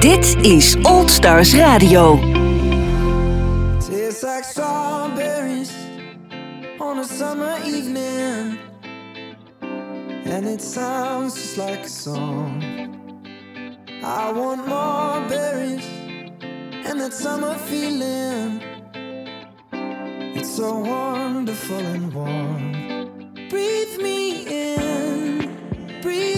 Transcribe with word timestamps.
Dit 0.00 0.36
is 0.44 0.76
Old 0.82 1.10
Stars 1.10 1.54
Radio. 1.54 2.18
Tastes 3.78 4.22
like 4.22 4.44
strawberries 4.44 5.72
on 6.78 6.98
a 6.98 7.04
summer 7.04 7.56
evening, 7.64 8.58
and 10.24 10.46
it 10.46 10.60
sounds 10.60 11.34
just 11.34 11.56
like 11.56 11.84
a 11.84 11.88
song. 11.88 12.62
I 14.04 14.32
want 14.32 14.68
more 14.68 15.26
berries 15.28 15.86
and 16.84 17.00
that 17.00 17.14
summer 17.14 17.54
feeling. 17.54 18.60
It's 20.34 20.56
so 20.56 20.78
wonderful 20.78 21.78
and 21.78 22.12
warm. 22.12 22.72
Breathe 23.48 23.98
me 24.02 24.44
in, 24.46 25.56
breathe 26.02 26.35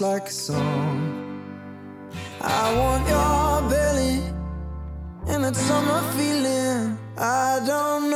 like 0.00 0.28
a 0.28 0.30
song. 0.30 1.42
I 2.40 2.76
want 2.78 3.08
your 3.08 3.70
belly 3.70 4.22
and 5.26 5.44
that 5.44 5.56
summer 5.56 6.02
feeling. 6.12 6.98
I 7.16 7.60
don't 7.66 8.07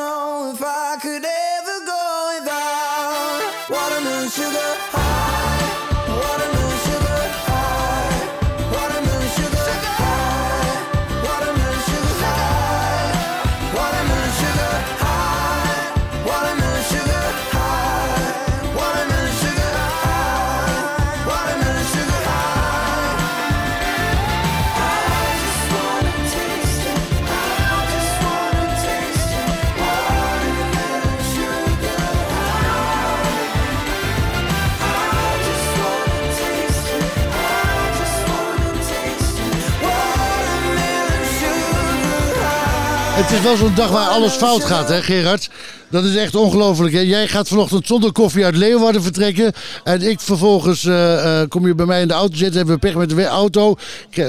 Het 43.33 43.41
is 43.41 43.47
wel 43.47 43.57
zo'n 43.57 43.75
dag 43.75 43.91
waar 43.91 44.09
alles 44.09 44.33
fout 44.33 44.65
gaat, 44.65 44.89
hè 44.89 45.03
Gerard? 45.03 45.51
Dat 45.91 46.05
is 46.05 46.17
echt 46.17 46.35
ongelooflijk. 46.35 46.93
Jij 46.93 47.29
gaat 47.29 47.49
vanochtend 47.49 47.87
zonder 47.87 48.13
koffie 48.13 48.45
uit 48.45 48.57
Leeuwarden 48.57 49.03
vertrekken. 49.03 49.53
En 49.85 50.03
ik 50.03 50.21
vervolgens 50.21 50.85
eh, 50.85 51.41
eh, 51.41 51.49
kom 51.49 51.67
je 51.67 51.75
bij 51.75 51.87
mij 51.87 52.01
in 52.01 52.09
de 52.09 52.15
auto 52.15 52.37
zitten. 52.37 52.57
Hebben 52.57 52.75
we 52.75 52.81
pech 52.81 52.95
met 52.95 53.09
de 53.09 53.27
auto. 53.27 53.77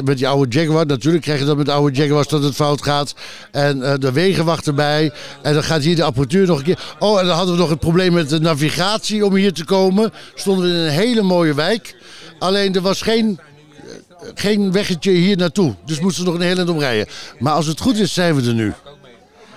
Met 0.04 0.18
die 0.18 0.28
oude 0.28 0.60
Jaguar. 0.60 0.86
Natuurlijk 0.86 1.24
krijg 1.24 1.40
je 1.40 1.46
dat 1.46 1.58
met 1.58 1.66
de 1.66 1.72
oude 1.72 1.96
Jaguars 1.96 2.28
dat 2.28 2.44
het 2.44 2.56
fout 2.56 2.84
gaat. 2.84 3.16
En 3.52 3.84
eh, 3.84 3.94
de 4.00 4.12
wegenwacht 4.12 4.68
erbij. 4.68 5.12
En 5.42 5.54
dan 5.54 5.64
gaat 5.64 5.84
hier 5.84 5.96
de 5.96 6.04
apparatuur 6.04 6.48
nog 6.48 6.58
een 6.58 6.64
keer. 6.64 6.80
Oh, 7.00 7.20
en 7.20 7.26
dan 7.26 7.36
hadden 7.36 7.54
we 7.54 7.62
nog 7.62 7.70
het 7.70 7.80
probleem 7.80 8.14
met 8.14 8.30
de 8.30 8.40
navigatie 8.40 9.26
om 9.26 9.36
hier 9.36 9.54
te 9.54 9.66
komen. 9.66 10.14
Stonden 10.36 10.66
we 10.66 10.72
in 10.72 10.80
een 10.80 10.90
hele 10.90 11.22
mooie 11.22 11.54
wijk. 11.54 11.96
Alleen 12.40 12.76
er 12.76 12.82
was 12.82 13.02
geen 13.02 13.40
geen 14.34 14.72
weggetje 14.72 15.12
hier 15.12 15.38
naartoe. 15.38 15.76
Dus 15.86 16.00
moesten 16.00 16.24
we 16.24 16.30
nog 16.30 16.40
een 16.40 16.46
hele 16.46 16.58
eind 16.58 16.70
omrijden. 16.70 17.08
Maar 17.40 17.54
als 17.54 17.68
het 17.68 17.80
goed 17.80 17.98
is, 17.98 18.14
zijn 18.14 18.36
we 18.36 18.48
er 18.48 18.54
nu. 18.54 18.74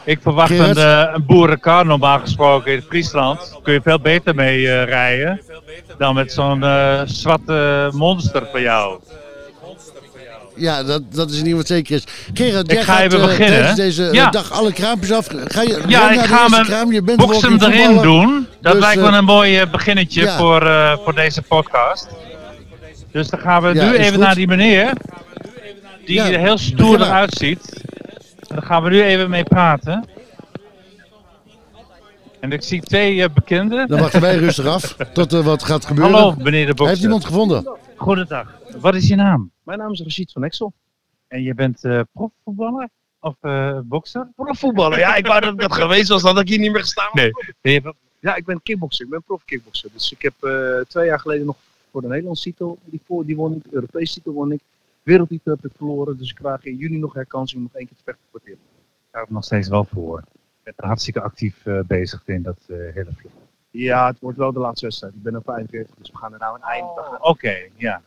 Ik 0.06 0.18
verwacht 0.22 0.50
een, 0.58 0.76
eh, 0.76 1.10
een 1.14 1.26
boerenkar 1.26 1.86
normaal 1.86 2.18
gesproken 2.18 2.72
in 2.72 2.82
Friesland. 2.88 3.58
Kun 3.62 3.72
je 3.72 3.80
veel 3.82 4.00
beter 4.00 4.34
mee 4.34 4.68
eh, 4.68 4.84
rijden 4.84 5.40
dan 5.98 6.14
met 6.14 6.32
zo'n 6.32 6.62
eh, 6.64 7.00
zwarte 7.04 7.88
monster 7.94 8.48
van 8.52 8.60
jou. 8.62 9.00
Ja, 10.56 10.82
dat, 10.82 11.02
dat 11.14 11.30
is 11.30 11.38
in 11.38 11.46
ieder 11.46 11.60
geval 11.60 11.76
zeker 11.76 11.94
is. 11.96 12.04
Gerard, 12.34 12.72
Ik 12.72 12.78
ga 12.78 12.92
gaat 12.94 13.02
even 13.02 13.20
eh, 13.20 13.26
beginnen, 13.26 13.76
deze 13.76 14.08
Ja. 14.12 14.30
dag 14.30 14.52
alle 14.52 14.72
kraampjes 14.72 15.12
af. 15.12 15.26
Ga 15.44 15.62
je 15.62 15.82
Ja, 15.86 16.10
ik 16.10 16.20
de 16.20 16.26
ga 16.28 16.46
boxem 17.16 17.58
walking 17.58 17.62
erin 17.74 18.02
doen. 18.02 18.46
Dat 18.60 18.72
Dus, 18.72 18.80
lijkt 18.82 19.00
me 19.00 19.08
een 19.08 19.24
mooi 19.24 19.66
beginnetje 19.66 20.20
ja. 20.22 20.36
voor, 20.38 20.70
voor 21.04 21.14
deze 21.14 21.42
podcast. 21.42 22.08
Dus 23.12 23.28
dan 23.28 23.40
gaan 23.40 23.62
we 23.62 23.74
Ja, 23.74 23.84
nu 23.90 23.96
even 23.96 24.12
goed. 24.12 24.18
naar 24.22 24.34
die 24.34 24.46
meneer. 24.46 24.90
Die 26.04 26.20
er 26.20 26.38
heel 26.40 26.58
stoer 26.58 27.00
eruit 27.00 27.34
ziet. 27.38 27.84
Daar 28.48 28.62
gaan 28.62 28.82
we 28.82 28.90
nu 28.90 29.02
even 29.02 29.30
mee 29.30 29.42
praten. 29.42 30.04
En 32.40 32.52
ik 32.52 32.62
zie 32.62 32.80
twee 32.80 33.22
eh, 33.22 33.34
bekenden. 33.34 33.88
Dan 33.88 34.00
wachten 34.00 34.20
wij 34.20 34.36
rustig 34.36 34.66
af 34.66 34.96
tot 35.14 35.32
er 35.32 35.42
wat 35.42 35.62
gaat 35.62 35.84
gebeuren. 35.84 36.12
Hallo, 36.14 36.34
meneer 36.38 36.66
de 36.66 36.74
bokser. 36.74 36.88
Heeft 36.88 37.02
iemand 37.02 37.24
gevonden? 37.24 37.76
Goedendag. 37.96 38.60
Wat 38.80 38.94
is 38.94 39.08
je 39.08 39.14
naam? 39.14 39.50
Mijn 39.62 39.78
naam 39.78 39.92
is 39.92 40.00
Rashid 40.00 40.32
van 40.32 40.44
Exel. 40.44 40.72
En 41.28 41.42
je 41.42 41.54
bent 41.54 41.84
eh 41.84 42.00
profvoetballer? 42.12 42.88
Of 43.20 43.34
eh 43.40 43.78
bokser? 43.84 44.28
Profvoetballer. 44.36 44.98
Ja, 44.98 45.14
ik 45.14 45.26
wou 45.26 45.40
dat 45.40 45.52
ik 45.52 45.60
dat 45.60 45.74
geweest 45.74 46.08
was, 46.08 46.22
dan 46.22 46.32
had 46.34 46.42
ik 46.42 46.48
hier 46.48 46.58
niet 46.58 46.72
meer 46.72 46.80
gestaan. 46.80 47.10
Nee. 47.62 47.82
Ja, 48.20 48.34
ik 48.34 48.44
ben 48.44 48.62
kickbokser. 48.62 49.04
Ik 49.04 49.10
ben 49.10 49.22
profkickbokser. 49.22 49.90
Dus 49.92 50.12
ik 50.12 50.22
heb 50.22 50.34
eh, 50.40 50.80
twee 50.88 51.06
jaar 51.06 51.20
geleden 51.20 51.46
nog 51.46 51.56
voor 51.90 52.00
de 52.00 52.08
Nederlandse 52.08 52.42
titel, 52.42 52.78
die, 52.84 53.00
voor, 53.06 53.26
die 53.26 53.36
won 53.36 53.54
ik. 53.54 53.62
De 53.62 53.74
Europese 53.74 54.14
titel 54.14 54.32
won 54.32 54.52
ik. 54.52 54.60
Wereldtitel 55.06 55.52
heb 55.52 55.64
ik 55.64 55.76
verloren. 55.76 56.18
Dus 56.18 56.30
ik 56.30 56.36
krijg 56.36 56.64
in 56.64 56.76
juni 56.76 56.98
nog 56.98 57.14
herkansing 57.14 57.60
om 57.60 57.62
nog 57.62 57.76
één 57.76 57.86
keer 57.86 57.96
te 57.96 58.02
vechten 58.04 58.24
voor 58.30 58.40
het 58.40 58.48
titel. 58.48 58.64
Daar 59.10 59.20
heb 59.20 59.28
ik 59.28 59.34
nog 59.34 59.44
steeds 59.44 59.68
wel 59.68 59.84
voor. 59.84 60.24
Bent 60.62 60.78
er 60.78 60.84
hartstikke 60.84 61.20
actief 61.20 61.66
eh, 61.66 61.80
bezig 61.80 62.22
in 62.26 62.42
dat 62.42 62.58
eh, 62.66 62.76
hele 62.76 63.12
vloer. 63.12 63.30
Ja, 63.70 64.06
het 64.06 64.20
wordt 64.20 64.38
wel 64.38 64.52
de 64.52 64.58
laatste 64.58 64.86
wedstrijd. 64.86 65.14
Ik 65.14 65.22
ben 65.22 65.36
op 65.36 65.44
45, 65.44 65.94
dus 65.94 66.10
we 66.10 66.16
gaan 66.16 66.32
er 66.32 66.38
nou 66.38 66.56
een 66.56 66.62
eind 66.62 66.98
aan. 66.98 67.22
Oké, 67.22 67.68
ja. 67.74 68.02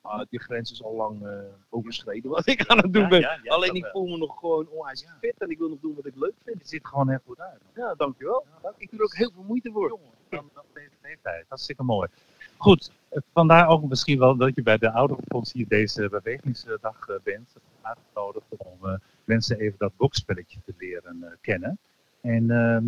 Ah, 0.00 0.22
die 0.30 0.40
grens 0.40 0.72
is 0.72 0.82
al 0.82 0.94
lang 0.94 1.26
eh, 1.26 1.32
overschreden 1.68 2.30
wat 2.30 2.46
ik 2.46 2.66
aan 2.66 2.78
het 2.78 2.92
doen 2.92 3.02
Ja, 3.02 3.08
ben. 3.08 3.20
ja, 3.20 3.38
ja, 3.42 3.52
Alleen 3.54 3.68
dat 3.68 3.76
ik 3.76 3.86
voel 3.92 4.06
me 4.06 4.16
nog 4.16 4.38
gewoon 4.38 4.68
onwijs 4.68 5.06
fit 5.20 5.34
en 5.38 5.50
ik 5.50 5.58
wil 5.58 5.68
nog 5.68 5.80
doen 5.80 5.94
wat 5.94 6.06
ik 6.06 6.16
leuk 6.16 6.34
vind. 6.44 6.68
Ziet 6.68 6.82
er 6.82 6.88
gewoon 6.88 7.08
heel 7.08 7.20
goed 7.26 7.40
uit. 7.40 7.60
Ja, 7.74 7.94
dankjewel. 7.94 8.44
Ik 8.76 8.90
doe 8.90 8.98
er 8.98 9.04
ook 9.04 9.14
heel 9.14 9.30
veel 9.34 9.42
moeite 9.42 9.70
voor. 9.72 9.88
Jongen, 9.88 10.14
dan, 10.28 10.50
dan 10.54 10.64
heeft 10.72 10.92
het 11.00 11.18
tijd. 11.22 11.44
Hartstikke 11.48 11.82
mooi. 11.82 12.08
Goed, 12.56 12.90
eh, 12.90 12.99
vandaar 13.32 13.68
ook 13.68 13.88
misschien 13.88 14.18
wel 14.18 14.36
dat 14.36 14.54
je 14.54 14.62
bij 14.62 14.78
de 14.78 14.92
ouderenfonds 14.92 15.52
hier 15.52 15.68
deze 15.68 16.08
bewegingsdag 16.08 17.08
eh, 17.08 17.14
bent. 17.22 17.54
Uitgenodigd 17.82 18.46
om 18.56 18.86
eh, 18.88 18.94
mensen 19.24 19.58
even 19.58 19.78
dat 19.78 19.96
boksspelletje 19.96 20.58
te 20.64 20.74
leren 20.78 21.22
eh, 21.22 21.30
kennen. 21.40 21.78
En 22.20 22.50
ehm, 22.50 22.84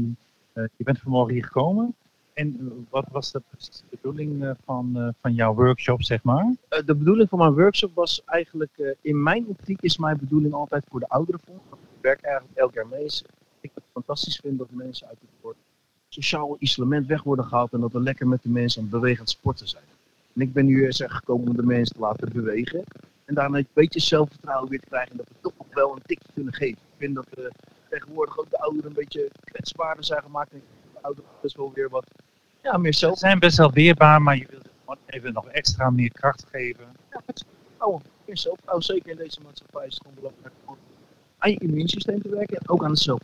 Eh, 0.53 0.65
je 0.77 0.85
bent 0.85 0.99
vanmorgen 0.99 1.33
hier 1.35 1.45
gekomen. 1.45 1.95
En 2.33 2.87
wat 2.91 3.07
was 3.11 3.33
de 3.33 3.43
bedoeling 3.91 4.55
van, 4.65 5.15
van 5.21 5.35
jouw 5.35 5.55
workshop, 5.55 6.03
zeg 6.03 6.23
maar? 6.23 6.55
De 6.69 6.95
bedoeling 6.97 7.29
van 7.29 7.39
mijn 7.39 7.55
workshop 7.55 7.95
was 7.95 8.25
eigenlijk, 8.25 8.97
in 9.01 9.23
mijn 9.23 9.47
optiek 9.47 9.81
is 9.81 9.97
mijn 9.99 10.17
bedoeling 10.17 10.55
altijd 10.55 10.85
voor 10.89 11.01
de 11.01 11.09
ouderenfonds. 11.09 11.63
Ik 11.71 11.79
werk 12.01 12.21
eigenlijk 12.21 12.57
elk 12.57 12.75
jaar 12.75 12.87
mee. 12.87 13.05
Ik 13.61 13.71
het 13.75 13.85
fantastisch 13.93 14.37
vind 14.37 14.59
dat 14.59 14.71
mensen 14.71 15.09
uit 15.09 15.19
het 15.21 15.55
sociaal 16.09 16.57
isolement 16.59 17.07
weg 17.07 17.23
worden 17.23 17.45
gehaald 17.45 17.73
en 17.73 17.81
dat 17.81 17.93
we 17.93 18.01
lekker 18.01 18.29
met 18.29 18.43
de 18.43 18.49
mensen 18.49 18.83
aan 18.83 18.89
het 18.89 18.95
bewegen 18.95 19.19
aan 19.19 19.25
het 19.25 19.35
sporten 19.35 19.69
zijn. 19.69 19.85
En 20.35 20.41
ik 20.41 20.53
ben 20.53 20.67
nu 20.67 20.85
eens 20.85 21.03
gekomen 21.07 21.49
om 21.49 21.57
de 21.57 21.63
mensen 21.63 21.95
te 21.95 22.01
laten 22.01 22.33
bewegen 22.33 22.85
en 23.25 23.35
daarna 23.35 23.59
een 23.59 23.67
beetje 23.73 24.01
zelfvertrouwen 24.01 24.71
weer 24.71 24.81
te 24.81 24.87
krijgen 24.89 25.11
en 25.11 25.17
dat 25.17 25.29
we 25.29 25.35
toch 25.41 25.53
nog 25.59 25.67
wel 25.75 25.93
een 25.93 26.03
tikje 26.07 26.33
kunnen 26.35 26.55
geven. 26.55 26.79
Ik 26.79 26.99
vind 26.99 27.15
dat 27.15 27.27
we 27.31 27.53
tegenwoordig 27.89 28.39
ook 28.39 28.51
de 28.51 28.59
ouderen 28.59 28.89
een 28.89 28.97
beetje 28.97 29.31
kwetsbaarder 29.45 30.05
zijn 30.05 30.23
gemaakt 30.23 30.53
en 30.53 30.63
de 30.93 30.99
ouderen 31.01 31.31
best 31.43 31.57
wel 31.57 31.73
weer 31.75 31.89
wat 31.89 32.07
ja, 32.63 32.77
meer 32.77 32.93
Ze 32.93 32.99
zelf. 32.99 33.19
zijn 33.19 33.39
best 33.39 33.57
wel 33.57 33.73
weerbaar, 33.73 34.23
maar 34.23 34.37
je 34.37 34.47
wilt 34.51 34.69
gewoon 34.81 34.99
even 35.07 35.33
nog 35.33 35.49
extra 35.49 35.91
meer 35.91 36.13
kracht 36.13 36.45
geven. 36.51 36.85
Ja, 37.11 37.21
zelfvertrouwen. 37.27 38.03
Meer 38.27 38.39
zelfvertrouwen, 38.39 38.85
zeker 38.85 39.11
in 39.11 39.17
deze 39.17 39.41
maatschappij 39.45 39.87
is 39.87 39.95
het 39.95 40.03
gewoon 40.03 40.15
belangrijk 40.15 40.55
om 40.65 40.77
aan 41.39 41.51
je 41.51 41.59
immuunsysteem 41.59 42.23
te 42.23 42.29
werken 42.29 42.57
en 42.57 42.69
ook 42.69 42.85
aan 42.85 42.91
het 42.91 42.99
zelf. 42.99 43.21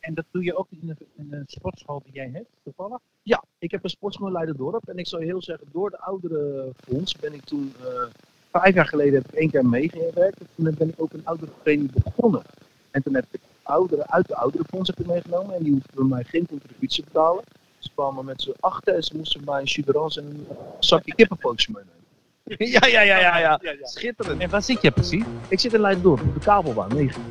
En 0.00 0.14
dat 0.14 0.24
doe 0.30 0.44
je 0.44 0.56
ook 0.56 0.66
in 0.70 0.96
de 1.16 1.42
sportschool 1.46 2.02
die 2.04 2.12
jij 2.12 2.30
hebt, 2.32 2.48
toevallig? 2.62 2.98
Ja, 3.22 3.44
ik 3.58 3.70
heb 3.70 3.84
een 3.84 3.90
sportschool 3.90 4.26
in 4.26 4.32
Leiden-dorp 4.32 4.88
en 4.88 4.98
ik 4.98 5.06
zou 5.06 5.24
heel 5.24 5.42
zeggen, 5.42 5.66
door 5.72 5.90
de 5.90 5.98
oudere 5.98 6.72
fonds 6.76 7.16
ben 7.16 7.32
ik 7.32 7.44
toen, 7.44 7.72
eh, 7.80 8.02
vijf 8.50 8.74
jaar 8.74 8.86
geleden 8.86 9.14
heb 9.14 9.32
ik 9.32 9.38
één 9.38 9.50
keer 9.50 9.66
meegewerkt 9.66 10.40
en 10.40 10.48
toen 10.54 10.74
ben 10.78 10.88
ik 10.88 10.94
ook 10.96 11.12
een 11.12 11.26
oudere 11.26 11.52
training 11.62 11.92
begonnen. 11.92 12.42
En 12.90 13.02
toen 13.02 13.14
heb 13.14 13.26
ik 13.30 13.40
ouderen 13.62 14.10
uit 14.10 14.28
de 14.28 14.36
oudere 14.36 14.64
fonds 14.64 14.88
heb 14.88 15.00
ik 15.00 15.06
meegenomen 15.06 15.54
en 15.54 15.62
die 15.62 15.72
hoefden 15.72 16.08
mij 16.08 16.24
geen 16.24 16.46
contributie 16.46 17.04
te 17.04 17.10
betalen. 17.12 17.44
Ze 17.78 17.90
kwamen 17.94 18.24
met 18.24 18.42
z'n 18.42 18.54
achten 18.60 18.94
en 18.94 19.02
ze 19.02 19.16
moesten 19.16 19.44
bij 19.44 19.60
een 19.60 19.66
chuberans 19.66 20.16
en 20.16 20.24
een 20.24 20.46
zakje 20.78 21.14
kippenpootjes 21.14 21.68
meenemen. 21.68 21.99
Ja, 22.58 22.86
ja, 22.86 23.00
ja, 23.00 23.18
ja, 23.18 23.38
ja. 23.38 23.60
Schitterend. 23.82 24.40
En 24.40 24.50
waar 24.50 24.62
zit 24.62 24.82
je 24.82 24.90
precies? 24.90 25.24
Ik 25.48 25.60
zit 25.60 25.74
in 25.74 25.80
Leiden-dorp 25.80 26.20
op 26.20 26.34
de 26.34 26.40
kabelbaan, 26.40 26.88
9. 26.94 27.22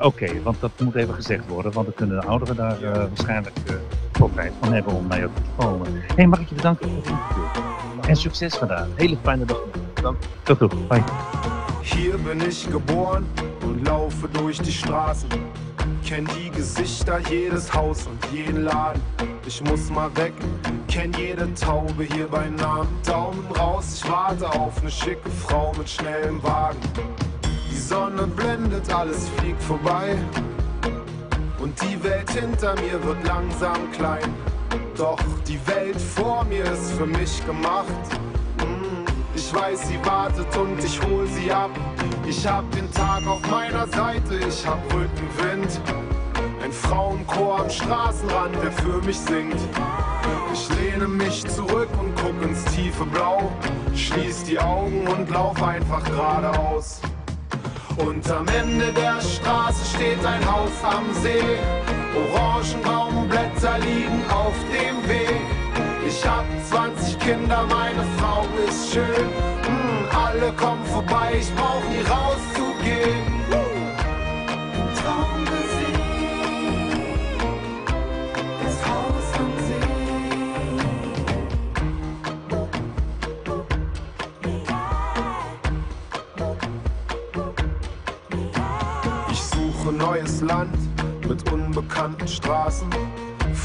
Oké, 0.00 0.42
want 0.42 0.60
dat 0.60 0.70
moet 0.80 0.94
even 0.94 1.14
gezegd 1.14 1.46
worden, 1.46 1.72
want 1.72 1.86
dan 1.86 1.94
kunnen 1.94 2.20
de 2.20 2.26
ouderen 2.26 2.56
daar 2.56 2.82
eh, 2.82 2.92
waarschijnlijk 2.92 3.56
uh, 3.70 3.76
profijt 4.10 4.52
van 4.60 4.72
hebben 4.72 4.92
om 4.92 5.06
naar 5.06 5.18
jou 5.18 5.30
toe 5.34 5.44
te 5.44 5.64
komen. 5.64 5.92
Hé, 5.92 6.14
hey, 6.14 6.26
mag 6.26 6.40
ik 6.40 6.48
je 6.48 6.54
bedanken 6.54 6.88
voor 6.88 6.96
het 6.96 7.06
interview? 7.06 8.10
En 8.10 8.16
succes 8.16 8.54
vandaag. 8.54 8.86
Hele 8.94 9.16
fijne 9.22 9.44
dag. 9.44 9.85
Toe. 9.96 10.68
Bye. 10.88 11.04
Hier 11.82 12.18
bin 12.18 12.40
ich 12.46 12.70
geboren 12.70 13.26
und 13.62 13.84
laufe 13.86 14.28
durch 14.28 14.58
die 14.60 14.72
Straßen. 14.72 15.28
Kenn 16.04 16.28
die 16.36 16.50
Gesichter, 16.50 17.18
jedes 17.30 17.72
Haus 17.72 18.06
und 18.06 18.18
jeden 18.32 18.64
Laden. 18.64 19.00
Ich 19.46 19.62
muss 19.62 19.90
mal 19.90 20.14
weg, 20.16 20.32
kenn 20.88 21.12
jede 21.14 21.52
Taube 21.54 22.04
hier 22.04 22.28
bei 22.28 22.48
Namen. 22.48 22.88
Daumen 23.04 23.44
raus, 23.58 24.02
ich 24.02 24.10
warte 24.10 24.48
auf 24.50 24.80
eine 24.80 24.90
schicke 24.90 25.30
Frau 25.30 25.72
mit 25.78 25.88
schnellem 25.88 26.42
Wagen. 26.42 26.78
Die 27.70 27.76
Sonne 27.76 28.26
blendet, 28.26 28.92
alles 28.92 29.28
fliegt 29.36 29.62
vorbei. 29.62 30.16
Und 31.58 31.80
die 31.82 32.02
Welt 32.04 32.30
hinter 32.30 32.74
mir 32.74 33.02
wird 33.04 33.26
langsam 33.26 33.90
klein. 33.92 34.32
Doch 34.96 35.18
die 35.46 35.58
Welt 35.66 36.00
vor 36.00 36.44
mir 36.44 36.64
ist 36.64 36.92
für 36.92 37.06
mich 37.06 37.44
gemacht. 37.44 37.86
Mm, 38.58 38.95
Ich 39.36 39.52
weiß, 39.54 39.88
sie 39.88 39.98
wartet 40.02 40.56
und 40.56 40.82
ich 40.82 40.98
hol 41.02 41.26
sie 41.26 41.52
ab. 41.52 41.70
Ich 42.26 42.46
hab 42.46 42.70
den 42.70 42.90
Tag 42.90 43.26
auf 43.26 43.42
meiner 43.50 43.86
Seite, 43.86 44.36
ich 44.48 44.66
hab 44.66 44.82
Rückenwind. 44.86 45.78
Ein 46.64 46.72
Frauenchor 46.72 47.60
am 47.60 47.68
Straßenrand, 47.68 48.56
der 48.62 48.72
für 48.72 49.02
mich 49.02 49.18
singt. 49.18 49.60
Ich 50.54 50.68
lehne 50.80 51.06
mich 51.06 51.46
zurück 51.48 51.90
und 52.00 52.14
guck 52.16 52.42
ins 52.42 52.64
tiefe 52.64 53.04
Blau. 53.04 53.52
Schließ 53.94 54.44
die 54.44 54.58
Augen 54.58 55.06
und 55.06 55.28
lauf 55.28 55.62
einfach 55.62 56.02
geradeaus. 56.04 57.02
Und 57.98 58.28
am 58.30 58.48
Ende 58.48 58.90
der 58.94 59.20
Straße 59.20 59.96
steht 59.96 60.24
ein 60.24 60.50
Haus 60.50 60.72
am 60.82 61.12
See. 61.22 61.58
Orangenbaumblätter 62.32 63.78
liegen 63.80 64.24
auf 64.30 64.54
dem 64.72 65.06
Weg. 65.06 65.65
Ich 66.06 66.24
hab 66.24 66.44
20 66.70 67.18
Kinder, 67.18 67.66
meine 67.68 68.04
Frau 68.16 68.44
ist 68.68 68.92
schön. 68.92 69.04
Hm, 69.04 70.06
alle 70.14 70.52
kommen 70.52 70.84
vorbei, 70.86 71.38
ich 71.40 71.52
brauch 71.56 71.82
nie 71.90 72.02
rauszugehen. 72.02 73.26
Traum 74.94 75.44
gesehen, 75.44 76.00
das 78.62 78.86
Haus 78.86 79.28
am 79.38 79.50
Ich 89.32 89.42
suche 89.42 89.92
neues 89.92 90.40
Land 90.40 90.78
mit 91.28 91.50
unbekannten 91.50 92.28
Straßen, 92.28 92.88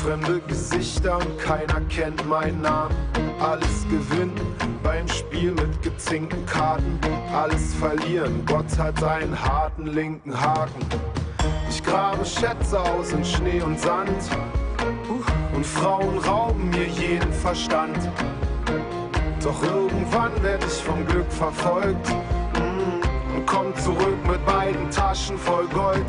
fremde 0.01 0.41
Gesichter 0.47 1.17
und 1.17 1.37
keiner 1.37 1.79
kennt 1.89 2.27
meinen 2.27 2.61
Namen. 2.61 2.95
Alles 3.39 3.85
gewinnen 3.89 4.33
beim 4.81 5.07
Spiel 5.07 5.51
mit 5.51 5.81
gezinkten 5.83 6.43
Karten, 6.45 6.99
alles 7.33 7.75
verlieren. 7.75 8.43
Gott 8.45 8.77
hat 8.79 9.03
einen 9.03 9.39
harten 9.39 9.85
linken 9.87 10.39
Haken. 10.39 10.85
Ich 11.69 11.83
grabe 11.83 12.25
Schätze 12.25 12.79
aus 12.79 13.11
in 13.11 13.23
Schnee 13.23 13.61
und 13.61 13.79
Sand 13.79 14.09
und 15.53 15.65
Frauen 15.65 16.17
rauben 16.17 16.69
mir 16.69 16.87
jeden 16.87 17.31
Verstand. 17.33 17.97
Doch 19.43 19.61
irgendwann 19.63 20.31
werd 20.41 20.63
ich 20.63 20.83
vom 20.83 21.05
Glück 21.05 21.31
verfolgt 21.31 22.09
mm, 22.09 23.35
und 23.35 23.45
komm 23.45 23.75
zurück 23.75 24.17
mit 24.27 24.43
beiden 24.45 24.89
Taschen 24.89 25.37
voll 25.37 25.67
Gold. 25.67 26.05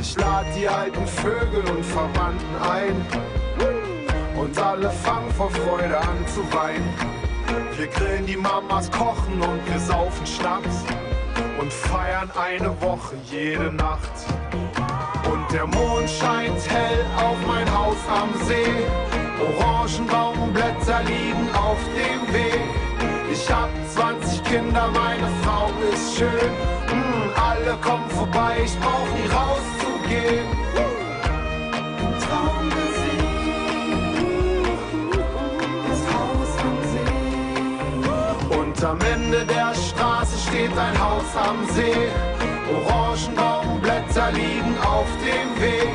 Ich 0.00 0.16
lad 0.16 0.46
die 0.56 0.66
alten 0.66 1.06
Vögel 1.06 1.62
und 1.76 1.84
Verwandten 1.84 2.56
ein 2.62 3.06
und 4.34 4.58
alle 4.58 4.88
fangen 4.88 5.30
vor 5.32 5.50
Freude 5.50 5.98
an 5.98 6.26
zu 6.26 6.40
weinen. 6.54 6.88
Wir 7.76 7.86
grillen 7.86 8.24
die 8.24 8.36
Mamas, 8.36 8.90
kochen 8.90 9.42
und 9.42 9.60
wir 9.70 9.78
saufen 9.78 10.26
Schnaps 10.26 10.84
und 11.60 11.70
feiern 11.70 12.30
eine 12.30 12.70
Woche 12.80 13.14
jede 13.30 13.70
Nacht. 13.70 14.10
Und 15.30 15.52
der 15.52 15.66
Mond 15.66 16.08
scheint 16.08 16.66
hell 16.70 17.04
auf 17.18 17.36
mein 17.46 17.70
Haus 17.76 17.98
am 18.08 18.30
See. 18.46 18.72
Orangenbaumblätter 19.38 21.02
liegen 21.02 21.48
auf 21.54 21.78
dem 21.94 22.34
Weg. 22.34 22.60
Ich 23.30 23.52
hab 23.52 23.68
20 23.94 24.44
Kinder, 24.44 24.88
meine 24.94 25.28
Frau 25.42 25.70
ist 25.92 26.16
schön. 26.16 26.50
Mm, 26.88 27.30
alle 27.38 27.76
kommen 27.82 28.08
vorbei, 28.08 28.56
ich 28.64 28.78
brauch 28.80 29.06
nie 29.14 29.28
rauszugehen. 29.28 29.79
Am 38.90 38.98
Ende 39.02 39.46
der 39.46 39.72
Straße 39.72 40.36
steht 40.48 40.76
ein 40.76 40.98
Haus 40.98 41.36
am 41.36 41.64
See. 41.74 42.08
Orangenbaumblätter 42.74 44.32
liegen 44.32 44.76
auf 44.82 45.06
dem 45.22 45.62
Weg. 45.62 45.90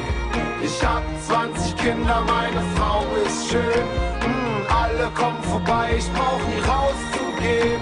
Ich 0.63 0.81
hab 0.81 1.03
20 1.27 1.75
Kinder, 1.75 2.23
meine 2.25 2.61
Frau 2.77 3.03
ist 3.25 3.49
schön. 3.49 3.85
Mm, 4.21 4.61
alle 4.71 5.09
kommen 5.13 5.43
vorbei, 5.43 5.95
ich 5.97 6.09
brauch 6.13 6.39
nie 6.47 6.61
rauszugehen. 6.61 7.81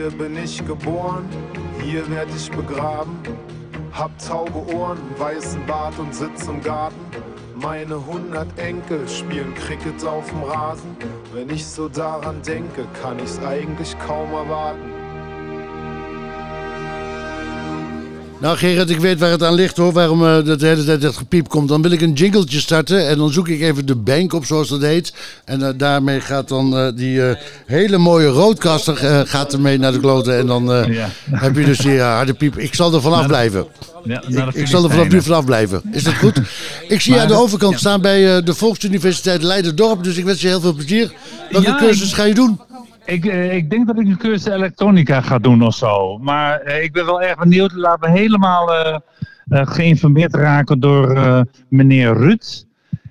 Hier 0.00 0.10
bin 0.12 0.34
ich 0.42 0.66
geboren, 0.66 1.28
hier 1.84 2.08
werd 2.10 2.28
ich 2.34 2.50
begraben. 2.50 3.18
Hab 3.92 4.10
taube 4.18 4.74
Ohren, 4.74 4.96
weißen 5.18 5.66
Bart 5.66 5.98
und 5.98 6.14
sitz 6.14 6.48
im 6.48 6.62
Garten. 6.62 6.96
Meine 7.54 8.06
hundert 8.06 8.58
Enkel 8.58 9.06
spielen 9.06 9.54
Cricket 9.54 10.02
auf 10.06 10.26
dem 10.30 10.42
Rasen. 10.44 10.96
Wenn 11.34 11.50
ich 11.50 11.66
so 11.66 11.86
daran 11.90 12.40
denke, 12.40 12.86
kann 13.02 13.18
ich's 13.18 13.38
eigentlich 13.44 13.94
kaum 13.98 14.32
erwarten. 14.32 14.99
Nou 18.40 18.56
Gerard, 18.56 18.90
ik 18.90 18.98
weet 19.00 19.18
waar 19.18 19.30
het 19.30 19.42
aan 19.42 19.54
ligt 19.54 19.76
hoor, 19.76 19.92
waarom 19.92 20.26
eh, 20.26 20.44
dat 20.44 20.60
de 20.60 20.66
hele 20.66 20.84
tijd 20.84 21.00
dat 21.00 21.16
gepiep 21.16 21.48
komt. 21.48 21.68
Dan 21.68 21.82
wil 21.82 21.90
ik 21.90 22.00
een 22.00 22.12
jingletje 22.12 22.60
starten 22.60 23.08
en 23.08 23.18
dan 23.18 23.32
zoek 23.32 23.48
ik 23.48 23.60
even 23.60 23.86
de 23.86 23.96
bank 23.96 24.32
op 24.32 24.44
zoals 24.44 24.68
dat 24.68 24.80
heet. 24.82 25.12
En 25.44 25.62
eh, 25.62 25.72
daarmee 25.76 26.20
gaat 26.20 26.48
dan 26.48 26.76
eh, 26.76 26.88
die 26.94 27.20
hele 27.66 27.98
mooie 27.98 28.26
roodkaster 28.26 28.96
gaat 29.26 29.52
ermee 29.52 29.78
naar 29.78 29.92
de 29.92 30.00
kloten. 30.00 30.38
En 30.38 30.46
dan 30.46 30.64
Ja. 30.92 31.08
heb 31.30 31.56
je 31.56 31.64
dus 31.64 31.78
die 31.78 32.00
harde 32.00 32.34
piep. 32.34 32.58
Ik 32.58 32.74
zal 32.74 32.94
er 32.94 33.00
vanaf 33.00 33.26
blijven. 33.26 33.66
Ja, 34.04 34.22
Ik, 34.28 34.34
de 34.34 34.60
ik 34.60 34.66
zal 34.66 34.84
er 34.84 34.90
vanaf 34.90 35.08
nu 35.08 35.22
vanaf 35.22 35.44
blijven. 35.44 35.82
Is 35.92 36.02
dat 36.02 36.14
goed? 36.14 36.40
Ik 36.88 37.00
zie 37.00 37.14
je 37.14 37.20
aan 37.20 37.28
de 37.28 37.34
overkant 37.34 37.72
ja. 37.72 37.78
staan 37.78 38.00
bij 38.00 38.42
de 38.42 38.54
Volksuniversiteit 38.54 39.42
Leiden-Dorp. 39.42 40.04
Dus 40.04 40.16
ik 40.16 40.24
wens 40.24 40.40
je 40.40 40.48
heel 40.48 40.60
veel 40.60 40.74
plezier. 40.74 41.12
Welke 41.50 41.74
cursus 41.76 42.12
ga 42.12 42.24
je 42.24 42.34
doen? 42.34 42.60
Ik, 43.10 43.24
eh, 43.24 43.54
ik 43.54 43.70
denk 43.70 43.86
dat 43.86 43.98
ik 43.98 44.06
een 44.06 44.16
cursus 44.16 44.52
elektronica 44.52 45.20
ga 45.20 45.38
doen 45.38 45.62
of 45.62 45.74
zo. 45.74 46.18
Maar 46.18 46.60
eh, 46.60 46.82
ik 46.82 46.92
ben 46.92 47.06
wel 47.06 47.22
erg 47.22 47.38
benieuwd. 47.38 47.72
Laat 47.72 48.00
me 48.00 48.10
helemaal 48.10 48.74
eh, 48.74 48.98
geïnformeerd 49.48 50.34
raken 50.34 50.80
door 50.80 51.46
meneer 51.68 52.12
Ruud. 52.12 52.66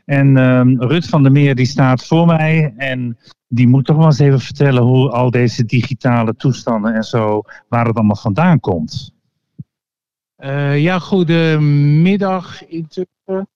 En 0.05 0.37
ehm, 0.37 0.81
Ruud 0.81 1.03
van 1.03 1.23
der 1.23 1.31
Meer 1.31 1.55
die 1.55 1.65
staat 1.65 2.05
voor 2.05 2.25
mij. 2.25 2.73
En 2.77 3.17
die 3.47 3.67
moet 3.67 3.85
toch 3.85 3.97
wel 3.97 4.05
eens 4.05 4.19
even 4.19 4.39
vertellen 4.39 4.83
hoe 4.83 5.09
al 5.09 5.31
deze 5.31 5.65
digitale 5.65 6.35
toestanden 6.35 6.93
en 6.93 7.03
zo, 7.03 7.41
waar 7.67 7.85
het 7.85 7.95
allemaal 7.95 8.15
vandaan 8.15 8.59
komt. 8.59 9.13
Ja, 10.75 10.99
goedemiddag 10.99 12.67
intussen. 12.67 13.47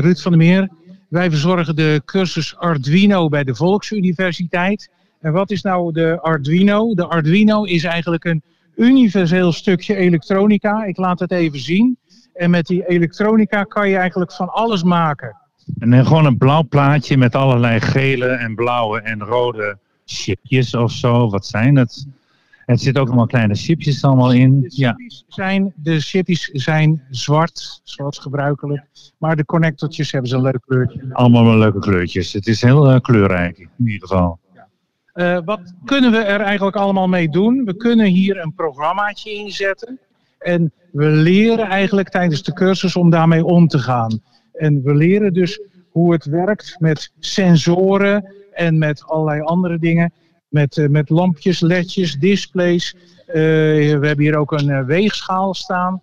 Ruud 0.00 0.18
van 0.18 0.32
der 0.32 0.40
Meer. 0.40 0.68
Wij 1.08 1.30
verzorgen 1.30 1.76
de 1.76 2.02
cursus 2.04 2.56
Arduino 2.56 3.28
bij 3.28 3.44
de 3.44 3.54
Volksuniversiteit. 3.54 4.90
En 5.20 5.32
wat 5.32 5.50
is 5.50 5.62
nou 5.62 5.92
de 5.92 6.18
Arduino? 6.20 6.94
De 6.94 7.06
Arduino 7.06 7.64
is 7.64 7.84
eigenlijk 7.84 8.24
een 8.24 8.42
universeel 8.76 9.52
stukje 9.52 9.94
elektronica. 9.96 10.84
Ik 10.84 10.96
laat 10.96 11.18
het 11.20 11.32
even 11.32 11.58
zien. 11.58 11.98
En 12.34 12.50
met 12.50 12.66
die 12.66 12.88
elektronica 12.88 13.62
kan 13.62 13.88
je 13.88 13.96
eigenlijk 13.96 14.32
van 14.32 14.48
alles 14.52 14.82
maken. 14.82 15.36
En 15.78 15.90
dan 15.90 16.06
gewoon 16.06 16.26
een 16.26 16.38
blauw 16.38 16.62
plaatje 16.68 17.16
met 17.16 17.34
allerlei 17.34 17.80
gele 17.80 18.26
en 18.26 18.54
blauwe 18.54 19.00
en 19.00 19.20
rode 19.20 19.78
chipjes 20.04 20.74
of 20.74 20.92
zo. 20.92 21.30
Wat 21.30 21.46
zijn 21.46 21.76
het? 21.76 22.06
Het 22.66 22.80
zit 22.80 22.98
ook 22.98 23.06
allemaal 23.06 23.26
kleine 23.26 23.54
chipjes 23.54 24.04
allemaal 24.04 24.32
in. 24.32 24.60
De 24.60 24.68
Ja. 24.70 24.88
chippies 24.88 25.24
zijn, 25.28 25.72
de 25.76 26.00
chippies 26.00 26.44
zijn 26.52 27.02
zwart, 27.10 27.80
zoals 27.82 28.18
gebruikelijk. 28.18 28.84
Maar 29.18 29.36
de 29.36 29.44
connectortjes 29.44 30.12
hebben 30.12 30.30
ze 30.30 30.36
een 30.36 30.42
leuk 30.42 30.60
kleurtje. 30.66 31.00
Allemaal 31.12 31.44
wel 31.44 31.56
leuke 31.58 31.78
kleurtjes. 31.78 32.32
Het 32.32 32.46
is 32.46 32.62
heel 32.62 32.90
eh, 32.90 33.00
kleurrijk 33.00 33.58
in 33.58 33.88
ieder 33.88 34.08
geval. 34.08 34.38
Eh, 35.18 35.38
wat 35.44 35.60
kunnen 35.84 36.10
we 36.10 36.18
er 36.18 36.40
eigenlijk 36.40 36.76
allemaal 36.76 37.08
mee 37.08 37.28
doen? 37.28 37.64
We 37.64 37.76
kunnen 37.76 38.06
hier 38.06 38.38
een 38.38 38.54
programmaatje 38.54 39.32
inzetten. 39.32 39.98
En 40.38 40.72
we 40.92 41.06
leren 41.06 41.66
eigenlijk 41.66 42.08
tijdens 42.08 42.42
de 42.42 42.52
cursus 42.52 42.96
om 42.96 43.10
daarmee 43.10 43.44
om 43.44 43.68
te 43.68 43.78
gaan. 43.78 44.20
En 44.52 44.82
we 44.82 44.94
leren 44.94 45.32
dus 45.32 45.60
hoe 45.90 46.12
het 46.12 46.24
werkt 46.24 46.76
met 46.78 47.12
sensoren 47.18 48.34
en 48.52 48.78
met 48.78 49.04
allerlei 49.06 49.40
andere 49.40 49.78
dingen. 49.78 50.12
Met, 50.48 50.76
eh, 50.76 50.88
met 50.88 51.10
lampjes, 51.10 51.60
ledjes, 51.60 52.14
displays. 52.14 52.94
Eh, 53.26 53.34
we 53.98 54.06
hebben 54.06 54.20
hier 54.20 54.36
ook 54.36 54.52
een 54.52 54.86
weegschaal 54.86 55.54
staan. 55.54 56.02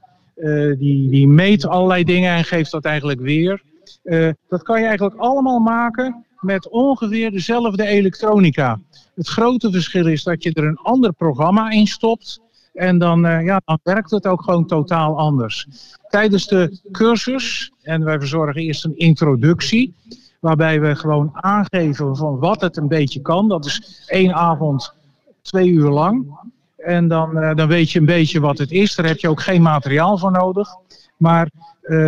Die, 0.77 1.09
die 1.09 1.27
meet 1.27 1.65
allerlei 1.65 2.03
dingen 2.03 2.35
en 2.35 2.43
geeft 2.43 2.71
dat 2.71 2.85
eigenlijk 2.85 3.19
weer. 3.19 3.61
Eh, 4.03 4.29
dat 4.49 4.63
kan 4.63 4.79
je 4.79 4.85
eigenlijk 4.85 5.17
allemaal 5.17 5.59
maken 5.59 6.25
met 6.39 6.69
ongeveer 6.69 7.31
dezelfde 7.31 7.85
elektronica. 7.85 8.79
Het 9.15 9.27
grote 9.27 9.71
verschil 9.71 10.07
is 10.07 10.23
dat 10.23 10.43
je 10.43 10.53
er 10.53 10.63
een 10.63 10.77
ander 10.77 11.13
programma 11.13 11.69
in 11.69 11.87
stopt. 11.87 12.41
En 12.73 12.97
dan, 12.97 13.25
eh, 13.25 13.45
ja, 13.45 13.61
dan 13.65 13.79
werkt 13.83 14.11
het 14.11 14.27
ook 14.27 14.43
gewoon 14.43 14.65
totaal 14.65 15.17
anders. 15.17 15.67
Tijdens 16.09 16.47
de 16.47 16.79
cursus, 16.91 17.71
en 17.81 18.03
wij 18.03 18.19
verzorgen 18.19 18.61
eerst 18.61 18.85
een 18.85 18.97
introductie, 18.97 19.93
waarbij 20.39 20.81
we 20.81 20.95
gewoon 20.95 21.29
aangeven 21.33 22.15
van 22.15 22.39
wat 22.39 22.61
het 22.61 22.77
een 22.77 22.87
beetje 22.87 23.21
kan. 23.21 23.47
Dat 23.47 23.65
is 23.65 24.03
één 24.07 24.33
avond, 24.33 24.93
twee 25.41 25.67
uur 25.67 25.89
lang. 25.89 26.37
En 26.77 27.07
dan, 27.07 27.37
eh, 27.37 27.55
dan 27.55 27.67
weet 27.67 27.91
je 27.91 27.99
een 27.99 28.05
beetje 28.05 28.39
wat 28.39 28.57
het 28.57 28.71
is. 28.71 28.95
Daar 28.95 29.05
heb 29.05 29.19
je 29.19 29.29
ook 29.29 29.41
geen 29.41 29.61
materiaal 29.61 30.17
voor 30.17 30.31
nodig. 30.31 30.69
Maar 31.17 31.49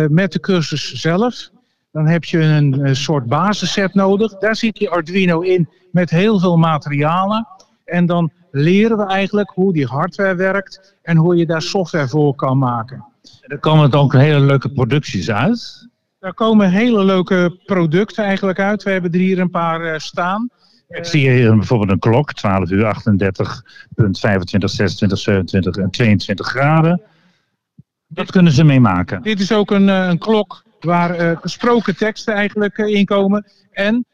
met 0.08 0.32
de 0.32 0.40
cursus 0.40 0.92
zelf, 0.92 1.50
dan 1.98 2.06
heb 2.06 2.24
je 2.24 2.38
een, 2.38 2.96
soort 2.96 3.26
basisset 3.26 3.94
nodig. 3.94 4.38
Daar 4.38 4.56
zit 4.56 4.76
die 4.76 4.90
Arduino 4.90 5.40
in 5.40 5.68
met 5.92 6.10
heel 6.10 6.38
veel 6.38 6.56
materialen. 6.56 7.46
En 7.84 8.06
dan 8.06 8.30
leren 8.50 8.96
we 8.96 9.04
eigenlijk 9.04 9.50
hoe 9.50 9.72
die 9.72 9.86
hardware 9.86 10.34
werkt 10.34 10.96
en 11.02 11.16
hoe 11.16 11.36
je 11.36 11.46
daar 11.46 11.62
software 11.62 12.08
voor 12.08 12.34
kan 12.34 12.58
maken. 12.58 13.04
En 13.40 13.50
er 13.50 13.58
komen 13.58 13.92
ook 13.92 14.12
hele 14.12 14.40
leuke 14.40 14.68
producties 14.68 15.30
uit. 15.30 15.88
Daar 16.18 16.34
komen 16.34 16.70
hele 16.70 17.04
leuke 17.04 17.58
producten 17.64 18.24
eigenlijk 18.24 18.60
uit. 18.60 18.82
We 18.82 18.90
hebben 18.90 19.12
er 19.12 19.18
hier 19.18 19.38
een 19.38 19.50
paar 19.50 19.84
eh, 19.84 19.98
staan. 19.98 20.50
Ik 20.88 21.04
zie 21.04 21.30
hier 21.30 21.56
bijvoorbeeld 21.56 21.90
een 21.90 21.98
klok, 21.98 22.32
12 22.32 22.70
uur 22.70 22.84
38, 22.84 23.64
punt 23.94 24.18
25, 24.18 24.70
26, 24.70 25.18
27 25.18 25.76
en 25.76 25.90
22 25.90 26.46
graden. 26.46 27.02
Dat 28.06 28.30
kunnen 28.30 28.52
ze 28.52 28.64
meemaken. 28.64 29.22
Dit 29.22 29.40
is 29.40 29.52
ook 29.52 29.70
een, 29.70 29.88
eh, 29.88 30.06
een 30.06 30.18
klok 30.18 30.66
waar 30.80 31.14
eh, 31.14 31.36
gesproken 31.40 31.96
teksten 31.96 32.34
eigenlijk 32.34 32.78
eh, 32.78 32.86
in 32.86 33.04
komen. 33.04 33.46
En, 33.70 34.04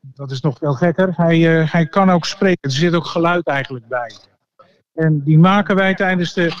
dat 0.00 0.30
is 0.30 0.40
nog 0.40 0.58
veel 0.58 0.72
gekker, 0.72 1.12
hij, 1.16 1.60
eh, 1.60 1.72
hij 1.72 1.86
kan 1.86 2.10
ook 2.10 2.24
spreken. 2.24 2.58
Er 2.60 2.70
zit 2.70 2.94
ook 2.94 3.06
geluid 3.06 3.46
eigenlijk 3.46 3.88
bij. 3.88 4.12
En 4.94 5.22
die 5.22 5.38
maken 5.38 5.76
wij 5.76 5.94
tijdens 5.94 6.34
de 6.34 6.52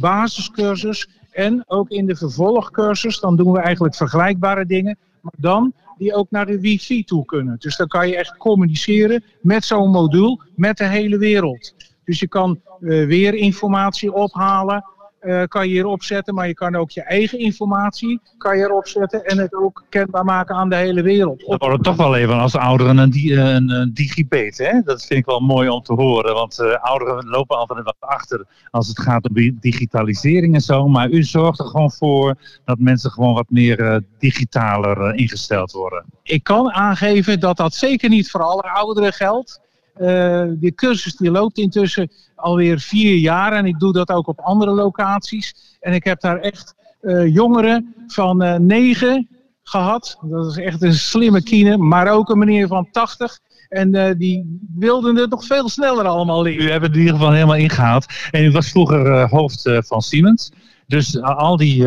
basiscursus 0.00 1.08
en 1.30 1.64
ook 1.66 1.88
in 1.88 2.06
de 2.06 2.16
vervolgcursus. 2.16 3.20
Dan 3.20 3.36
doen 3.36 3.52
we 3.52 3.60
eigenlijk 3.60 3.94
vergelijkbare 3.94 4.66
dingen. 4.66 4.98
Maar 5.20 5.32
dan 5.36 5.74
die 6.00 6.14
ook 6.14 6.30
naar 6.30 6.46
de 6.46 6.60
wifi 6.60 7.04
toe 7.04 7.24
kunnen. 7.24 7.56
Dus 7.58 7.76
dan 7.76 7.86
kan 7.86 8.08
je 8.08 8.16
echt 8.16 8.36
communiceren 8.36 9.24
met 9.40 9.64
zo'n 9.64 9.90
module 9.90 10.40
met 10.54 10.76
de 10.76 10.84
hele 10.84 11.18
wereld. 11.18 11.74
Dus 12.04 12.20
je 12.20 12.28
kan 12.28 12.60
eh, 12.80 13.06
weer 13.06 13.34
informatie 13.34 14.12
ophalen, 14.12 14.84
eh, 15.20 15.42
kan 15.48 15.66
je 15.68 15.72
hierop 15.72 16.02
zetten. 16.02 16.34
Maar 16.34 16.46
je 16.46 16.54
kan 16.54 16.76
ook 16.76 16.90
je 16.90 17.02
eigen 17.02 17.38
informatie 17.38 18.20
kan 18.38 18.58
je 18.58 18.64
erop 18.64 18.86
zetten 18.86 19.24
en 19.24 19.38
het 19.38 19.54
ook 19.54 19.84
kenbaar 19.88 20.24
maken 20.24 20.54
aan 20.54 20.68
de 20.68 20.76
hele 20.76 21.02
wereld. 21.02 21.40
Dan 21.46 21.58
wordt 21.58 21.74
het 21.74 21.84
toch 21.84 21.96
wel 21.96 22.16
even 22.16 22.38
als 22.38 22.56
ouderen 22.56 22.98
een, 22.98 23.10
di 23.10 23.36
een, 23.36 23.70
een 23.70 23.90
digibet. 23.94 24.58
Hè? 24.58 24.80
Dat 24.84 25.04
vind 25.04 25.20
ik 25.20 25.26
wel 25.26 25.40
mooi 25.40 25.68
om 25.68 25.82
te 25.82 25.92
horen. 25.92 26.34
Want 26.34 26.58
eh, 26.58 26.76
ouderen 26.82 27.28
lopen 27.28 27.56
altijd 27.56 27.84
wat 27.84 27.96
achter 27.98 28.44
als 28.70 28.88
het 28.88 29.00
gaat 29.00 29.28
om 29.28 29.34
di- 29.34 29.56
digitalisering 29.60 30.54
en 30.54 30.60
zo. 30.60 30.88
Maar 30.88 31.08
u 31.10 31.22
zorgt 31.22 31.58
er 31.60 31.66
gewoon 31.66 31.90
voor 31.92 32.34
dat 32.64 32.78
mensen 32.78 33.10
gewoon 33.10 33.34
wat 33.34 33.50
meer 33.50 33.80
eh, 33.80 33.96
digitaler 34.18 35.00
eh, 35.00 35.18
ingesteld 35.18 35.72
worden. 35.72 36.04
ik 36.22 36.42
kan 36.44 36.72
aangeven 36.72 37.40
dat 37.40 37.56
dat 37.56 37.74
zeker 37.74 38.08
niet 38.08 38.30
voor 38.30 38.42
alle 38.42 38.62
ouderen 38.62 39.12
geldt. 39.12 39.60
Eh, 40.00 40.44
de 40.48 40.72
cursus 40.74 41.16
die 41.16 41.30
loopt 41.30 41.58
intussen 41.58 42.10
alweer 42.34 42.78
vier 42.78 43.16
jaar 43.16 43.52
en 43.52 43.66
ik 43.66 43.78
doe 43.78 43.92
dat 43.92 44.10
ook 44.10 44.26
op 44.26 44.40
andere 44.40 44.70
locaties. 44.70 45.76
En 45.80 45.92
ik 45.92 46.04
heb 46.04 46.20
daar 46.20 46.38
echt 46.38 46.74
eh, 47.00 47.34
jongeren 47.34 47.94
van 48.06 48.42
eh, 48.42 48.58
negen 48.58 49.28
gehad. 49.62 50.18
Dat 50.22 50.46
is 50.46 50.56
echt 50.56 50.82
een 50.82 50.94
slimme 50.94 51.42
kine, 51.42 51.76
maar 51.76 52.08
ook 52.08 52.28
een 52.28 52.38
meneer 52.38 52.66
van 52.66 52.88
80. 52.90 53.38
En 53.68 54.16
die 54.18 54.60
wilden 54.74 55.16
het 55.16 55.30
nog 55.30 55.44
veel 55.44 55.68
sneller 55.68 56.04
allemaal 56.04 56.42
leren. 56.42 56.64
U 56.64 56.70
hebt 56.70 56.84
het 56.84 56.92
in 56.92 56.98
ieder 56.98 57.14
geval 57.14 57.32
helemaal 57.32 57.56
ingehaald. 57.56 58.06
En 58.30 58.44
u 58.44 58.50
was 58.50 58.70
vroeger 58.70 59.28
hoofd 59.28 59.70
van 59.78 60.02
Siemens. 60.02 60.52
Dus 60.86 61.20
al 61.22 61.56
die 61.56 61.84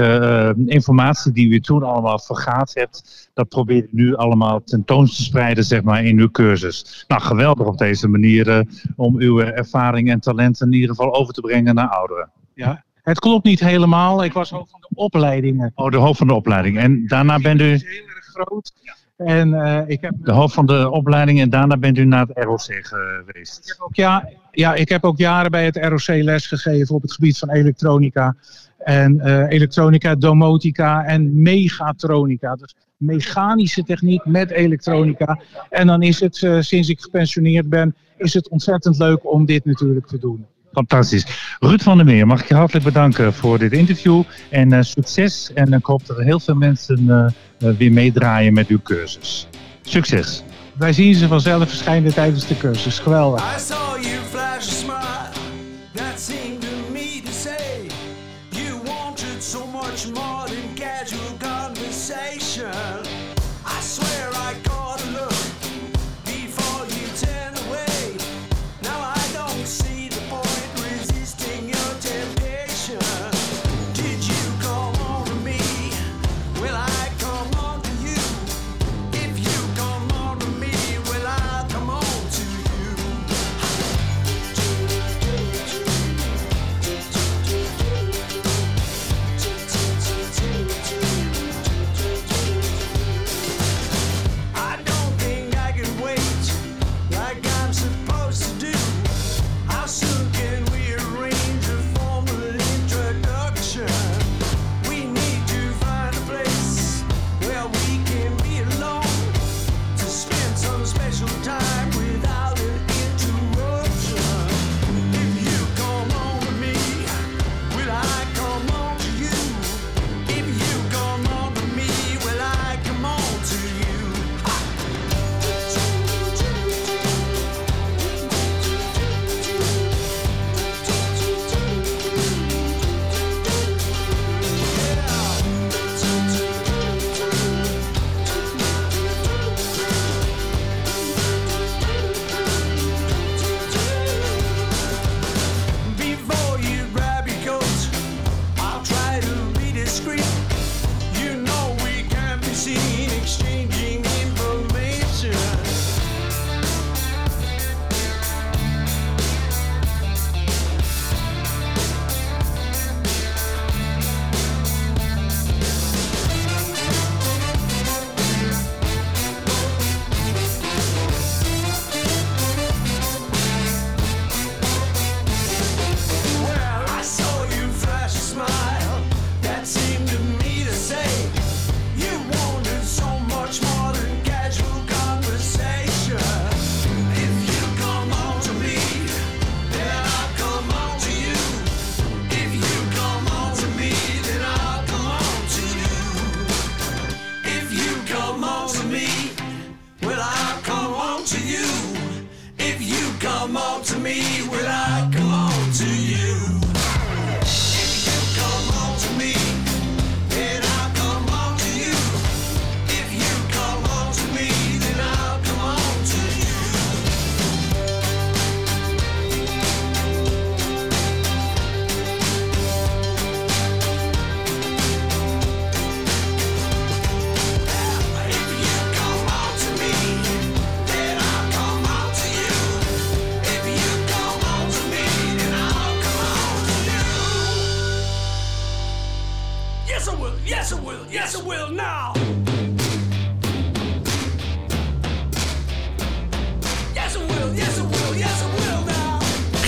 informatie 0.65 1.31
die 1.31 1.47
u 1.47 1.59
toen 1.59 1.83
allemaal 1.83 2.19
vergaat 2.19 2.71
hebt, 2.73 3.22
dat 3.33 3.49
probeert 3.49 3.85
u 3.85 3.89
nu 3.91 4.15
allemaal 4.15 4.63
tentoon 4.63 5.05
te 5.05 5.23
spreiden 5.23 5.63
zeg 5.63 5.83
maar, 5.83 6.03
in 6.03 6.19
uw 6.19 6.29
cursus. 6.29 7.05
Nou, 7.07 7.21
geweldig 7.21 7.67
op 7.67 7.77
deze 7.77 8.07
manier 8.07 8.49
eh, 8.49 8.59
om 8.95 9.15
uw 9.17 9.39
eh, 9.39 9.57
ervaring 9.57 10.09
en 10.09 10.19
talenten 10.19 10.67
in 10.67 10.73
ieder 10.73 10.89
geval 10.89 11.13
over 11.13 11.33
te 11.33 11.41
brengen 11.41 11.75
naar 11.75 11.89
ouderen. 11.89 12.29
Ja. 12.53 12.83
Het 13.01 13.19
klopt 13.19 13.45
niet 13.45 13.59
helemaal. 13.59 14.23
Ik 14.23 14.33
was 14.33 14.49
hoofd 14.49 14.71
van 14.71 14.79
de 14.81 14.95
opleidingen. 14.95 15.71
Oh, 15.75 15.91
de 15.91 15.97
hoofd 15.97 16.17
van 16.17 16.27
de 16.27 16.33
opleiding. 16.33 16.77
En 16.77 17.07
daarna 17.07 17.39
bent 17.39 17.61
u 17.61 17.71
is 17.71 17.83
heel 17.83 18.07
erg 18.15 18.25
groot. 18.25 18.73
En 19.17 19.53
eh, 19.53 19.81
ik 19.87 20.01
heb 20.01 20.13
de 20.21 20.31
hoofd 20.31 20.53
van 20.53 20.65
de 20.65 20.89
opleiding 20.89 21.39
en 21.39 21.49
daarna 21.49 21.77
bent 21.77 21.97
u 21.97 22.05
naar 22.05 22.27
het 22.27 22.43
ROC 22.43 22.61
geweest. 22.61 23.75
ook 23.79 23.95
ja, 23.95 24.29
ja, 24.51 24.73
ik 24.73 24.89
heb 24.89 25.03
ook 25.03 25.17
jaren 25.17 25.51
bij 25.51 25.65
het 25.65 25.77
ROC 25.77 26.07
lesgegeven 26.07 26.95
op 26.95 27.01
het 27.01 27.13
gebied 27.13 27.37
van 27.37 27.49
elektronica. 27.49 28.35
En 28.77 29.47
elektronica, 29.47 30.15
domotica 30.15 31.03
en 31.05 31.41
megatronica. 31.41 32.55
Dus 32.55 32.75
mechanische 33.05 33.83
techniek 33.83 34.25
met 34.25 34.51
elektronica. 34.51 35.39
En 35.69 35.87
dan 35.87 36.01
is 36.01 36.19
het, 36.19 36.43
eh, 36.43 36.57
sinds 36.59 36.89
ik 36.89 37.01
gepensioneerd 37.01 37.69
ben, 37.69 37.95
is 38.17 38.33
het 38.33 38.49
ontzettend 38.49 38.97
leuk 38.97 39.31
om 39.33 39.45
dit 39.45 39.65
natuurlijk 39.65 40.07
te 40.07 40.17
doen. 40.17 40.45
Fantastisch. 40.71 41.55
Ruud 41.59 41.81
van 41.81 41.97
der 41.97 42.05
Meer, 42.05 42.27
mag 42.27 42.41
ik 42.41 42.47
je 42.47 42.53
hartelijk 42.53 42.85
bedanken 42.85 43.33
voor 43.33 43.59
dit 43.59 43.71
interview. 43.71 44.23
En 44.49 44.73
eh, 44.73 44.81
succes. 44.81 45.51
En 45.53 45.73
ik 45.73 45.85
hoop 45.85 46.05
dat 46.05 46.17
er 46.17 46.23
heel 46.23 46.39
veel 46.39 46.55
mensen 46.55 47.09
eh, 47.09 47.69
weer 47.77 47.91
meedraaien 47.91 48.53
met 48.53 48.67
uw 48.67 48.79
cursus. 48.83 49.47
Succes. 49.81 50.43
Wij 50.77 50.93
zien 50.93 51.15
ze 51.15 51.27
vanzelf 51.27 51.69
verschijnen 51.69 52.13
tijdens 52.13 52.47
de 52.47 52.57
cursus. 52.57 52.99
Geweldig. 52.99 53.43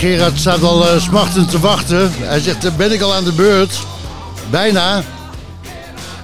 Gerard 0.06 0.38
staat 0.38 0.62
al 0.62 0.88
eh, 0.88 1.00
smachtend 1.00 1.50
te 1.50 1.60
wachten. 1.60 2.12
Hij 2.18 2.40
zegt, 2.40 2.64
eh, 2.64 2.76
ben 2.76 2.92
ik 2.92 3.00
al 3.00 3.14
aan 3.14 3.24
de 3.24 3.32
beurt? 3.32 3.78
Bijna. 4.50 5.02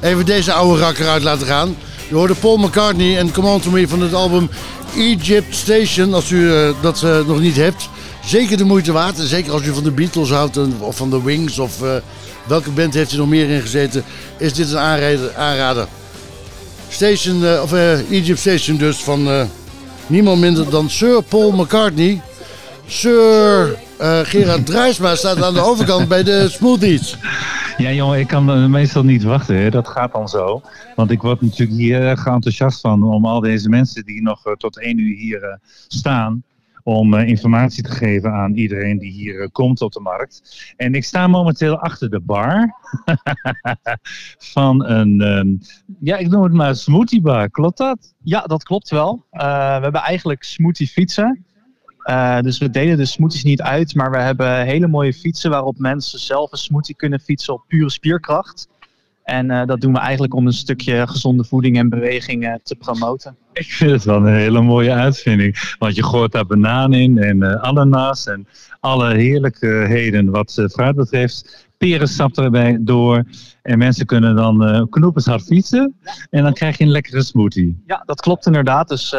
Even 0.01 0.27
deze 0.27 0.53
oude 0.53 0.81
rakker 0.81 1.09
uit 1.09 1.23
laten 1.23 1.47
gaan. 1.47 1.77
Je 2.09 2.15
hoorde 2.15 2.35
Paul 2.35 2.57
McCartney 2.57 3.19
en 3.19 3.33
Come 3.33 3.49
On 3.49 3.61
To 3.61 3.71
Me 3.71 3.89
van 3.89 4.01
het 4.01 4.15
album 4.15 4.51
Egypt 4.97 5.55
Station. 5.55 6.15
Als 6.15 6.31
u 6.31 6.55
eh, 6.55 6.71
dat 6.81 7.03
nog 7.27 7.41
niet 7.41 7.57
hebt. 7.57 7.89
Zeker 8.25 8.57
de 8.57 8.65
moeite 8.65 8.93
waard. 8.93 9.19
En 9.19 9.27
zeker 9.27 9.53
als 9.53 9.63
u 9.63 9.75
van 9.75 9.85
de 9.85 9.91
Beatles 9.91 10.31
houdt 10.31 10.59
of 10.79 10.97
van 10.97 11.11
de 11.11 11.23
Wings. 11.23 11.59
Of 11.59 11.73
welke 12.47 12.71
band 12.71 12.95
heeft 12.95 13.13
u 13.13 13.17
nog 13.17 13.29
meer 13.29 13.51
in 13.51 13.61
gezeten. 13.61 14.05
Is 14.39 14.53
dit 14.53 14.71
een 14.71 14.79
aanrader. 14.79 15.35
aanrader. 15.37 15.87
Station, 16.89 17.61
of 17.63 17.73
Egypt 18.11 18.39
Station 18.39 18.77
dus 18.77 18.97
van 18.97 19.49
niemand 20.07 20.41
minder 20.41 20.71
dan 20.71 20.91
Sir 20.91 21.23
Paul 21.23 21.51
McCartney. 21.53 22.21
Sir 22.93 23.79
eh, 23.99 24.21
Gerard 24.21 24.67
Druisma 24.67 25.15
staat 25.15 25.43
aan 25.43 25.55
de 25.55 25.61
overkant 25.61 26.09
bij 26.09 26.23
de 26.23 26.49
smoothies. 26.49 27.17
Ja, 27.77 27.91
jongen, 27.93 28.19
ik 28.19 28.27
kan 28.27 28.51
eh, 28.51 28.67
meestal 28.67 29.05
niet 29.05 29.23
wachten. 29.23 29.57
Hè. 29.57 29.71
Dat 29.71 29.89
gaat 29.89 30.13
dan 30.13 30.29
zo. 30.29 30.63
Want 30.97 31.11
ik 31.11 31.23
word 31.23 31.41
natuurlijk 31.41 31.79
hier 31.79 32.01
erg 32.01 32.27
enthousiast 32.27 32.81
van 32.81 33.03
om 33.03 33.27
al 33.27 33.41
deze 33.41 33.69
mensen 33.69 34.05
die 34.05 34.23
nog 34.23 34.47
eh, 34.47 34.53
tot 34.53 34.81
één 34.81 34.99
uur 34.99 35.17
hier 35.17 35.43
eh, 35.43 35.57
staan. 35.89 36.43
Om 36.85 37.15
eh, 37.15 37.29
informatie 37.29 37.83
te 37.83 37.91
geven 37.91 38.33
aan 38.33 38.55
iedereen 38.55 38.99
die 38.99 39.11
hier 39.11 39.41
eh, 39.41 39.49
komt 39.53 39.81
op 39.83 39.93
de 39.93 40.01
markt. 40.01 40.65
En 40.77 40.95
ik 40.95 41.05
sta 41.05 41.27
momenteel 41.27 41.79
achter 41.79 42.11
de 42.11 42.21
bar 42.21 42.75
van 44.55 44.85
een, 44.85 45.21
ehm, 45.21 45.49
ja, 46.01 46.17
ik 46.17 46.29
noem 46.29 46.43
het 46.43 46.53
maar 46.53 46.77
smoothie 46.77 47.21
bar. 47.21 47.51
Klopt 47.51 47.79
dat? 47.79 48.15
Ja, 48.23 48.41
dat 48.41 48.63
klopt 48.63 48.91
wel. 48.91 49.25
Eh, 49.31 49.77
we 49.77 49.83
hebben 49.83 50.01
eigenlijk 50.01 50.43
smoothie 50.43 50.89
fietsen. 50.89 51.45
Eh, 52.03 52.41
dus 52.41 52.59
we 52.59 52.71
delen 52.71 52.97
de 52.97 53.05
smoothies 53.05 53.45
niet 53.45 53.63
uit, 53.63 53.95
maar 53.95 54.11
we 54.11 54.19
hebben 54.19 54.65
hele 54.65 54.87
mooie 54.87 55.13
fietsen 55.13 55.51
waarop 55.51 55.79
mensen 55.79 56.19
zelf 56.19 56.53
een 56.53 56.59
smoothie 56.59 56.97
kunnen 56.97 57.21
fietsen 57.21 57.55
op 57.55 57.65
pure 57.69 57.91
spierkracht. 57.91 58.69
En 59.25 59.51
eh, 59.51 59.67
dat 59.67 59.81
doen 59.81 59.93
we 59.93 59.99
eigenlijk 59.99 60.35
om 60.35 60.47
een 60.47 60.53
stukje 60.53 61.07
gezonde 61.07 61.45
voeding 61.45 61.79
en 61.79 61.89
beweging 61.89 62.47
eh, 62.47 62.55
te 62.63 62.75
promoten. 62.75 63.37
Ik 63.53 63.73
vind 63.73 63.91
het 63.91 64.05
wel 64.05 64.17
een 64.17 64.35
hele 64.35 64.61
mooie 64.61 64.93
uitvinding. 64.93 65.75
Want 65.79 65.95
je 65.95 66.05
gooit 66.05 66.33
daar 66.33 66.47
banaan 66.47 66.93
in 66.93 67.19
en 67.19 67.43
eh, 67.43 67.63
ananas 67.63 68.27
en 68.27 68.47
alle 68.81 69.15
heerlijkheden 69.15 70.31
wat 70.31 70.67
fruit 70.73 70.97
betreft. 70.97 71.67
Perensap 71.77 72.39
erbij 72.39 72.79
door. 72.81 73.25
En 73.63 73.79
mensen 73.79 74.07
kunnen 74.07 74.37
dan 74.37 74.65
eh 74.65 74.83
knoepershard 74.91 75.43
fietsen. 75.43 75.95
En 76.31 76.43
dan 76.43 76.53
krijg 76.53 76.79
je 76.79 76.85
een 76.85 76.91
lekkere 76.91 77.23
smoothie. 77.23 77.83
Ja, 77.87 78.03
dat 78.07 78.21
klopt 78.21 78.47
inderdaad. 78.47 78.89
Dus 78.89 79.15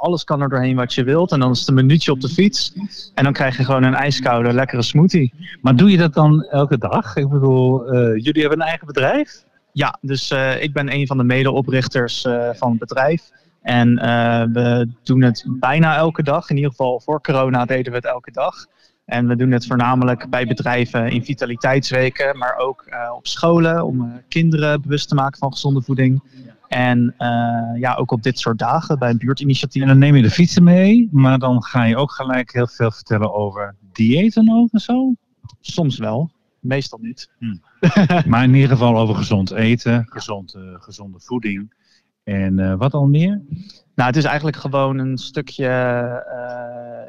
alles 0.00 0.24
kan 0.24 0.40
er 0.40 0.48
doorheen 0.48 0.76
wat 0.76 0.94
je 0.94 1.04
wilt. 1.04 1.32
En 1.32 1.40
dan 1.40 1.50
is 1.50 1.58
het 1.58 1.68
een 1.68 1.74
minuutje 1.74 2.12
op 2.12 2.20
de 2.20 2.28
fiets. 2.28 2.72
En 3.14 3.24
dan 3.24 3.32
krijg 3.32 3.56
je 3.56 3.64
gewoon 3.64 3.82
een 3.82 3.94
ijskoude, 3.94 4.52
lekkere 4.52 4.82
smoothie. 4.82 5.34
Maar 5.60 5.76
doe 5.76 5.90
je 5.90 5.96
dat 5.96 6.14
dan 6.14 6.42
elke 6.42 6.78
dag? 6.78 7.16
Ik 7.16 7.28
bedoel, 7.28 7.86
eh, 7.86 8.00
jullie 8.24 8.40
hebben 8.40 8.60
een 8.60 8.66
eigen 8.66 8.86
bedrijf? 8.86 9.44
Ja, 9.72 9.98
dus 10.00 10.30
eh, 10.30 10.62
ik 10.62 10.72
ben 10.72 10.92
een 10.92 11.06
van 11.06 11.16
de 11.16 11.24
medeoprichters 11.24 12.24
eh 12.24 12.48
van 12.52 12.70
het 12.70 12.78
bedrijf. 12.78 13.30
En 13.62 13.94
we 14.52 14.88
doen 15.02 15.22
het 15.22 15.44
bijna 15.46 15.96
elke 15.96 16.22
dag. 16.22 16.50
In 16.50 16.56
ieder 16.56 16.70
geval 16.70 17.00
voor 17.00 17.20
corona 17.20 17.64
deden 17.64 17.92
we 17.92 17.98
het 17.98 18.06
elke 18.06 18.30
dag. 18.30 18.54
En 19.04 19.26
we 19.26 19.36
doen 19.36 19.50
het 19.50 19.66
voornamelijk 19.66 20.30
bij 20.30 20.46
bedrijven 20.46 21.10
in 21.10 21.24
vitaliteitsweken, 21.24 22.38
maar 22.38 22.56
ook 22.56 22.84
op 23.16 23.26
scholen 23.26 23.84
om 23.84 24.20
kinderen 24.28 24.82
bewust 24.82 25.08
te 25.08 25.14
maken 25.14 25.38
van 25.38 25.52
gezonde 25.52 25.82
voeding. 25.82 26.22
En 26.70 27.14
eh, 27.18 27.80
ja, 27.80 27.94
ook 27.94 28.10
op 28.10 28.22
dit 28.22 28.38
soort 28.38 28.58
dagen 28.58 28.98
bij 28.98 29.10
een 29.10 29.18
buurtinitiatief. 29.18 29.82
En 29.82 29.88
dan 29.88 29.98
neem 29.98 30.16
je 30.16 30.22
de 30.22 30.30
fietsen 30.30 30.62
mee, 30.62 31.08
maar 31.12 31.38
dan 31.38 31.62
ga 31.62 31.84
je 31.84 31.96
ook 31.96 32.12
gelijk 32.12 32.52
heel 32.52 32.66
veel 32.66 32.90
vertellen 32.90 33.34
over 33.34 33.76
diëten 33.92 34.52
ook 34.52 34.68
en 34.72 34.80
zo. 34.80 35.14
Soms 35.60 35.98
wel, 35.98 36.30
meestal 36.60 36.98
niet. 37.02 37.30
Maar 38.26 38.44
in 38.44 38.54
ieder 38.54 38.68
geval 38.68 38.98
over 38.98 39.14
gezond 39.14 39.50
eten, 39.50 40.06
gezond, 40.08 40.54
eh, 40.54 40.62
gezonde 40.74 41.20
voeding. 41.20 41.74
En 42.24 42.58
eh, 42.58 42.74
wat 42.74 42.94
al 42.94 43.06
meer? 43.06 43.42
Nou, 43.94 44.08
het 44.08 44.16
is 44.16 44.24
eigenlijk 44.24 44.56
gewoon 44.56 44.98
een 44.98 45.18
stukje, 45.18 45.64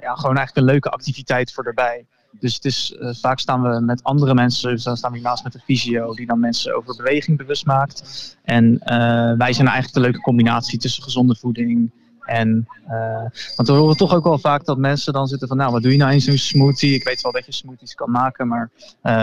ja, 0.02 0.16
gewoon 0.16 0.38
eigenlijk 0.38 0.56
een 0.56 0.74
leuke 0.74 0.90
activiteit 0.90 1.54
voor 1.54 1.64
erbij. 1.64 2.06
Dus 2.40 2.56
het 2.56 2.66
is, 2.66 2.96
eh, 3.00 3.10
vaak 3.14 3.40
staan 3.40 3.62
we 3.62 3.80
met 3.80 4.04
andere 4.04 4.34
mensen, 4.34 4.70
dus 4.70 4.84
dan 4.84 4.98
staan 4.98 5.12
we 5.12 5.18
hiernaast 5.18 5.44
met 5.44 5.54
een 5.54 5.62
visio 5.66 6.14
die 6.14 6.26
dan 6.26 6.40
mensen 6.40 6.76
over 6.76 6.96
beweging 6.96 7.38
bewust 7.38 7.66
maakt. 7.66 8.38
En 8.44 8.80
eh, 8.80 8.98
wij 9.38 9.54
zijn 9.54 9.68
eigenlijk 9.68 9.94
de 9.94 10.00
leuke 10.00 10.22
combinatie 10.22 10.80
tussen 10.80 11.04
gezonde 11.04 11.36
voeding 11.36 11.92
en, 12.22 12.68
eh, 12.88 13.26
want 13.56 13.68
we 13.68 13.74
horen 13.74 13.98
toch 13.98 14.14
ook 14.14 14.24
wel 14.24 14.40
vaak 14.40 14.66
dat 14.66 14.78
mensen 14.78 15.14
dan 15.14 15.28
zitten 15.28 15.48
van, 15.48 15.58
nou, 15.58 15.72
wat 15.72 15.82
doe 15.82 15.92
je 15.92 15.98
nou 15.98 16.14
in 16.14 16.22
zo'n 16.22 16.38
smoothie? 16.38 16.94
Ik 16.94 17.04
weet 17.04 17.22
wel 17.22 17.32
dat 17.32 17.46
je 17.46 17.52
smoothies 17.52 17.96
kan 17.96 18.12
maken, 18.12 18.48
maar 18.48 18.70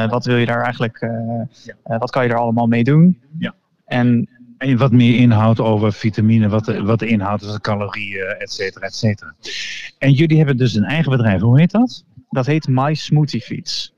wat 0.08 0.24
wil 0.24 0.36
je 0.36 0.46
daar 0.46 0.62
eigenlijk, 0.62 1.08
wat 1.82 2.10
kan 2.10 2.22
je 2.22 2.28
daar 2.28 2.38
allemaal 2.38 2.66
mee 2.66 2.84
doen? 2.84 3.20
Ja. 3.38 3.54
En 3.84 4.28
En 4.58 4.76
wat 4.76 4.92
meer 4.92 5.18
inhoud 5.18 5.60
over 5.60 5.92
vitamine, 5.92 6.48
wat 6.48 6.64
de, 6.64 6.82
wat 6.82 6.98
de 6.98 7.06
inhoud 7.06 7.42
is, 7.42 7.52
de 7.52 7.60
calorieën, 7.60 8.36
et 8.38 8.52
cetera, 8.52 8.86
et 8.86 8.94
cetera. 8.94 9.34
En 9.98 10.12
jullie 10.12 10.36
hebben 10.36 10.56
dus 10.56 10.74
een 10.74 10.84
eigen 10.84 11.10
bedrijf, 11.10 11.40
hoe 11.40 11.58
heet 11.58 11.70
dat? 11.70 12.04
dat 12.30 12.46
heet 12.46 12.68
My 12.68 12.94
Smoothie 12.94 13.40
Feeds. 13.40 13.96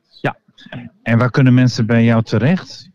En 1.02 1.18
waar 1.18 1.30
kunnen 1.30 1.54
mensen 1.54 1.86
bij 1.86 2.04
jou 2.04 2.22
terecht? 2.22 2.90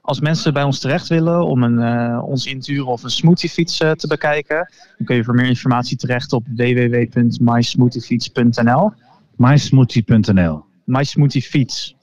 Als 0.00 0.20
mensen 0.20 0.52
bij 0.52 0.62
ons 0.62 0.78
terecht 0.78 1.08
willen 1.08 1.46
om 1.46 1.62
een, 1.62 1.78
eh, 1.78 2.22
ons 2.24 2.46
inturen 2.46 2.86
of 2.86 3.02
een 3.02 3.10
smoothiefiets 3.10 3.80
eh, 3.80 3.90
te 3.90 4.06
bekijken, 4.06 4.72
dan 4.96 5.06
kun 5.06 5.16
je 5.16 5.24
voor 5.24 5.34
meer 5.34 5.46
informatie 5.46 5.96
terecht 5.96 6.32
op 6.32 6.46
www.mysmoothiefiets.nl. 6.54 8.92
mysmoothie.nl 9.36 10.64
MySmoothiefiets. 10.84 11.96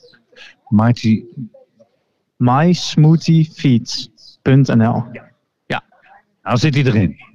Mighty, 0.68 1.24
MySmoothiefiets.nl. 4.44 5.04
nou 6.44 6.58
zit 6.58 6.74
hij 6.74 6.84
erin. 6.84 7.30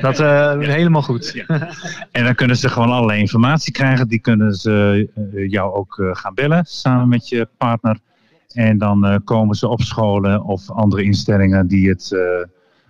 Dat 0.00 0.20
eh 0.20 0.58
helemaal 0.58 1.02
goed. 1.02 1.44
En 2.12 2.24
dan 2.24 2.34
kunnen 2.34 2.56
ze 2.56 2.68
gewoon 2.68 2.90
allerlei 2.90 3.20
informatie 3.20 3.72
krijgen. 3.72 4.08
Die 4.08 4.20
kunnen 4.20 4.54
ze 4.54 5.08
eh, 5.14 5.50
jou 5.50 5.74
ook 5.74 5.98
eh, 5.98 6.14
gaan 6.14 6.34
bellen 6.34 6.64
samen 6.64 7.08
met 7.08 7.28
je 7.28 7.48
partner. 7.56 7.98
En 8.54 8.78
dan 8.78 9.04
eh, 9.04 9.16
komen 9.24 9.56
ze 9.56 9.68
op 9.68 9.80
scholen 9.80 10.44
of 10.44 10.70
andere 10.70 11.02
instellingen 11.02 11.66
die 11.66 11.88
het 11.88 12.12
eh, 12.12 12.20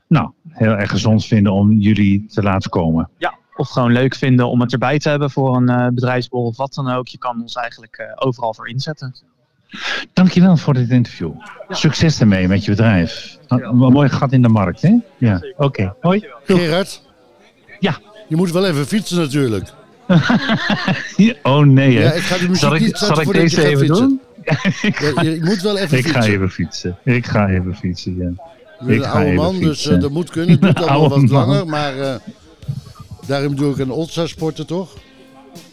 nou, 0.07 0.31
heel 0.49 0.73
erg 0.73 0.91
gezond 0.91 1.27
vinden 1.27 1.53
om 1.53 1.73
jullie 1.73 2.27
te 2.27 2.43
laten 2.43 2.71
komen. 2.71 3.11
Ja, 3.19 3.39
of 3.57 3.69
gewoon 3.69 3.93
leuk 3.93 4.15
vinden 4.15 4.49
om 4.49 4.61
het 4.61 4.73
erbij 4.73 4.99
te 4.99 5.09
hebben 5.09 5.31
voor 5.31 5.57
een 5.57 5.69
eh 5.69 5.89
bedrijfsborrel 5.89 6.49
of 6.49 6.57
wat 6.57 6.75
dan 6.75 6.89
ook. 6.89 7.09
Je 7.09 7.19
kan 7.19 7.41
ons 7.41 7.55
eigenlijk 7.55 7.97
eh, 7.97 8.13
overal 8.15 8.55
voor 8.55 8.69
inzetten. 8.69 9.15
Dankjewel 10.13 10.57
voor 10.57 10.75
dit 10.75 10.91
interview. 10.91 11.31
Succes 11.69 12.21
ermee 12.21 12.49
met 12.49 12.65
je 12.65 12.71
bedrijf. 12.71 13.39
Een 13.49 13.77
mooi 13.77 14.09
gat 14.09 14.33
in 14.33 14.43
de 14.43 14.49
markt, 14.49 14.83
hè? 14.83 14.95
Ja, 15.19 15.43
oké. 15.57 15.95
Hoi. 16.01 16.27
Gerard? 16.45 17.03
Ja. 17.81 17.99
Je 18.29 18.37
moet 18.37 18.51
wel 18.51 18.67
even 18.67 18.87
fietsen 18.87 19.17
natuurlijk. 19.19 19.69
Oh 21.43 21.65
nee, 21.65 21.97
hè. 21.97 22.03
Ja, 22.05 22.13
ik 22.13 22.23
ga 22.23 22.37
de 22.39 22.43
muziek 22.49 22.57
zal 22.57 22.75
ik, 22.75 22.81
niet 22.81 22.97
zal 22.99 23.21
ik 23.21 23.33
deze 23.33 23.65
even 23.67 23.79
fietsen. 23.87 24.07
doen? 24.07 24.21
Je 25.25 25.41
moet 25.43 25.61
wel 25.63 25.79
even 25.79 25.99
Ik 25.99 26.05
fietsen. 26.05 26.23
ga 26.23 26.29
even 26.29 26.51
fietsen. 26.51 26.97
Ik 27.05 27.27
ga 27.27 27.49
even 27.49 27.77
fietsen, 27.77 28.17
ja. 28.17 28.29
Ik 28.81 28.87
ben 28.87 28.95
Ik 28.97 29.03
een 29.03 29.09
oude 29.11 29.33
man, 29.33 29.59
dus 29.61 29.87
eh, 29.87 30.01
dat 30.01 30.11
moet 30.11 30.31
kunnen. 30.31 30.51
Het 30.51 30.63
doet 30.77 30.87
allemaal 30.87 31.09
wat 31.09 31.19
man. 31.19 31.29
langer, 31.31 31.67
maar 31.67 31.99
eh, 32.01 32.15
daarom 33.27 33.57
doe 33.57 33.73
ik 33.73 33.79
een 33.79 33.91
Oldstar 33.91 34.29
sporten 34.29 34.67
toch? 34.67 34.91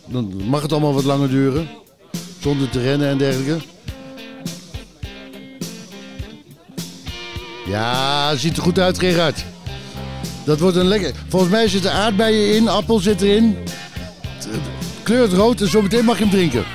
Dan 0.05 0.33
mag 0.49 0.61
het 0.61 0.71
allemaal 0.71 0.93
wat 0.93 1.03
langer 1.03 1.29
duren. 1.29 1.67
Zonder 2.39 2.69
te 2.69 2.81
rennen 2.81 3.07
en 3.07 3.17
dergelijke. 3.17 3.65
Ja, 7.67 8.35
ziet 8.35 8.57
er 8.57 8.63
goed 8.63 8.79
uit, 8.79 8.99
Gerard. 8.99 9.45
Dat 10.43 10.59
wordt 10.59 10.77
een 10.77 10.87
lekker. 10.87 11.13
Volgens 11.27 11.51
mij 11.51 11.67
zitten 11.67 11.91
aardbeien 11.91 12.55
in, 12.55 12.67
appel 12.67 12.99
zit 12.99 13.21
erin. 13.21 13.57
Kleurt 15.03 15.33
rood 15.33 15.61
en 15.61 15.69
zometeen 15.69 16.05
mag 16.05 16.17
je 16.17 16.23
hem 16.23 16.31
drinken. 16.33 16.65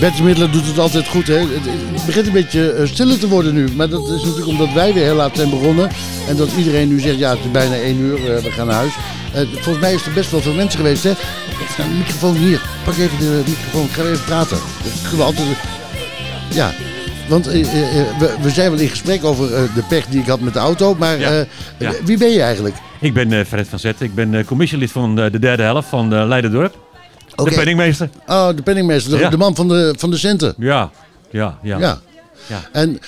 Bert 0.00 0.52
doet 0.52 0.66
het 0.66 0.78
altijd 0.78 1.08
goed. 1.08 1.26
Hè? 1.26 1.38
Het, 1.38 2.06
begint 2.06 2.26
een 2.26 2.32
beetje 2.32 2.72
eh, 2.72 2.86
stiller 2.86 3.18
te 3.18 3.28
worden 3.28 3.54
nu. 3.54 3.68
Maar 3.74 3.88
dat 3.88 4.08
is 4.08 4.22
natuurlijk 4.22 4.46
omdat 4.46 4.72
wij 4.72 4.94
weer 4.94 5.04
heel 5.04 5.14
laat 5.14 5.36
zijn 5.36 5.50
begonnen. 5.50 5.90
En 6.28 6.36
dat 6.36 6.48
iedereen 6.56 6.88
nu 6.88 7.00
zegt, 7.00 7.18
ja 7.18 7.30
het 7.30 7.38
is 7.38 7.50
bijna 7.50 7.74
één 7.74 7.98
uur, 7.98 8.16
eh, 8.16 8.42
we 8.42 8.50
gaan 8.50 8.66
naar 8.66 8.76
huis. 8.76 8.92
Eh, 9.32 9.42
volgens 9.52 9.78
mij 9.78 9.94
is 9.94 10.06
er 10.06 10.12
best 10.12 10.30
wel 10.30 10.40
veel 10.40 10.54
mensen 10.54 10.78
geweest. 10.78 11.02
Hè? 11.02 11.12
De 11.76 11.84
microfoon 11.98 12.34
hier. 12.34 12.60
Pak 12.84 12.96
even 12.96 13.18
de 13.18 13.42
microfoon, 13.46 13.88
ga 13.88 14.02
even 14.02 14.24
praten. 14.24 14.58
Dat 14.82 14.92
kunnen 15.00 15.18
we 15.18 15.24
altijd... 15.24 15.46
Ja, 16.50 16.72
want 17.28 17.46
we, 17.46 18.50
zijn 18.50 18.70
wel 18.70 18.80
in 18.80 18.88
gesprek 18.88 19.24
over 19.24 19.48
de 19.48 19.82
pech 19.88 20.06
die 20.06 20.20
ik 20.20 20.26
had 20.26 20.40
met 20.40 20.52
de 20.52 20.58
auto. 20.58 20.94
Maar 20.98 21.18
Ja. 21.18 21.44
Ja. 21.78 21.92
wie 22.04 22.18
ben 22.18 22.30
je 22.30 22.42
eigenlijk? 22.42 22.74
Ik 23.00 23.14
ben 23.14 23.46
Fred 23.46 23.68
van 23.68 23.78
Zetten. 23.78 24.06
Ik 24.06 24.14
ben 24.14 24.44
commissielid 24.44 24.92
van 24.92 25.14
de 25.14 25.38
derde 25.38 25.62
helft 25.62 25.88
van 25.88 26.26
Leiderdorp. 26.28 26.87
De 27.44 27.54
penningmeester. 27.54 28.08
Oh, 28.26 28.48
de 28.56 28.62
penningmeester, 28.62 29.10
de, 29.12 29.18
Ja. 29.18 29.28
de 29.30 29.36
man 29.36 29.54
van 29.54 29.68
de, 29.68 29.94
van 29.98 30.10
de 30.10 30.16
centen. 30.16 30.54
Ja, 30.58 30.90
ja, 31.30 31.58
ja. 31.62 31.78
Ja. 31.78 31.98
Ja. 32.48 32.60
En 32.72 32.98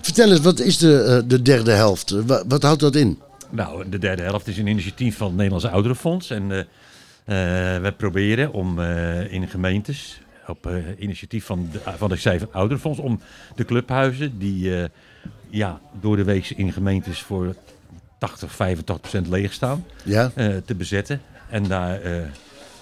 vertel 0.00 0.30
eens, 0.30 0.40
wat 0.40 0.60
is 0.60 0.78
de, 0.78 1.02
eh, 1.02 1.28
de 1.28 1.42
derde 1.42 1.70
helft? 1.72 2.10
Wa- 2.10 2.42
wat 2.48 2.62
houdt 2.62 2.80
dat 2.80 2.94
in? 2.94 3.18
Nou, 3.50 3.88
de 3.88 3.98
derde 3.98 4.22
helft 4.22 4.46
is 4.46 4.58
een 4.58 4.66
initiatief 4.66 5.16
van 5.16 5.26
het 5.26 5.36
Nederlandse 5.36 5.68
Ouderenfonds. 5.70 6.30
En 6.30 6.50
eh, 6.52 6.66
wij 7.80 7.92
proberen 7.96 8.52
om 8.52 8.80
in 9.30 9.48
gemeentes, 9.48 10.20
op 10.46 10.68
initiatief 10.98 11.44
van 11.44 11.68
de, 11.72 11.78
van 11.96 12.08
de 12.08 12.16
Cijfer 12.16 12.48
Ouderenfonds, 12.52 12.98
om 12.98 13.20
de 13.56 13.64
clubhuizen 13.64 14.38
die 14.38 14.72
ja, 15.50 15.80
door 16.00 16.16
de 16.16 16.24
week 16.24 16.50
in 16.56 16.72
gemeentes 16.72 17.20
voor 17.22 17.54
80, 18.18 18.52
85 18.52 19.00
procent 19.00 19.28
leeg 19.28 19.52
staan, 19.52 19.84
Ja? 20.04 20.30
te 20.64 20.74
bezetten. 20.74 21.20
En 21.50 21.62
daar 21.68 22.00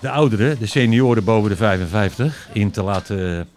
de 0.06 0.12
ouderen, 0.12 0.58
de 0.58 0.66
senioren 0.66 1.24
boven 1.24 1.50
de 1.50 1.56
55, 1.56 2.48
in 2.52 2.70
te 2.70 2.82
laten, 2.82 3.48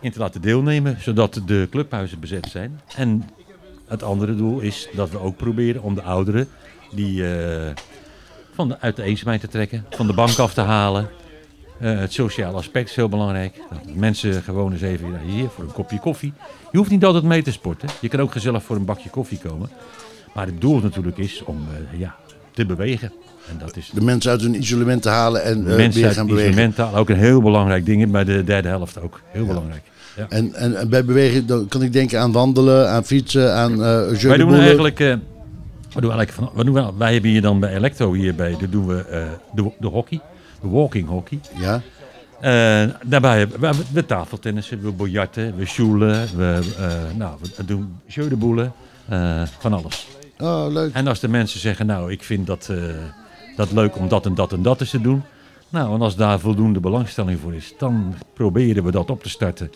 in 0.00 0.12
te 0.12 0.18
laten 0.18 0.40
deelnemen, 0.40 0.96
zodat 1.00 1.40
de 1.46 1.66
clubhuizen 1.70 2.20
bezet 2.20 2.46
zijn. 2.50 2.80
En 2.96 3.28
het 3.88 4.02
andere 4.02 4.36
doel 4.36 4.60
is 4.60 4.88
dat 4.92 5.10
we 5.10 5.18
ook 5.18 5.36
proberen 5.36 5.82
om 5.82 5.94
de 5.94 6.02
ouderen 6.02 6.48
die 6.90 7.36
eh, 7.36 7.72
van 8.54 8.68
de, 8.68 8.80
uit 8.80 8.96
de 8.96 9.02
eenzaamheid 9.02 9.40
te 9.40 9.48
trekken, 9.48 9.86
van 9.90 10.06
de 10.06 10.12
bank 10.12 10.38
af 10.38 10.54
te 10.54 10.60
halen. 10.60 11.08
Eh, 11.78 11.98
het 11.98 12.12
sociale 12.12 12.56
aspect 12.56 12.88
is 12.88 12.96
heel 12.96 13.08
belangrijk. 13.08 13.60
Dat 13.70 13.94
mensen 13.94 14.42
gewoon 14.42 14.72
eens 14.72 14.82
even 14.82 15.20
hier 15.20 15.48
voor 15.48 15.64
een 15.64 15.72
kopje 15.72 15.98
koffie. 15.98 16.32
Je 16.72 16.78
hoeft 16.78 16.90
niet 16.90 17.04
altijd 17.04 17.24
mee 17.24 17.42
te 17.42 17.52
sporten. 17.52 17.88
Je 18.00 18.08
kan 18.08 18.20
ook 18.20 18.32
gezellig 18.32 18.62
voor 18.62 18.76
een 18.76 18.84
bakje 18.84 19.10
koffie 19.10 19.38
komen. 19.38 19.68
Maar 20.34 20.46
het 20.46 20.60
doel 20.60 20.80
natuurlijk 20.80 21.18
is 21.18 21.42
om 21.44 21.66
eh, 21.92 21.98
ja, 21.98 22.16
te 22.50 22.66
bewegen. 22.66 23.12
En 23.50 23.58
dat 23.58 23.76
is 23.76 23.90
De 23.94 24.00
mensen 24.00 24.30
uit 24.30 24.40
hun 24.40 24.54
isolement 24.54 25.02
te 25.02 25.08
halen 25.08 25.42
en 25.42 25.70
eh, 25.70 25.76
mensen 25.76 26.02
weer 26.02 26.10
gaan 26.12 26.26
bewegen. 26.26 26.50
isolement 26.50 26.76
halen. 26.76 26.98
Ook 26.98 27.08
een 27.08 27.16
heel 27.18 27.42
belangrijk 27.42 27.86
ding 27.86 28.10
bij 28.10 28.24
de 28.24 28.44
derde 28.44 28.68
helft 28.68 29.00
ook. 29.00 29.20
Heel 29.26 29.46
belangrijk. 29.46 29.82
Ja. 30.16 30.26
En, 30.28 30.54
en, 30.54 30.74
en 30.76 30.88
bij 30.88 31.04
bewegen 31.04 31.46
dan 31.46 31.68
kan 31.68 31.82
ik 31.82 31.92
denken 31.92 32.20
aan 32.20 32.32
wandelen, 32.32 32.90
aan 32.90 33.04
fietsen, 33.04 33.54
aan 33.54 33.76
jeu 34.16 34.28
Wij 34.28 34.36
doen 34.36 34.54
eigenlijk, 34.54 35.00
eh, 35.00 35.14
we 35.92 36.00
doen 36.00 36.12
eigenlijk 36.12 36.30
van, 36.54 36.64
doen, 36.64 36.74
wel- 36.74 36.94
wij 36.98 37.12
hebben 37.12 37.30
hier 37.30 37.42
dan 37.42 37.60
bij 37.60 37.74
Electro 37.74 38.12
hierbij, 38.12 38.56
daar 38.60 38.70
doen 38.70 38.86
we 38.86 39.04
de, 39.54 39.70
de 39.80 39.86
hockey, 39.86 40.20
de 40.62 40.68
walking 40.68 41.08
hockey. 41.08 41.40
Ja, 41.58 41.82
daarbij 43.04 43.38
hebben 43.38 43.60
we, 43.60 43.76
we 43.92 44.06
tafeltennissen, 44.06 44.82
we 44.82 44.92
biljarten, 44.92 45.56
we 45.56 45.64
sjoelen, 45.64 46.28
we, 46.36 46.58
nou, 47.16 47.36
we 47.56 47.64
doen 47.64 47.96
jeu 48.06 48.28
de 48.28 48.68
van 49.58 49.72
alles. 49.72 50.06
oh 50.38 50.66
leuk. 50.68 50.94
En 50.94 51.06
als 51.06 51.20
de 51.20 51.28
mensen 51.28 51.60
zeggen, 51.60 51.86
nou, 51.86 52.12
ik 52.12 52.22
vind 52.22 52.46
dat, 52.46 52.70
dat 53.56 53.72
leuk 53.72 53.96
om 53.96 54.08
dat 54.08 54.26
en 54.26 54.34
dat 54.34 54.52
en 54.52 54.62
dat 54.62 54.80
eens 54.80 54.90
te 54.90 55.00
doen. 55.00 55.22
Nou, 55.68 55.94
en 55.94 56.00
als 56.00 56.16
daar 56.16 56.40
voldoende 56.40 56.80
belangstelling 56.80 57.40
voor 57.40 57.54
is, 57.54 57.74
dan 57.78 58.14
proberen 58.34 58.84
we 58.84 58.90
dat 58.90 59.10
op 59.10 59.22
te 59.22 59.28
starten. 59.28 59.70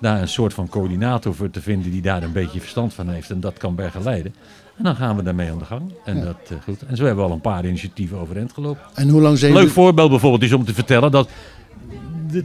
Daar 0.00 0.20
een 0.20 0.28
soort 0.28 0.54
van 0.54 0.68
coördinator 0.68 1.34
voor 1.34 1.50
te 1.50 1.60
vinden 1.60 1.90
die 1.90 2.02
daar 2.02 2.22
een 2.22 2.32
beetje 2.32 2.60
verstand 2.60 2.94
van 2.94 3.08
heeft 3.08 3.30
en 3.30 3.40
dat 3.40 3.58
kan 3.58 3.74
begeleiden. 3.74 4.34
En 4.76 4.84
dan 4.84 4.96
gaan 4.96 5.16
we 5.16 5.22
daarmee 5.22 5.50
aan 5.50 5.58
de 5.58 5.64
gang. 5.64 5.92
En, 6.04 6.24
dat, 6.24 6.36
eh, 6.48 6.56
goed. 6.64 6.82
en 6.82 6.96
zo 6.96 7.04
hebben 7.04 7.24
we 7.24 7.30
al 7.30 7.36
een 7.36 7.42
paar 7.42 7.66
initiatieven 7.66 8.18
overeind 8.18 8.52
gelopen. 8.52 8.82
En 8.94 9.08
hoe 9.08 9.20
lang 9.20 9.38
zijn 9.38 9.52
leuk 9.52 9.68
voorbeeld 9.68 10.10
bijvoorbeeld 10.10 10.42
is 10.42 10.52
om 10.52 10.64
te 10.64 10.74
vertellen 10.74 11.10
dat. 11.10 11.28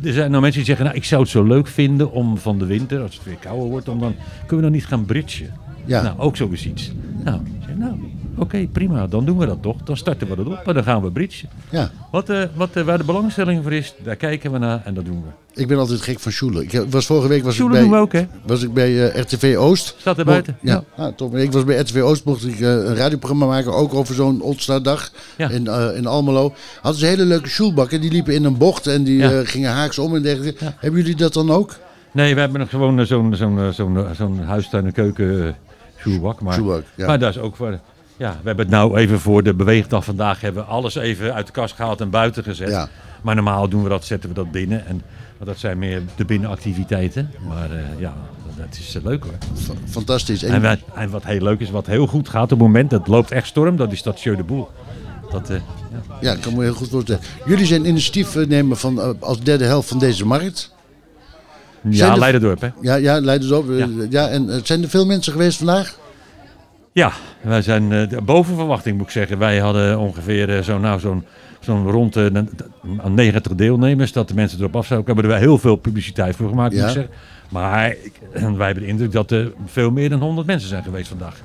Er 0.03 0.13
zijn 0.13 0.29
nou 0.29 0.41
mensen 0.41 0.59
die 0.59 0.65
zeggen, 0.65 0.85
nou, 0.85 0.97
ik 0.97 1.03
zou 1.03 1.21
het 1.21 1.31
zo 1.31 1.43
leuk 1.43 1.67
vinden 1.67 2.11
om 2.11 2.37
van 2.37 2.59
de 2.59 2.65
winter, 2.65 3.01
als 3.01 3.15
het 3.15 3.23
weer 3.23 3.37
kouder 3.39 3.69
wordt, 3.69 3.89
om 3.89 3.99
dan 3.99 4.15
kunnen 4.39 4.55
we 4.55 4.61
dan 4.61 4.71
niet 4.71 4.85
gaan 4.85 5.05
bridgen. 5.05 5.53
Ja. 5.85 6.01
Nou, 6.01 6.19
ook 6.19 6.35
zo 6.35 6.47
is 6.47 6.65
iets. 6.65 6.91
Nou, 7.23 7.41
nou 7.75 7.95
oké, 8.37 8.67
prima, 8.71 9.07
dan 9.07 9.25
doen 9.25 9.37
we 9.37 9.45
dat 9.45 9.61
toch. 9.61 9.75
Dan 9.83 9.97
starten 9.97 10.27
we 10.29 10.35
dat 10.35 10.45
op 10.45 10.61
en 10.67 10.73
dan 10.73 10.83
gaan 10.83 11.01
we 11.01 11.11
bridgen. 11.11 11.49
Ja, 11.69 11.91
Wat, 12.11 12.29
eh, 12.29 12.43
wat, 12.55 12.69
eh, 12.73 12.83
waar 12.83 12.97
de 12.97 13.03
belangstelling 13.03 13.63
voor 13.63 13.73
is, 13.73 13.93
daar 14.03 14.15
kijken 14.15 14.51
we 14.51 14.57
naar 14.57 14.81
en 14.85 14.93
dat 14.93 15.05
doen 15.05 15.23
we. 15.23 15.61
ik 15.61 15.67
ben 15.67 15.77
altijd 15.77 16.01
gek 16.01 16.19
van 16.19 16.31
Sjoelen. 16.31 16.63
Ik 16.63 16.71
heb- 16.71 16.91
was 16.91 17.05
vorige 17.05 17.27
week 17.27 17.43
was 17.43 17.59
ik 17.59 17.67
bij, 17.69 17.79
doen 17.81 17.89
we 17.91 17.97
ook, 17.97 18.13
hè? 18.13 18.25
was 18.45 18.63
ik 18.63 18.73
bij 18.73 19.09
eh, 19.11 19.21
RTV 19.21 19.55
Oost. 19.57 19.95
Staat 19.97 20.17
er 20.17 20.25
buiten. 20.25 20.57
Ja, 20.61 20.73
Ja. 20.73 20.83
Nou, 20.97 21.13
top. 21.15 21.35
Ik 21.35 21.51
was 21.51 21.63
bij 21.63 21.77
RTV 21.79 22.01
Oost, 22.01 22.25
mocht 22.25 22.45
ik 22.47 22.59
eh, 22.59 22.67
een 22.69 22.95
radioprogramma 22.95 23.45
maken, 23.45 23.73
ook 23.73 23.93
over 23.93 24.15
zo'n 24.15 24.41
Oldstardag 24.41 25.11
Ja. 25.37 25.49
in, 25.49 25.67
eh, 25.67 25.87
in 25.97 26.05
Almelo. 26.05 26.53
Hadden 26.81 26.99
ze 26.99 27.05
hele 27.07 27.25
leuke 27.25 27.49
sjoelbakken, 27.49 28.01
die 28.01 28.11
liepen 28.11 28.33
in 28.33 28.43
een 28.43 28.57
bocht 28.57 28.87
en 28.87 29.03
die 29.03 29.17
Ja. 29.17 29.31
eh, 29.31 29.39
gingen 29.47 29.71
haaks 29.71 29.99
om 29.99 30.15
en 30.15 30.21
dergelijke. 30.21 30.73
Hebben 30.77 30.99
jullie 31.01 31.15
dat 31.15 31.33
dan 31.33 31.51
ook? 31.51 31.75
Nee, 32.11 32.33
we 32.33 32.39
hebben 32.39 32.59
nog 32.59 32.69
gewoon 32.69 32.99
eh, 32.99 33.05
zo'n 33.05 33.35
zo'n 33.35 33.59
eh, 33.59 33.69
zo'n 33.69 33.97
eh, 33.97 34.11
zo'n 34.11 34.39
huistuin- 34.43 34.85
en 34.85 34.91
keuken 34.91 35.47
eh, 35.47 35.53
sjoelbak. 36.01 36.41
Maar, 36.41 36.53
Sjoelbak, 36.53 36.83
ja. 36.95 37.05
maar 37.07 37.19
dat 37.19 37.29
is 37.35 37.41
ook 37.41 37.55
voor... 37.55 37.79
Ja, 38.17 38.29
we 38.41 38.47
hebben 38.47 38.65
het 38.65 38.73
nou 38.75 38.97
even 38.97 39.19
voor 39.19 39.43
de 39.43 39.53
beweegdag 39.53 40.03
vandaag 40.05 40.41
hebben 40.41 40.63
we 40.63 40.69
alles 40.69 40.95
even 40.95 41.33
uit 41.33 41.45
de 41.45 41.51
kast 41.51 41.75
gehaald 41.75 42.01
en 42.01 42.09
buiten 42.09 42.43
gezet. 42.43 42.69
Ja. 42.69 42.89
Maar 43.21 43.35
normaal 43.35 43.69
doen 43.69 43.83
we 43.83 43.89
dat, 43.89 44.05
zetten 44.05 44.29
we 44.29 44.35
dat 44.35 44.51
binnen. 44.51 44.85
En 44.85 45.01
want 45.37 45.49
dat 45.49 45.59
zijn 45.59 45.77
meer 45.77 46.01
de 46.15 46.25
binnenactiviteiten. 46.25 47.31
Maar 47.47 47.71
eh, 47.71 47.77
ja, 47.97 48.13
dat 48.57 48.77
is 48.79 48.95
eh, 48.95 49.03
leuk 49.03 49.23
hoor. 49.23 49.33
Fantastisch. 49.89 50.43
En, 50.43 50.53
En, 50.53 50.61
wat, 50.61 50.79
en 50.95 51.09
wat 51.09 51.23
heel 51.23 51.41
leuk 51.41 51.59
is, 51.59 51.69
wat 51.69 51.85
heel 51.85 52.07
goed 52.07 52.29
gaat 52.29 52.43
op 52.43 52.49
het 52.49 52.59
moment, 52.59 52.89
dat 52.89 53.07
loopt 53.07 53.31
echt 53.31 53.47
storm, 53.47 53.75
dat 53.75 53.91
is 53.91 54.03
dat 54.03 54.21
Jeu 54.21 54.35
de 54.35 54.43
Boel. 54.43 54.69
Dat, 55.31 55.49
eh, 55.49 55.57
ja. 55.91 56.17
ja, 56.21 56.31
ik 56.33 56.41
kan 56.41 56.53
me 56.55 56.63
heel 56.63 56.73
goed 56.73 56.89
voorstellen. 56.89 57.21
Jullie 57.45 57.65
zijn 57.65 57.85
initiatiefnemer 57.87 58.77
van, 58.77 59.19
als 59.21 59.39
derde 59.39 59.65
helft 59.65 59.87
van 59.89 59.99
deze 59.99 60.25
markt. 60.25 60.73
Zijn 61.81 61.93
ja, 61.95 62.11
er- 62.11 62.19
Leiderdorp 62.19 62.61
hè. 62.61 62.69
Ja, 62.81 62.95
ja 62.95 63.19
leiders 63.19 63.51
op. 63.51 63.65
Ja. 63.69 63.87
Ja. 64.09 64.27
en 64.27 64.61
zijn 64.63 64.83
er 64.83 64.89
veel 64.89 65.05
mensen 65.05 65.31
geweest 65.31 65.57
vandaag? 65.57 65.97
Ja, 66.95 67.11
wij 67.41 67.61
zijn 67.61 67.91
eh, 67.91 68.17
boven 68.23 68.55
verwachting 68.55 68.97
moet 68.97 69.05
ik 69.05 69.11
zeggen. 69.11 69.37
Wij 69.37 69.57
hadden 69.59 69.99
ongeveer 69.99 70.57
eh, 70.57 70.63
zo'n 70.63 70.81
nou, 70.81 70.99
zo'n 70.99 71.23
zo'n 71.59 71.91
rond 71.91 72.15
eh, 72.15 72.25
aan 73.03 73.13
90 73.13 73.55
deelnemers, 73.55 74.11
dat 74.11 74.27
de 74.27 74.33
mensen 74.33 74.59
erop 74.59 74.75
af 74.75 74.85
zouden. 74.85 75.07
We 75.07 75.13
hebben 75.13 75.31
er 75.31 75.39
wel 75.39 75.49
heel 75.49 75.57
veel 75.61 75.75
publiciteit 75.75 76.35
voor 76.35 76.49
gemaakt, 76.49 76.73
Ja. 76.73 76.79
moet 76.79 76.87
ik 76.87 76.93
zeggen. 76.95 77.13
Maar 77.49 77.89
ik, 77.91 78.11
wij 78.31 78.65
hebben 78.65 78.83
de 78.83 78.89
indruk 78.89 79.11
dat 79.11 79.31
er 79.31 79.51
veel 79.65 79.91
meer 79.91 80.09
dan 80.09 80.19
100 80.19 80.47
mensen 80.47 80.69
zijn 80.69 80.83
geweest 80.83 81.07
vandaag. 81.07 81.35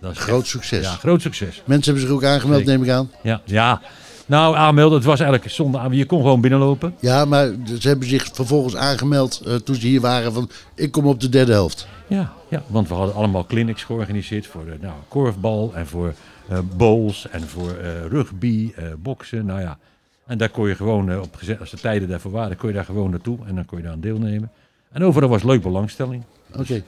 dat 0.00 0.10
is 0.12 0.18
Groot 0.18 0.40
echt- 0.40 0.48
succes. 0.50 0.84
Ja, 0.84 0.90
groot 0.92 1.22
succes. 1.22 1.62
Mensen 1.64 1.92
hebben 1.92 2.08
zich 2.10 2.16
ook 2.18 2.24
aangemeld, 2.24 2.58
Zeker. 2.58 2.72
neem 2.74 2.82
ik 2.84 2.90
aan. 2.90 3.10
Ja, 3.22 3.40
ja. 3.44 3.80
Nou, 4.26 4.56
aanmelden, 4.56 4.96
het 4.98 5.06
was 5.06 5.20
eigenlijk 5.20 5.50
zonder 5.50 5.80
aan. 5.80 5.92
Je 5.92 6.04
kon 6.06 6.20
gewoon 6.20 6.40
binnenlopen. 6.40 6.94
Ja, 7.00 7.24
maar 7.24 7.46
ze 7.78 7.88
hebben 7.88 8.08
zich 8.08 8.28
vervolgens 8.32 8.76
aangemeld 8.76 9.42
eh, 9.46 9.54
toen 9.54 9.74
ze 9.74 9.86
hier 9.86 10.00
waren 10.00 10.32
van 10.32 10.50
ik 10.74 10.90
kom 10.90 11.06
op 11.06 11.20
de 11.20 11.28
derde 11.28 11.52
helft. 11.52 11.86
Ja, 12.06 12.32
ja, 12.48 12.62
want 12.66 12.88
we 12.88 12.94
hadden 12.94 13.14
allemaal 13.14 13.46
clinics 13.46 13.84
georganiseerd 13.84 14.46
voor 14.46 14.66
eh, 14.66 14.80
nou, 14.80 14.94
korfbal 15.08 15.74
en 15.74 15.86
voor 15.86 16.14
eh 16.48 16.58
bowls 16.76 17.28
en 17.28 17.42
voor 17.48 17.70
eh, 17.70 18.06
rugby, 18.06 18.72
boksen. 18.98 19.46
Nou 19.46 19.60
ja, 19.60 19.78
en 20.26 20.38
daar 20.38 20.48
kon 20.48 20.68
je 20.68 20.74
gewoon, 20.74 21.20
op 21.20 21.38
als 21.60 21.70
de 21.70 21.76
tijden 21.76 22.08
daarvoor 22.08 22.30
waren, 22.30 22.56
kon 22.56 22.68
je 22.68 22.74
daar 22.74 22.84
gewoon 22.84 23.10
naartoe 23.10 23.38
en 23.46 23.54
dan 23.54 23.64
kon 23.64 23.78
je 23.78 23.84
daar 23.84 23.92
aan 23.92 24.00
deelnemen. 24.00 24.50
En 24.92 25.04
overal 25.04 25.28
was 25.28 25.42
leuk 25.42 25.62
belangstelling. 25.62 26.22
Oké. 26.58 26.84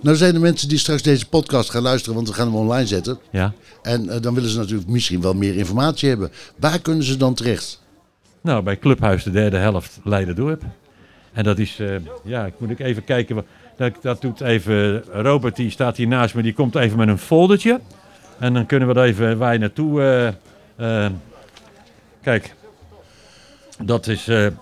Nou 0.00 0.16
zijn 0.16 0.34
er 0.34 0.40
mensen 0.40 0.68
die 0.68 0.78
straks 0.78 1.02
deze 1.02 1.28
podcast 1.28 1.70
gaan 1.70 1.82
luisteren, 1.82 2.14
want 2.14 2.28
we 2.28 2.34
gaan 2.34 2.46
hem 2.46 2.56
online 2.56 2.86
zetten. 2.86 3.18
Ja. 3.30 3.52
En 3.82 4.20
dan 4.20 4.34
willen 4.34 4.50
ze 4.50 4.58
natuurlijk 4.58 4.88
misschien 4.88 5.20
wel 5.20 5.34
meer 5.34 5.56
informatie 5.56 6.08
hebben. 6.08 6.30
Waar 6.56 6.80
kunnen 6.80 7.04
ze 7.04 7.16
dan 7.16 7.34
terecht? 7.34 7.82
Nou, 8.40 8.62
bij 8.62 8.78
Clubhuis 8.78 9.24
de 9.24 9.30
derde 9.30 9.56
helft 9.56 10.00
Leiden-dorp. 10.04 10.62
En 11.32 11.44
dat 11.44 11.58
is, 11.58 11.80
ja, 12.24 12.46
ik 12.46 12.54
moet 12.58 12.70
ik 12.70 12.78
even 12.78 13.04
kijken. 13.04 13.44
Dat, 13.76 13.92
dat 14.00 14.20
doet 14.20 14.40
even, 14.40 15.02
Robert 15.12 15.56
die 15.56 15.70
staat 15.70 15.96
hier 15.96 16.06
naast 16.06 16.34
me, 16.34 16.42
die 16.42 16.54
komt 16.54 16.74
even 16.74 16.98
met 16.98 17.08
een 17.08 17.18
foldertje. 17.18 17.80
En 18.38 18.54
dan 18.54 18.66
kunnen 18.66 18.88
we 18.88 18.94
er 18.94 19.06
even 19.06 19.52
je 19.52 19.58
naartoe. 19.58 20.02
eh, 20.76 21.04
eh, 21.04 21.12
kijk, 22.22 22.54
dat 23.82 24.06
is, 24.06 24.28
eh, 24.28 24.36
we, 24.36 24.52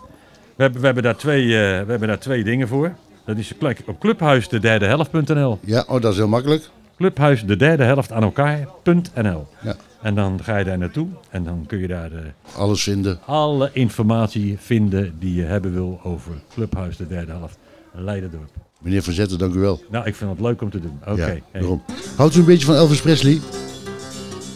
hebben, 0.57 0.81
we, 0.81 0.87
hebben 0.87 1.03
daar 1.03 1.17
twee, 1.17 1.47
we 1.49 1.85
hebben 1.89 2.09
daar 2.09 2.19
twee 2.19 2.45
dingen 2.45 2.69
voor. 2.69 2.95
Dat 3.25 3.37
is 3.37 3.53
klik 3.59 3.83
op 3.87 4.01
clubhuis 4.01 4.49
de 4.49 4.59
derde 4.59 4.87
helft.nl. 4.87 5.59
Ja, 5.65 5.85
oh, 5.89 6.01
dat 6.01 6.13
is 6.13 6.19
heel 6.19 6.29
makkelijk. 6.29 6.69
Clubhuis 6.97 7.45
de 7.45 7.57
derde 7.57 7.85
helft 7.85 8.13
aan 8.13 8.23
elkaar.nl. 8.23 9.47
Ja. 9.63 9.77
En 10.03 10.15
dan 10.15 10.41
ga 10.43 10.57
je 10.57 10.65
daar 10.65 10.79
naartoe 10.79 11.09
en 11.31 11.45
dan 11.45 11.65
kun 11.67 11.79
je 11.79 11.87
daar... 11.87 12.11
Alles 12.57 12.83
vinden. 12.83 13.19
alle 13.25 13.71
informatie 13.73 14.57
vinden 14.59 15.15
die 15.19 15.35
je 15.35 15.43
hebben 15.43 15.73
wil 15.73 16.01
over 16.03 16.33
Clubhuis 16.55 16.97
de 16.97 17.07
derde 17.07 17.33
helft 17.33 17.59
Leiderdorp. 17.93 18.51
Meneer 18.83 19.03
Van 19.03 19.13
Zetten, 19.13 19.39
dank 19.39 19.55
u 19.55 19.59
wel. 19.59 19.83
Nou, 19.91 20.07
ik 20.07 20.15
vind 20.15 20.31
het 20.31 20.41
leuk 20.41 20.63
om 20.63 20.71
te 20.71 20.81
doen. 20.81 20.99
Oké. 21.01 21.21
Ja, 21.21 21.27
hey. 21.27 21.43
daarom. 21.53 21.83
Houdt 22.17 22.35
u 22.35 22.39
een 22.39 22.45
beetje 22.45 22.67
van 22.67 22.75
Elvis 22.75 23.01
Presley? 23.01 23.41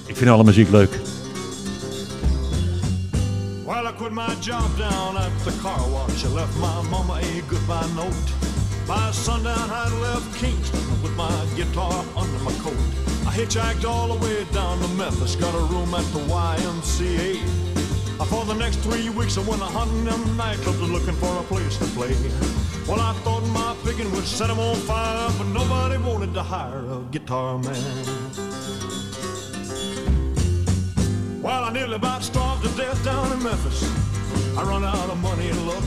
Ik 0.06 0.16
vind 0.16 0.30
alle 0.30 0.44
muziek 0.44 0.70
leuk. 0.70 0.90
Well, 3.66 3.84
I 3.84 3.92
couldn't 3.96 4.14
my 4.14 4.34
job 4.40 4.76
down 4.78 5.16
at 5.16 5.30
the 5.44 5.52
car 5.62 5.90
wash. 5.90 6.24
I 6.24 6.28
left 6.34 6.56
my 6.56 6.88
mama 6.90 7.14
a 7.14 7.42
goodbye 7.48 7.94
note. 7.94 8.32
By 8.86 9.10
sundown, 9.12 9.70
I 9.70 9.88
left 10.00 10.36
Kingston 10.38 11.02
with 11.02 11.16
my 11.16 11.32
guitar 11.56 12.04
under 12.14 12.38
my 12.44 12.52
coat. 12.62 12.78
I 13.26 13.32
hitchhiked 13.32 13.84
all 13.84 14.08
the 14.08 14.24
way 14.24 14.44
down 14.52 14.78
to 14.78 14.88
Memphis, 14.94 15.34
got 15.36 15.54
a 15.54 15.64
room 15.72 15.94
at 15.94 16.04
the 16.12 16.20
YMCA. 16.20 17.66
For 18.24 18.44
the 18.44 18.54
next 18.54 18.76
three 18.76 19.08
weeks, 19.10 19.36
I 19.38 19.40
went 19.40 19.62
a 19.62 19.66
hunting 19.66 20.04
them 20.04 20.20
nightclubs 20.36 20.90
looking 20.90 21.14
for 21.14 21.38
a 21.38 21.42
place 21.42 21.76
to 21.78 21.84
play. 21.96 22.14
Well, 22.88 23.00
I 23.00 23.12
thought 23.24 23.44
my 23.48 23.74
picking 23.84 24.10
would 24.12 24.24
set 24.24 24.46
set 24.46 24.50
'em 24.50 24.60
on 24.60 24.76
fire, 24.76 25.28
but 25.38 25.48
nobody 25.48 25.96
wanted 25.98 26.32
to 26.34 26.42
hire 26.42 26.84
a 26.96 26.98
guitar 27.10 27.58
man. 27.58 27.82
Well, 31.42 31.64
I 31.64 31.72
nearly 31.72 31.96
about 31.96 32.22
starved 32.22 32.62
to 32.62 32.70
death 32.76 33.02
down 33.04 33.32
in 33.32 33.42
Memphis. 33.42 33.82
I 34.56 34.62
run 34.62 34.84
out 34.84 35.10
of 35.10 35.18
money 35.18 35.48
and 35.50 35.66
luck. 35.66 35.82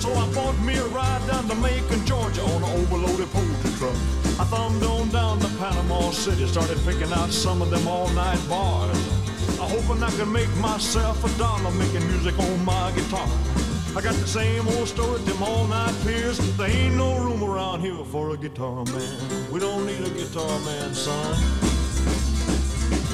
So 0.00 0.08
I 0.12 0.26
bought 0.34 0.58
me 0.68 0.74
a 0.74 0.86
ride 0.86 1.24
down 1.28 1.48
to 1.48 1.54
Macon, 1.54 2.04
Georgia 2.04 2.42
on 2.42 2.62
an 2.64 2.70
overloaded 2.80 3.30
poultry 3.32 3.70
truck. 3.78 3.98
I 4.42 4.44
thumbed 4.52 4.82
on 4.82 5.10
down 5.10 5.38
to 5.38 5.48
Panama 5.60 6.10
City, 6.10 6.48
started 6.48 6.78
picking 6.84 7.12
out 7.12 7.30
some 7.30 7.62
of 7.62 7.70
them 7.70 7.86
all-night 7.86 8.42
bars. 8.48 8.98
I 9.62 9.66
hoping 9.74 10.02
I 10.02 10.10
could 10.10 10.32
make 10.40 10.52
myself 10.56 11.24
a 11.24 11.30
dollar 11.38 11.70
making 11.70 12.06
music 12.08 12.36
on 12.38 12.64
my 12.64 12.90
guitar. 12.96 13.28
I 13.96 14.00
got 14.00 14.14
the 14.14 14.26
same 14.26 14.66
old 14.66 14.88
story 14.88 15.20
them 15.20 15.40
all-night 15.40 15.94
piers. 16.02 16.38
There 16.56 16.68
ain't 16.68 16.96
no 16.96 17.16
room 17.16 17.44
around 17.44 17.80
here 17.80 18.04
for 18.04 18.34
a 18.34 18.36
guitar 18.36 18.84
man. 18.86 19.52
We 19.52 19.60
don't 19.60 19.86
need 19.86 20.00
a 20.00 20.10
guitar 20.10 20.58
man, 20.66 20.92
son. 20.92 21.36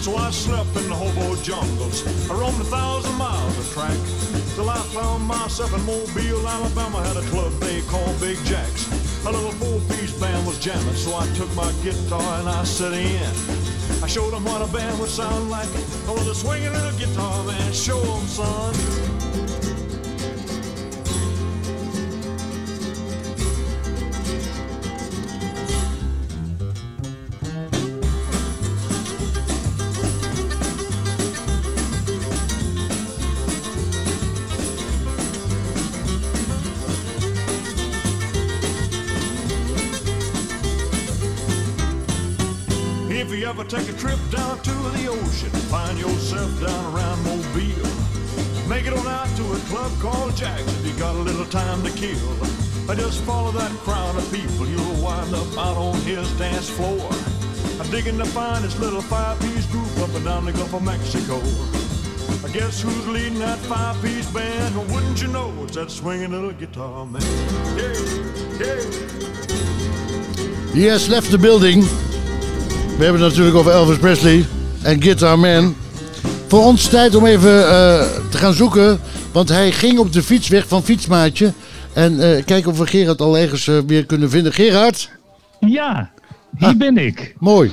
So 0.00 0.16
I 0.16 0.30
slept 0.30 0.74
in 0.76 0.88
the 0.88 0.94
hobo 0.94 1.36
jungles. 1.42 2.06
I 2.30 2.32
roamed 2.32 2.62
a 2.62 2.64
thousand 2.64 3.14
miles 3.16 3.58
of 3.58 3.70
track. 3.74 3.98
Till 4.54 4.70
I 4.70 4.78
found 4.96 5.22
myself 5.26 5.74
in 5.74 5.84
Mobile, 5.84 6.48
Alabama. 6.48 7.04
Had 7.04 7.18
a 7.18 7.26
club 7.28 7.52
they 7.60 7.82
called 7.82 8.18
Big 8.18 8.38
Jacks. 8.46 8.88
A 9.26 9.30
little 9.30 9.52
four-piece 9.52 10.18
band 10.18 10.46
was 10.46 10.58
jamming, 10.58 10.94
so 10.94 11.14
I 11.14 11.26
took 11.36 11.54
my 11.54 11.70
guitar 11.82 12.40
and 12.40 12.48
I 12.48 12.64
set 12.64 12.94
in. 12.94 14.02
I 14.02 14.06
showed 14.06 14.32
them 14.32 14.46
what 14.46 14.62
a 14.62 14.72
band 14.72 14.98
would 14.98 15.10
sound 15.10 15.50
like. 15.50 15.68
Oh, 16.08 16.12
I 16.12 16.12
was 16.12 16.26
a 16.26 16.34
swinging 16.34 16.72
little 16.72 16.98
guitar 16.98 17.44
man. 17.44 17.70
Show 17.74 18.00
'em, 18.00 18.26
son. 18.26 19.29
Time 51.50 51.82
to 51.82 51.90
kill. 51.90 52.16
Just 52.96 53.22
follow 53.24 53.50
that 53.52 53.70
crowd 53.82 54.16
of 54.16 54.30
people, 54.32 54.66
you'll 54.66 55.02
wind 55.02 55.34
up 55.34 55.58
out 55.58 55.76
on 55.76 55.96
his 56.02 56.30
dance 56.38 56.70
floor. 56.70 57.10
I'm 57.80 57.90
digging 57.90 58.18
to 58.18 58.24
find 58.24 58.64
this 58.64 58.78
little 58.78 59.00
five-piece 59.00 59.66
group 59.66 59.98
up 59.98 60.14
and 60.14 60.24
down 60.24 60.44
the 60.44 60.52
Gulf 60.52 60.74
of 60.74 60.82
Mexico. 60.82 61.40
I 62.44 62.52
guess 62.52 62.82
who's 62.82 63.08
leading 63.08 63.38
that 63.38 63.58
five-piece 63.58 64.30
band? 64.32 64.76
Well, 64.76 64.86
wouldn't 64.94 65.20
you 65.20 65.28
know 65.28 65.52
it's 65.64 65.74
that 65.74 65.90
swinging 65.90 66.30
little 66.30 66.52
guitar 66.52 67.06
man? 67.06 67.22
Yeah, 67.76 67.94
yeah. 68.60 69.10
He 70.72 70.90
left 71.08 71.30
the 71.30 71.38
building. 71.38 71.82
We 72.98 73.04
hebben 73.04 73.22
het 73.22 73.30
natuurlijk 73.30 73.56
over 73.56 73.72
Elvis 73.72 73.98
Presley 73.98 74.46
en 74.82 75.02
Guitar 75.02 75.38
Man. 75.38 75.74
Voor 76.48 76.64
ons 76.64 76.88
tijd 76.88 77.14
om 77.14 77.26
even 77.26 77.68
eh, 77.68 78.04
te 78.30 78.38
gaan 78.38 78.54
zoeken. 78.54 79.00
Want 79.32 79.48
hij 79.48 79.72
ging 79.72 79.98
op 79.98 80.12
de 80.12 80.22
fiets 80.22 80.48
weg 80.48 80.68
van 80.68 80.82
Fietsmaatje. 80.82 81.52
En 81.94 82.20
eh, 82.20 82.44
kijken 82.44 82.70
of 82.70 82.78
we 82.78 82.86
Gerard 82.86 83.20
al 83.20 83.38
ergens 83.38 83.68
eh, 83.68 83.78
weer 83.86 84.06
kunnen 84.06 84.30
vinden. 84.30 84.52
Gerard? 84.52 85.10
Ja, 85.60 86.10
hier 86.56 86.76
ben 86.76 86.96
ik. 86.98 87.34
Mooi. 87.38 87.70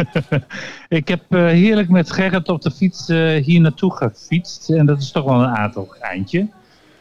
ik 0.88 1.08
heb 1.08 1.22
eh, 1.28 1.44
heerlijk 1.46 1.88
met 1.88 2.12
Gerrit 2.12 2.48
op 2.48 2.62
de 2.62 2.70
fiets 2.70 3.06
hier 3.44 3.60
naartoe 3.60 3.92
gefietst. 3.96 4.70
En 4.70 4.86
dat 4.86 5.00
is 5.00 5.10
toch 5.10 5.24
wel 5.24 5.40
een 5.42 5.56
aardig 5.56 5.98
eindje. 5.98 6.48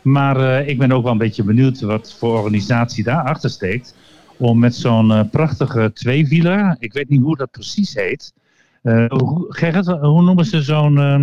Maar 0.02 0.66
ik 0.68 0.78
ben 0.78 0.92
ook 0.92 1.04
wel 1.04 1.12
een 1.12 1.18
beetje 1.18 1.44
benieuwd 1.44 1.82
wat 1.82 2.16
voor 2.20 2.38
organisatie 2.38 3.04
daarachter 3.04 3.50
steekt. 3.50 3.96
Om 4.38 4.60
met 4.60 4.76
zo'n 4.76 5.30
prachtige 5.30 5.92
tweewieler, 5.94 6.76
ik 6.80 6.94
weet 6.94 7.10
niet 7.10 7.22
hoe 7.22 7.38
dat 7.38 7.52
precies 7.52 7.94
heet. 7.94 8.34
Eh, 8.82 9.06
hoe- 9.08 9.46
Gerrit, 9.50 9.86
hoe 9.86 10.22
noemen 10.22 10.46
ze 10.46 10.62
zo'n 10.62 10.98
eh, 10.98 11.22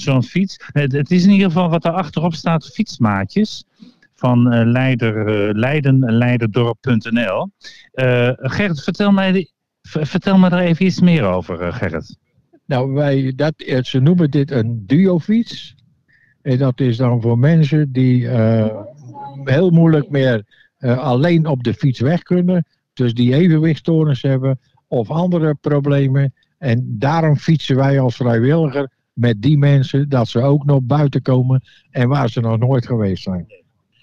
zo'n 0.00 0.22
fiets? 0.22 0.56
Het, 0.72 0.92
het 0.92 1.10
is 1.10 1.24
in 1.24 1.30
ieder 1.30 1.46
geval 1.46 1.68
wat 1.68 1.82
daar 1.82 1.92
achterop 1.92 2.34
staat, 2.34 2.66
fietsmaatjes. 2.66 3.64
Van 4.14 4.52
eh, 4.52 4.66
Leider. 4.66 5.26
Eh, 7.92 8.30
Gerrit, 8.36 8.82
vertel 8.82 9.12
mij, 9.12 9.50
vertel 9.82 10.38
me 10.38 10.48
daar 10.48 10.60
even 10.60 10.86
iets 10.86 11.00
meer 11.00 11.24
over, 11.24 11.72
Gerrit. 11.72 12.18
Nou, 12.66 12.92
wij, 12.92 13.32
dat, 13.36 13.54
ze 13.82 14.00
noemen 14.00 14.30
dit 14.30 14.50
een 14.50 14.86
duofiets. 14.86 15.74
En 16.42 16.58
dat 16.58 16.80
is 16.80 16.96
dan 16.96 17.20
voor 17.20 17.38
mensen 17.38 17.92
die 17.92 18.28
heel 19.44 19.70
moeilijk 19.70 20.10
meer 20.10 20.44
alleen 20.78 21.46
op 21.46 21.62
de 21.62 21.74
fiets 21.74 22.00
weg 22.00 22.22
kunnen. 22.22 22.66
Dus 22.92 23.14
die 23.14 23.34
evenwichtstoornis 23.34 24.22
hebben 24.22 24.58
of 24.88 25.10
andere 25.10 25.54
problemen. 25.54 26.34
En 26.58 26.96
daarom 26.98 27.36
fietsen 27.36 27.76
wij 27.76 28.00
als 28.00 28.16
vrijwilliger 28.16 28.90
met 29.16 29.42
die 29.42 29.58
mensen 29.58 30.08
dat 30.08 30.28
ze 30.28 30.40
ook 30.40 30.64
nog 30.64 30.80
buiten 30.82 31.22
komen 31.22 31.62
en 31.90 32.08
waar 32.08 32.30
ze 32.30 32.40
nog 32.40 32.58
nooit 32.58 32.86
geweest 32.86 33.22
zijn. 33.22 33.46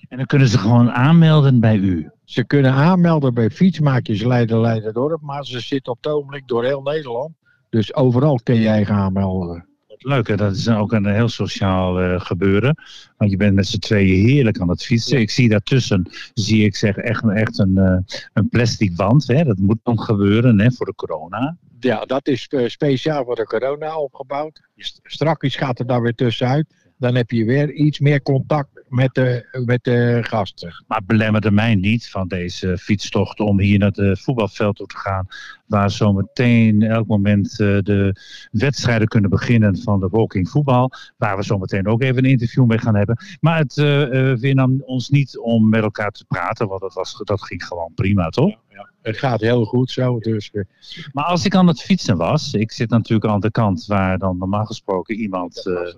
En 0.09 0.17
dan 0.17 0.25
kunnen 0.25 0.47
ze 0.47 0.57
gewoon 0.57 0.91
aanmelden 0.91 1.59
bij 1.59 1.77
u. 1.77 2.09
Ze 2.23 2.45
kunnen 2.45 2.71
aanmelden 2.71 3.33
bij 3.33 3.49
Fietsmaakjes 3.49 4.23
Leiden 4.23 4.59
Leiderdorp, 4.59 5.21
maar 5.21 5.45
ze 5.45 5.59
zitten 5.59 5.91
op 5.91 6.03
het 6.03 6.13
ogenblik 6.13 6.47
door 6.47 6.63
heel 6.63 6.81
Nederland. 6.81 7.33
Dus 7.69 7.95
overal 7.95 8.39
kun 8.43 8.59
jij 8.59 8.85
gaan 8.85 8.97
aanmelden. 8.97 9.67
Leuk, 9.97 10.37
dat 10.37 10.55
is 10.55 10.69
ook 10.69 10.91
een 10.91 11.05
heel 11.05 11.29
sociaal 11.29 11.99
eh, 11.99 12.19
gebeuren. 12.19 12.75
Want 13.17 13.31
je 13.31 13.37
bent 13.37 13.55
met 13.55 13.67
z'n 13.67 13.79
tweeën 13.79 14.29
heerlijk 14.29 14.59
aan 14.59 14.69
het 14.69 14.83
fietsen. 14.83 15.19
Ik 15.19 15.29
zie 15.29 15.49
daartussen, 15.49 16.09
zie 16.33 16.65
ik 16.65 16.75
zeg, 16.75 16.97
echt, 16.97 17.27
echt 17.29 17.59
een, 17.59 17.77
eh, 17.77 17.97
een 18.33 18.49
plastic 18.49 18.95
band. 18.95 19.27
Hè? 19.27 19.43
Dat 19.43 19.57
moet 19.57 19.79
dan 19.83 19.99
gebeuren 19.99 20.59
hè, 20.59 20.71
voor 20.71 20.85
de 20.85 20.95
corona. 20.95 21.57
Ja, 21.83 22.05
dat 22.05 22.27
is 22.27 22.47
eh, 22.47 22.67
speciaal 22.67 23.25
voor 23.25 23.35
de 23.35 23.45
corona 23.45 23.97
opgebouwd. 23.97 24.61
Strakjes 25.03 25.55
gaat 25.55 25.79
er 25.79 25.87
daar 25.87 26.01
weer 26.01 26.15
tussenuit. 26.15 26.75
Dan 26.97 27.15
heb 27.15 27.31
je 27.31 27.45
weer 27.45 27.71
iets 27.71 27.99
meer 27.99 28.21
contact 28.21 28.83
met 28.87 29.13
de, 29.13 29.61
met 29.65 29.83
de 29.83 30.19
gasten. 30.21 30.83
Maar 30.87 31.01
belemmerde 31.05 31.51
mij 31.51 31.75
niet 31.75 32.09
van 32.09 32.27
deze 32.27 32.77
fietstocht 32.77 33.39
om 33.39 33.59
hier 33.59 33.79
naar 33.79 33.91
het 33.91 34.19
voetbalveld 34.19 34.75
toe 34.75 34.87
te 34.87 34.97
gaan. 34.97 35.27
Waar 35.65 35.91
zometeen 35.91 36.81
elk 36.81 37.07
moment 37.07 37.59
eh, 37.59 37.77
de 37.81 38.15
wedstrijden 38.51 39.07
kunnen 39.07 39.29
beginnen 39.29 39.77
van 39.77 39.99
de 39.99 40.07
walking 40.07 40.49
voetbal. 40.49 40.91
Waar 41.17 41.37
we 41.37 41.43
zometeen 41.43 41.87
ook 41.87 42.01
even 42.01 42.23
een 42.23 42.31
interview 42.31 42.65
mee 42.65 42.77
gaan 42.77 42.95
hebben. 42.95 43.17
Maar 43.39 43.57
het 43.57 43.77
uh, 43.77 44.65
ons 44.85 45.09
niet 45.09 45.37
om 45.37 45.69
met 45.69 45.83
elkaar 45.83 46.11
te 46.11 46.25
praten, 46.25 46.67
want 46.67 46.81
dat, 46.81 46.93
was, 46.93 47.21
dat 47.23 47.43
ging 47.43 47.65
gewoon 47.65 47.91
prima, 47.95 48.29
toch? 48.29 48.62
Het 49.01 49.17
gaat 49.17 49.41
heel 49.41 49.65
goed 49.65 49.91
zo. 49.91 50.19
Dus, 50.19 50.51
eh, 50.51 50.63
Maar 51.11 51.25
als 51.25 51.45
ik 51.45 51.55
aan 51.55 51.67
het 51.67 51.81
fietsen 51.81 52.17
was, 52.17 52.53
ik 52.53 52.71
zit 52.71 52.89
natuurlijk 52.89 53.31
aan 53.31 53.39
de 53.39 53.51
kant 53.51 53.85
waar 53.85 54.17
dan 54.17 54.37
normaal 54.37 54.65
gesproken 54.65 55.15
iemand. 55.15 55.65
eh, 55.67 55.93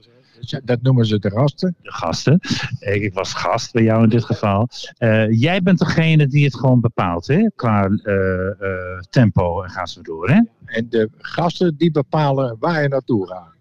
dat 0.64 0.82
noemen 0.82 1.06
ze 1.06 1.20
de 1.20 1.32
gasten. 1.32 1.76
De 1.82 1.92
gasten. 1.92 2.40
Ik, 2.80 3.14
was 3.14 3.34
gast 3.34 3.72
bij 3.74 3.84
jou 3.84 4.04
in 4.04 4.10
dit 4.10 4.24
geval. 4.24 4.68
Eh, 4.98 5.32
jij 5.32 5.62
bent 5.62 5.80
degene 5.80 6.28
die 6.28 6.46
het 6.46 6.56
gewoon 6.56 6.80
bepaalt, 6.80 7.28
hè? 7.28 7.50
Qua 7.56 7.90
eh, 8.04 8.48
eh, 8.48 9.00
tempo 9.10 9.62
en 9.64 9.70
gaan 9.70 9.88
ze 9.88 10.02
door, 10.02 10.30
hè? 10.30 10.42
En 10.66 10.90
de 10.90 11.10
gasten 11.18 11.76
die 11.78 11.92
bepalen 11.92 12.56
waar 12.60 12.82
je 12.82 12.88
naartoe 12.88 13.28
gaat. 13.28 13.54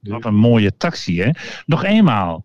Wat 0.00 0.24
een 0.24 0.34
mooie 0.34 0.76
taxi, 0.76 1.22
hè? 1.22 1.30
Nog 1.66 1.84
eenmaal. 1.84 2.42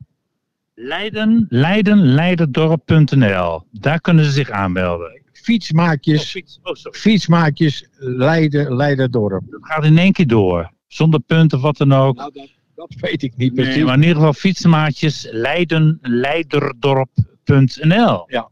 Leiden, 0.86 1.46
Leiden, 1.50 1.98
leiderdorp.nl. 1.98 3.64
Daar 3.72 4.02
kunnen 4.02 4.26
ze 4.26 4.32
zich 4.32 4.50
aanmelden. 4.50 5.22
Fietsmaakjes, 5.32 6.42
oh, 6.64 6.74
fietsmaakjes 6.92 7.88
Leiden, 7.98 8.76
Leiderdorp. 8.76 9.44
Dat 9.50 9.66
gaat 9.66 9.86
in 9.86 9.98
één 9.98 10.12
keer 10.12 10.28
door. 10.28 10.72
Zonder 10.88 11.20
punten 11.20 11.58
of 11.58 11.64
wat 11.64 11.78
dan 11.78 11.94
ook. 11.94 12.16
Nou, 12.16 12.32
dat, 12.34 12.50
dat 12.76 12.96
weet 13.00 13.24
ik 13.24 13.38
niet 13.38 13.54
precies. 13.54 13.76
Nee, 13.76 13.84
maar 13.84 13.96
in 13.96 14.02
ieder 14.02 14.16
geval 14.16 14.34
fietsmaatjes 14.34 15.28
Leiden, 15.32 16.00
leiderdorp.nl. 16.02 18.24
Ja. 18.28 18.50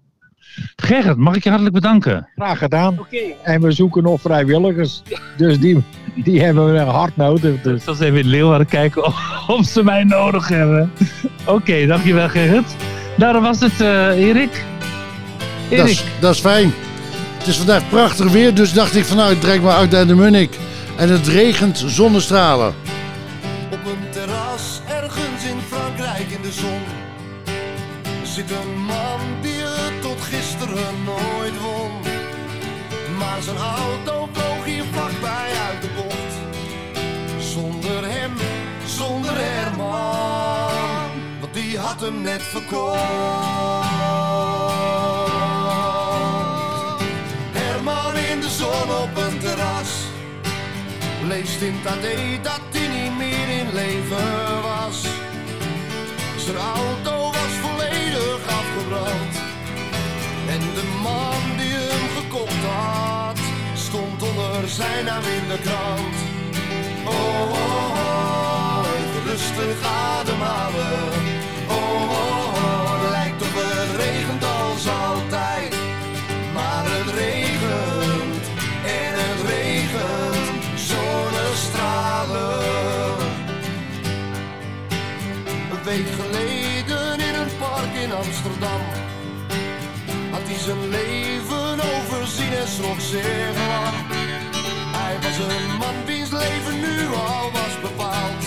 Gerrit, 0.75 1.17
mag 1.17 1.35
ik 1.35 1.43
je 1.43 1.49
hartelijk 1.49 1.75
bedanken? 1.75 2.27
Graag 2.35 2.57
gedaan. 2.57 3.07
En 3.43 3.61
we 3.61 3.71
zoeken 3.71 4.03
nog 4.03 4.21
vrijwilligers. 4.21 5.01
Dus 5.37 5.59
die, 5.59 5.83
die 6.15 6.41
hebben 6.41 6.73
we 6.73 6.79
hard 6.79 7.17
nodig. 7.17 7.61
Dus. 7.61 7.77
Ik 7.77 7.83
zal 7.83 7.93
eens 7.93 8.03
even 8.03 8.19
in 8.19 8.27
Leeuwarden 8.27 8.67
kijken 8.67 9.05
of, 9.05 9.47
of 9.47 9.65
ze 9.65 9.83
mij 9.83 10.03
nodig 10.03 10.47
hebben. 10.47 10.91
Oké, 11.45 11.85
dankjewel 11.85 12.29
Gerrit. 12.29 12.75
Daar 13.17 13.41
was 13.41 13.59
het, 13.59 13.81
eh, 13.81 14.07
Erik. 14.07 14.63
Dat 15.69 15.79
Erik, 15.79 15.91
is, 15.91 16.03
dat 16.19 16.33
is 16.33 16.39
fijn. 16.39 16.73
Het 17.37 17.47
is 17.47 17.57
vandaag 17.57 17.89
prachtig 17.89 18.31
weer, 18.31 18.53
dus 18.53 18.73
dacht 18.73 18.95
ik 18.95 19.05
van 19.05 19.17
nou, 19.17 19.31
ik 19.31 19.39
trek 19.39 19.61
maar 19.61 19.75
uit 19.75 19.91
naar 19.91 20.07
de 20.07 20.15
Munnik. 20.15 20.57
En 20.97 21.09
het 21.09 21.27
regent 21.27 21.83
zonnestralen. 21.87 22.73
Op 23.71 23.85
een 23.85 24.09
terras 24.09 24.81
ergens 24.87 25.45
in 25.45 25.57
Frankrijk 25.69 26.29
in 26.29 26.41
de 26.41 26.51
zon 26.51 26.79
zit 28.31 28.51
een 28.51 28.80
zijn 33.51 33.63
auto 33.63 34.29
vloog 34.33 34.65
hier 34.65 34.83
vlakbij 34.91 35.49
uit 35.67 35.81
de 35.81 35.89
bocht. 35.95 36.33
Zonder 37.43 38.11
hem, 38.11 38.31
zonder 38.85 39.33
Herman, 39.35 41.09
want 41.39 41.53
die 41.53 41.77
had 41.77 42.01
hem 42.01 42.21
net 42.21 42.41
verkocht. 42.41 42.99
Herman 47.51 48.15
in 48.15 48.39
de 48.39 48.49
zon 48.49 48.95
op 49.03 49.17
een 49.17 49.39
terras 49.39 49.91
leest 51.27 51.61
in 51.61 51.75
AD 51.85 52.43
dat 52.43 52.61
hij 52.71 52.87
niet 52.87 53.17
meer 53.17 53.49
in 53.59 53.73
leven 53.73 54.61
was. 54.61 55.01
Zijn 56.37 56.57
auto 56.57 57.25
was 57.25 57.53
volledig 57.61 58.41
afgebrand. 58.45 59.35
En 60.47 60.59
de 60.59 60.99
man 61.03 61.57
die 61.57 61.73
hem 61.73 62.09
gekocht 62.17 62.63
had, 62.63 63.20
stond 63.91 64.23
onder 64.23 64.69
zijn 64.69 65.05
naam 65.05 65.23
in 65.23 65.47
de 65.47 65.59
krant. 65.61 66.15
Oh, 67.05 67.51
oh, 67.51 67.97
oh, 67.97 69.25
rustig 69.25 69.85
ademhalen. 69.85 71.40
En 92.61 92.67
schrok 92.67 92.99
zeer 92.99 93.51
lang. 93.57 93.95
Hij 94.97 95.15
was 95.21 95.37
een 95.37 95.77
man 95.77 96.05
wiens 96.05 96.31
leven 96.31 96.79
nu 96.79 97.07
al 97.07 97.51
was 97.51 97.81
bepaald. 97.81 98.43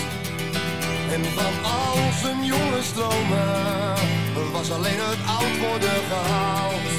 En 1.13 1.23
van 1.25 1.55
al 1.63 1.97
zijn 2.21 2.45
jonge 2.45 2.81
stromen 2.81 3.93
was 4.51 4.71
alleen 4.71 4.99
het 4.99 5.21
oud 5.37 5.57
worden 5.67 5.99
gehaald. 6.11 6.91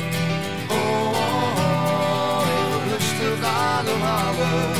Oh, 0.68 1.10
oh, 1.10 1.58
oh, 1.58 3.44
ademhalen. 3.44 4.75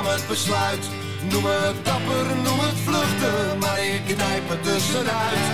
Kwam 0.00 0.12
het 0.12 0.26
besluit. 0.28 0.84
Noem 1.30 1.44
het 1.44 1.84
dapper, 1.84 2.26
noem 2.44 2.60
het 2.60 2.78
vluchten, 2.84 3.58
maar 3.58 3.80
ik 3.84 4.02
knijp 4.04 4.48
het 4.48 4.62
tussenuit. 4.62 5.44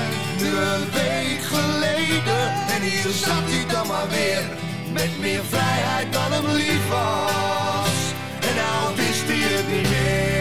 Nu 0.40 0.48
een 0.48 0.86
week 0.92 1.42
geleden 1.54 2.42
en 2.74 2.82
hier 2.82 3.12
zat 3.12 3.44
hij 3.52 3.66
dan 3.72 3.86
maar 3.86 4.08
weer. 4.08 4.44
Met 4.92 5.18
meer 5.20 5.44
vrijheid 5.48 6.12
dan 6.12 6.32
hem 6.32 6.46
lief 6.46 6.88
was. 6.88 7.98
En 8.48 8.54
nou 8.60 8.96
wist 8.96 9.26
hij 9.26 9.42
het 9.54 9.68
niet 9.68 9.88
meer. 9.90 10.35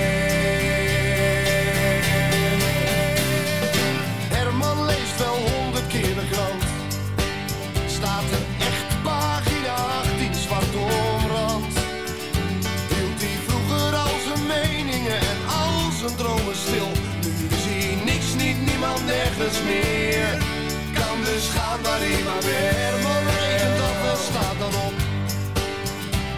Maar 22.00 22.42
weer. 22.42 22.94
Maar 23.04 23.24
regent 23.24 23.80
af 23.90 24.12
en 24.12 24.18
staat 24.30 24.58
dan 24.60 24.76
op. 24.88 24.94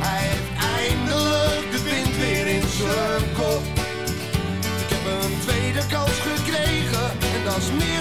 Hij 0.04 0.22
heeft 0.28 0.50
eindelijk 0.80 1.72
de 1.72 1.82
wind 1.90 2.14
weer 2.18 2.48
in 2.48 2.68
zijn 2.80 3.26
kop. 3.40 3.64
Ik 4.84 4.90
heb 4.96 5.04
een 5.16 5.40
tweede 5.40 5.84
kans 5.90 6.18
gekregen 6.30 7.08
en 7.36 7.42
dat 7.46 7.58
is 7.58 7.72
meer 7.72 7.97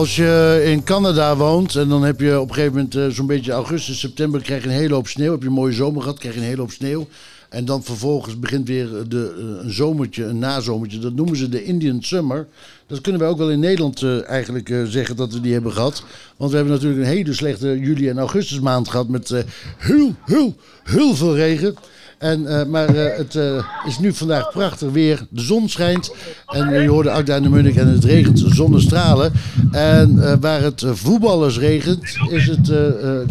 Als 0.00 0.16
je 0.16 0.62
in 0.64 0.82
Canada 0.84 1.36
woont 1.36 1.74
en 1.74 1.88
dan 1.88 2.02
heb 2.02 2.20
je 2.20 2.40
op 2.40 2.48
een 2.48 2.54
gegeven 2.54 2.76
moment 2.76 2.94
eh, 2.94 3.06
zo'n 3.08 3.26
beetje 3.26 3.52
augustus, 3.52 3.98
september 3.98 4.42
krijg 4.42 4.62
je 4.62 4.68
een 4.68 4.74
hele 4.74 4.94
hoop 4.94 5.08
sneeuw. 5.08 5.30
Heb 5.30 5.40
je 5.40 5.46
een 5.46 5.52
mooie 5.52 5.72
zomer 5.72 6.02
gehad, 6.02 6.18
krijg 6.18 6.34
je 6.34 6.40
een 6.40 6.46
hele 6.46 6.60
hoop 6.60 6.70
sneeuw. 6.70 7.08
En 7.48 7.64
dan 7.64 7.82
vervolgens 7.82 8.38
begint 8.38 8.68
weer 8.68 8.88
de, 9.08 9.34
eh, 9.38 9.64
een 9.64 9.72
zomertje, 9.72 10.24
een 10.24 10.38
nazomertje. 10.38 10.98
Dat 10.98 11.14
noemen 11.14 11.36
ze 11.36 11.48
de 11.48 11.64
Indian 11.64 12.02
Summer. 12.02 12.46
Dat 12.86 13.00
kunnen 13.00 13.20
wij 13.20 13.30
ook 13.30 13.38
wel 13.38 13.50
in 13.50 13.60
Nederland 13.60 14.02
eh, 14.02 14.28
eigenlijk 14.28 14.68
zeggen 14.84 15.16
dat 15.16 15.32
we 15.32 15.40
die 15.40 15.52
hebben 15.52 15.72
gehad. 15.72 16.02
Want 16.36 16.50
we 16.50 16.56
hebben 16.56 16.74
natuurlijk 16.74 17.02
een 17.02 17.08
hele 17.16 17.34
slechte 17.34 17.78
juli- 17.78 18.08
en 18.08 18.18
augustusmaand 18.18 18.88
gehad 18.88 19.08
met 19.08 19.44
heel, 19.76 20.14
heel, 20.24 20.56
heel 20.84 21.14
veel 21.14 21.34
regen. 21.34 21.74
En, 22.20 22.46
eh, 22.46 22.66
maar 22.66 22.94
eh, 22.94 23.16
het 23.16 23.34
eh, 23.34 23.64
is 23.86 23.98
nu 23.98 24.12
vandaag 24.12 24.50
prachtig 24.50 24.90
weer. 24.90 25.26
De 25.30 25.40
zon 25.40 25.68
schijnt. 25.68 26.14
En 26.46 26.82
je 26.82 26.88
hoorde 26.88 27.10
Agda 27.10 27.36
in 27.36 27.42
de 27.42 27.48
Munnik 27.48 27.76
en 27.76 27.88
het 27.88 28.04
regent 28.04 28.42
zonnestralen. 28.46 29.32
En 29.70 30.40
waar 30.40 30.62
het 30.62 30.84
voetballers 30.86 31.58
regent, 31.58 32.16
is 32.30 32.46
het 32.46 32.72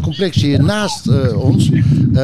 complex 0.01 0.41
hier 0.41 0.63
naast 0.63 1.33
ons. 1.33 1.69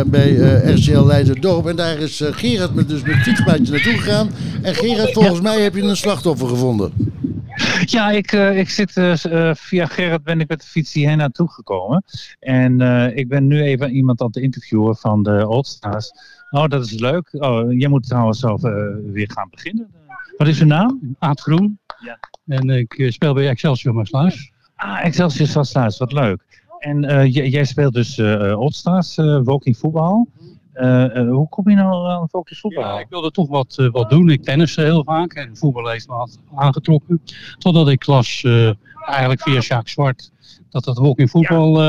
bij 0.05 0.33
RCL 0.73 1.05
Leiderdorp. 1.05 1.67
En 1.67 1.75
daar 1.75 1.97
is 1.97 2.21
Gerard 2.25 2.75
met, 2.75 2.89
dus 2.89 3.01
met 3.01 3.15
fietspaadje 3.15 3.71
naartoe 3.71 3.93
gegaan. 3.93 4.29
En 4.61 4.75
Gerard, 4.75 5.13
volgens 5.13 5.41
mij 5.41 5.61
heb 5.61 5.75
je 5.75 5.81
een 5.81 5.97
slachtoffer 5.97 6.47
gevonden. 6.47 6.91
Ja, 7.85 8.11
ik, 8.11 8.31
ik 8.31 8.69
zit 8.69 8.91
via 9.53 9.85
Gerrit 9.85 10.23
ben 10.23 10.39
ik 10.39 10.47
met 10.47 10.61
de 10.61 10.67
fiets 10.67 10.93
hierheen 10.93 11.17
naartoe 11.17 11.49
gekomen. 11.51 12.03
En 12.39 12.81
ik 13.15 13.27
ben 13.27 13.47
nu 13.47 13.61
even 13.61 13.91
iemand 13.91 14.21
aan 14.21 14.27
het 14.27 14.35
interviewen 14.35 14.95
van 14.95 15.23
de 15.23 15.47
Oldstars. 15.47 16.11
Oh, 16.55 16.67
dat 16.67 16.85
is 16.85 16.99
leuk. 16.99 17.27
Oh, 17.33 17.71
jij 17.71 17.89
moet 17.89 18.07
trouwens 18.07 18.39
zelf 18.39 18.63
eh, 18.63 18.71
weer 19.05 19.31
gaan 19.31 19.47
beginnen. 19.51 19.87
Wat 20.37 20.47
is 20.47 20.59
uw 20.61 20.67
naam? 20.67 21.15
Aad 21.19 21.39
Groen. 21.41 21.79
Ja. 22.03 22.19
En 22.47 22.69
ik 22.69 22.93
eh, 22.97 23.11
speel 23.11 23.33
bij 23.33 23.49
Excelsior 23.49 23.93
Maasluis. 23.95 24.51
Ah, 24.75 25.05
Excelsior 25.05 25.47
Stadslaars, 25.47 25.97
wat 25.97 26.11
leuk. 26.11 26.63
En 26.79 27.03
eh, 27.03 27.25
j- 27.25 27.49
jij 27.49 27.63
speelt 27.65 27.93
dus 27.93 28.17
eh 28.17 28.59
Oldstars, 28.59 29.17
eh 29.17 29.39
walking 29.43 29.77
voetbal. 29.77 30.27
Eh, 30.73 31.17
eh, 31.17 31.29
hoe 31.29 31.49
kom 31.49 31.69
je 31.69 31.75
nou 31.75 32.07
aan 32.09 32.29
focus 32.29 32.59
voetbal? 32.59 32.83
Ja, 32.83 32.99
ik 32.99 33.07
wilde 33.09 33.31
toch 33.31 33.47
wat, 33.49 33.75
eh, 33.79 33.89
wat 33.91 34.09
doen. 34.09 34.29
Ik 34.29 34.43
tenniste 34.43 34.81
heel 34.81 35.03
vaak 35.03 35.33
en 35.33 35.57
voetbal 35.57 35.87
heeft 35.87 36.07
me 36.07 36.27
aangetrokken. 36.55 37.21
Totdat 37.57 37.89
ik 37.89 38.05
las, 38.07 38.43
eh, 38.43 38.71
eigenlijk 39.07 39.41
via 39.41 39.59
Jacques 39.59 39.91
Zwart, 39.91 40.31
dat 40.69 40.83
dat 40.83 40.97
ook 40.99 41.19
in 41.19 41.27
voetbal 41.29 41.81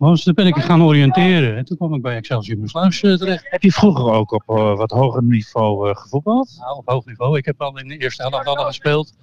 was. 0.00 0.22
Toen 0.22 0.34
ben 0.34 0.46
ik 0.46 0.56
gaan 0.56 0.82
oriënteren. 0.82 1.56
En 1.56 1.64
toen 1.64 1.76
kwam 1.76 1.94
ik 1.94 2.02
bij 2.02 2.16
Excelsior 2.16 2.58
Maasluis 2.58 3.02
eh, 3.02 3.14
terecht. 3.14 3.46
Heb 3.50 3.62
je 3.62 3.72
vroeger 3.72 4.12
ook 4.12 4.32
op 4.32 4.42
eh, 4.46 4.76
wat 4.76 4.90
hoger 4.90 5.22
niveau 5.22 5.90
eh, 5.90 5.96
gevoetbald? 5.96 6.56
Nou, 6.58 6.76
op 6.76 6.88
hoog 6.88 7.06
niveau. 7.06 7.38
Ik 7.38 7.44
heb 7.44 7.62
al 7.62 7.78
in 7.78 7.88
de 7.88 7.96
eerste 7.96 8.22
helft 8.22 8.46
al 8.46 8.54
gespeeld. 8.54 9.14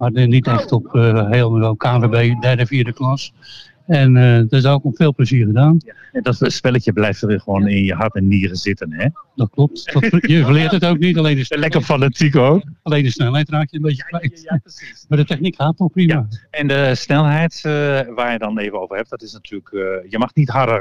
Maar 0.00 0.10
niet 0.10 0.46
echt 0.46 0.72
op 0.72 0.94
eh, 0.94 1.30
heel 1.30 1.50
niveau 1.50 1.76
KNVB, 1.76 2.40
derde, 2.40 2.66
vierde 2.66 2.92
klas. 2.92 3.32
En 3.90 4.16
eh 4.16 4.36
dat 4.36 4.52
is 4.52 4.66
ook 4.66 4.84
met 4.84 4.96
veel 4.96 5.14
plezier 5.14 5.46
gedaan. 5.46 5.78
En 6.12 6.22
dat 6.22 6.38
spelletje 6.40 6.92
blijft 6.92 7.22
er 7.22 7.40
gewoon 7.40 7.68
in 7.68 7.84
je 7.84 7.94
hart 7.94 8.14
en 8.14 8.28
nieren 8.28 8.56
zitten, 8.56 8.92
hè? 8.92 9.06
Dat 9.34 9.50
klopt. 9.50 9.84
Dat, 9.92 10.26
je 10.26 10.44
verleert 10.44 10.70
het 10.70 10.84
ook 10.84 10.98
niet. 10.98 11.18
Alleen 11.18 11.36
de, 11.36 11.58
Lekker 11.58 11.82
fanatiek 11.82 12.36
ook. 12.36 12.62
alleen 12.82 13.02
de 13.02 13.10
snelheid 13.10 13.48
raak 13.48 13.70
je 13.70 13.76
een 13.76 13.82
beetje 13.82 14.04
kwijt. 14.04 14.60
Maar 15.08 15.18
de 15.18 15.24
techniek 15.24 15.54
gaat 15.56 15.76
toch 15.76 15.90
prima. 15.90 16.28
En 16.50 16.66
de 16.66 16.94
snelheid 16.94 17.54
eh, 17.54 17.72
waar 18.14 18.32
je 18.32 18.38
dan 18.38 18.58
even 18.58 18.80
over 18.80 18.96
hebt, 18.96 19.10
dat 19.10 19.22
is 19.22 19.32
natuurlijk, 19.32 19.72
eh, 19.72 20.10
je 20.10 20.18
mag 20.18 20.34
niet 20.34 20.48
harder 20.48 20.80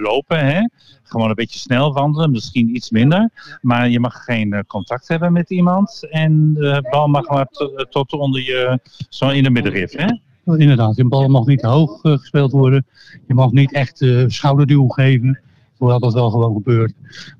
lopen, 0.00 0.46
hè? 0.46 0.68
Gewoon 1.02 1.28
een 1.28 1.34
beetje 1.34 1.58
snel 1.58 1.92
wandelen, 1.92 2.30
misschien 2.30 2.76
iets 2.76 2.90
minder. 2.90 3.30
Maar 3.60 3.88
je 3.88 4.00
mag 4.00 4.24
geen 4.24 4.64
contact 4.66 5.08
hebben 5.08 5.32
met 5.32 5.50
iemand 5.50 6.06
en 6.10 6.52
de 6.52 6.88
bal 6.90 7.08
mag 7.08 7.28
maar 7.28 7.46
tot, 7.46 7.86
tot 7.90 8.12
onder 8.12 8.42
je, 8.42 8.78
zo 9.08 9.28
in 9.28 9.42
de 9.42 9.50
middenrif, 9.50 9.92
hè? 9.92 10.06
Inderdaad, 10.46 10.98
een 10.98 11.08
bal 11.08 11.28
mag 11.28 11.46
niet 11.46 11.60
te 11.60 11.66
hoog 11.66 12.02
eh, 12.02 12.12
gespeeld 12.12 12.52
worden. 12.52 12.86
Je 13.26 13.34
mag 13.34 13.50
niet 13.50 13.72
echt 13.72 14.00
eh, 14.00 14.24
schouderduw 14.26 14.88
geven. 14.88 15.40
Hoewel 15.76 15.98
dat 15.98 16.14
wel 16.14 16.30
gewoon 16.30 16.54
gebeurt. 16.54 16.92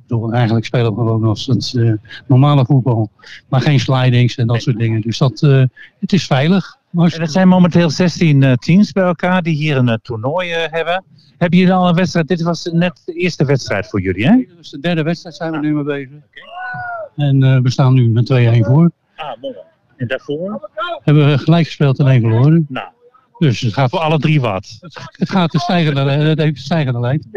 Bedoel, 0.07 0.33
eigenlijk 0.33 0.67
spelen 0.67 0.91
we 0.91 0.97
gewoon 0.97 1.25
als 1.25 1.47
het 1.47 1.75
eh, 1.77 1.93
normale 2.27 2.65
voetbal. 2.65 3.11
Maar 3.49 3.61
geen 3.61 3.81
slidings 3.81 4.37
en 4.37 4.47
dat 4.47 4.63
soort 4.63 4.79
dingen. 4.79 5.01
Dus 5.01 5.19
dat, 5.19 5.43
eh, 5.43 5.63
het 6.01 6.13
is 6.13 6.27
veilig. 6.27 6.77
Maar 6.91 7.13
er 7.13 7.29
zijn 7.29 7.49
momenteel 7.49 7.91
16 7.91 8.43
eh, 8.43 8.53
teams 8.53 8.93
bij 8.93 9.05
elkaar 9.05 9.43
die 9.43 9.55
hier 9.55 9.77
een 9.77 9.99
toernooi 10.03 10.51
hebben. 10.51 11.05
Hebben 11.39 11.59
jullie 11.59 11.75
al 11.75 11.89
een 11.89 11.95
wedstrijd? 11.95 12.29
Dit 12.29 12.43
was 12.43 12.65
net 12.73 13.03
de 13.05 13.13
eerste 13.13 13.45
wedstrijd 13.45 13.87
voor 13.87 14.01
jullie, 14.01 14.27
hè? 14.27 14.45
Dus 14.57 14.71
de 14.71 14.81
derde 14.81 15.03
wedstrijd 15.03 15.37
zijn 15.37 15.51
we 15.51 15.59
nu 15.59 15.75
mee 15.75 15.85
bezig. 15.85 16.23
En 17.17 17.43
eh, 17.43 17.61
we 17.61 17.71
staan 17.71 17.95
nu 17.95 18.09
met 18.09 18.27
2-1 18.27 18.65
voor. 18.65 18.91
Ah, 19.17 19.41
mooi. 19.41 19.55
En 20.05 20.17
daarvoor? 20.17 20.71
Hebben 21.03 21.27
we 21.31 21.39
gelijk 21.39 21.67
gespeeld 21.67 21.99
en 21.99 22.07
één 22.07 22.21
verloren. 22.21 22.67
Nou. 22.69 22.87
Dus 23.39 23.61
het 23.61 23.73
gaat 23.73 23.91
voor 23.91 23.99
alle 23.99 24.19
drie 24.19 24.41
wat. 24.41 24.79
Het 25.11 25.31
gaat 25.31 25.53
de 25.53 25.59
stijgende, 25.59 26.01
het 26.01 26.39
heeft 26.39 26.59
stijgende 26.61 27.01
lijn. 27.01 27.29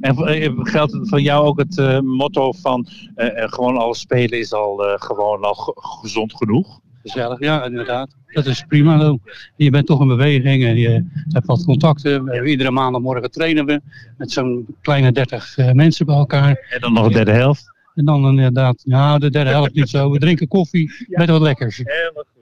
En 0.00 0.16
eh, 0.16 0.50
geldt 0.56 0.92
het 0.92 1.08
voor 1.08 1.20
jou 1.20 1.44
ook 1.46 1.58
het 1.58 1.78
eh, 1.78 2.00
motto 2.00 2.52
van 2.52 2.86
eh, 3.14 3.42
eh, 3.42 3.52
gewoon 3.52 3.76
alles 3.76 3.98
spelen 3.98 4.38
is 4.38 4.52
al 4.52 4.86
eh, 4.86 4.94
gewoon 5.00 5.42
al 5.42 5.54
ge- 5.54 5.72
gezond 5.76 6.36
genoeg? 6.36 6.80
Gezellig, 7.02 7.40
ja, 7.40 7.64
inderdaad. 7.64 8.14
Dat 8.26 8.46
is 8.46 8.64
prima. 8.68 9.16
Je 9.56 9.70
bent 9.70 9.86
toch 9.86 10.00
in 10.00 10.06
beweging 10.08 10.64
en 10.64 10.76
je 10.76 11.04
hebt 11.28 11.46
wat 11.46 11.64
contacten. 11.64 12.46
Iedere 12.46 12.70
maandagmorgen 12.70 13.30
trainen 13.30 13.66
we 13.66 13.80
met 14.16 14.30
zo'n 14.32 14.66
kleine 14.80 15.12
30 15.12 15.56
eh, 15.58 15.72
mensen 15.72 16.06
bij 16.06 16.14
elkaar. 16.16 16.66
En 16.70 16.80
dan 16.80 16.92
nog 16.92 17.06
een 17.06 17.12
derde 17.12 17.32
helft. 17.32 17.72
En 17.98 18.04
dan 18.04 18.28
inderdaad, 18.28 18.82
nou, 18.84 19.18
de 19.18 19.30
derde 19.30 19.50
helft 19.50 19.74
niet 19.74 19.88
zo. 19.88 20.10
We 20.10 20.18
drinken 20.18 20.48
koffie 20.48 20.92
met 21.08 21.28
wat 21.28 21.40
lekkers. 21.40 21.82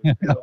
Ja. 0.03 0.37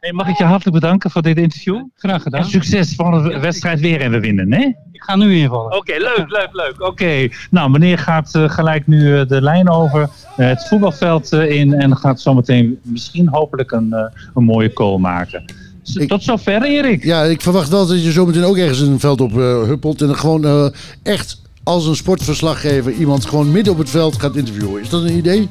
Hey, 0.00 0.12
mag 0.12 0.28
ik 0.28 0.36
je 0.38 0.44
hartelijk 0.44 0.80
bedanken 0.80 1.10
voor 1.10 1.22
dit 1.22 1.36
interview? 1.36 1.82
Graag 1.96 2.22
gedaan. 2.22 2.40
En 2.40 2.46
succes 2.46 2.94
van 2.94 3.22
de 3.22 3.38
wedstrijd 3.38 3.80
weer 3.80 4.00
en 4.00 4.10
we 4.10 4.20
winnen, 4.20 4.52
hè? 4.52 4.60
Ik 4.92 5.02
ga 5.02 5.16
nu 5.16 5.36
invallen. 5.36 5.76
Oké, 5.76 5.92
leuk, 5.92 6.24
leuk, 6.28 6.48
leuk. 6.52 6.74
Oké, 6.82 7.28
nou 7.50 7.70
meneer 7.70 7.98
gaat 7.98 8.34
eh, 8.34 8.50
gelijk 8.50 8.86
nu 8.86 9.18
eh, 9.18 9.26
de 9.28 9.42
lijn 9.42 9.70
over 9.70 10.02
eh, 10.02 10.46
het 10.48 10.66
voetbalveld 10.68 11.32
in 11.32 11.74
en 11.74 11.96
gaat 11.96 12.20
zometeen 12.20 12.78
misschien 12.82 13.28
hopelijk 13.28 13.70
een, 13.72 13.94
een 14.34 14.44
mooie 14.44 14.70
goal 14.74 14.98
maken. 14.98 15.44
Z- 15.82 16.06
Tot 16.06 16.22
zover, 16.22 16.62
Erik. 16.62 17.04
Ja, 17.04 17.22
ik 17.22 17.40
verwacht 17.40 17.68
wel 17.68 17.86
dat 17.86 18.04
je 18.04 18.12
zometeen 18.12 18.44
ook 18.44 18.56
ergens 18.56 18.80
een 18.80 19.00
veld 19.00 19.20
op 19.20 19.32
huppelt. 19.66 20.00
En 20.00 20.06
dan 20.06 20.16
gewoon 20.16 20.72
echt 21.02 21.42
als 21.64 21.86
een 21.86 21.96
sportverslaggever 21.96 22.92
iemand 22.92 23.26
gewoon 23.26 23.52
midden 23.52 23.72
op 23.72 23.78
het 23.78 23.90
veld 23.90 24.20
gaat 24.20 24.36
interviewen. 24.36 24.80
Is 24.82 24.88
dat 24.88 25.02
een 25.02 25.16
idee? 25.16 25.50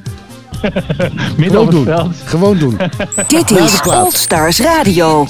Midden 1.36 1.36
Gewoon 1.36 1.56
op 1.56 1.66
het 1.66 1.70
doen. 1.70 1.84
veld. 1.84 2.12
Gewoon 2.24 2.58
doen. 2.58 2.76
Dit 3.26 3.50
is 3.50 3.80
plaat. 3.80 4.04
Old 4.04 4.12
Stars 4.12 4.60
Radio. 4.60 5.26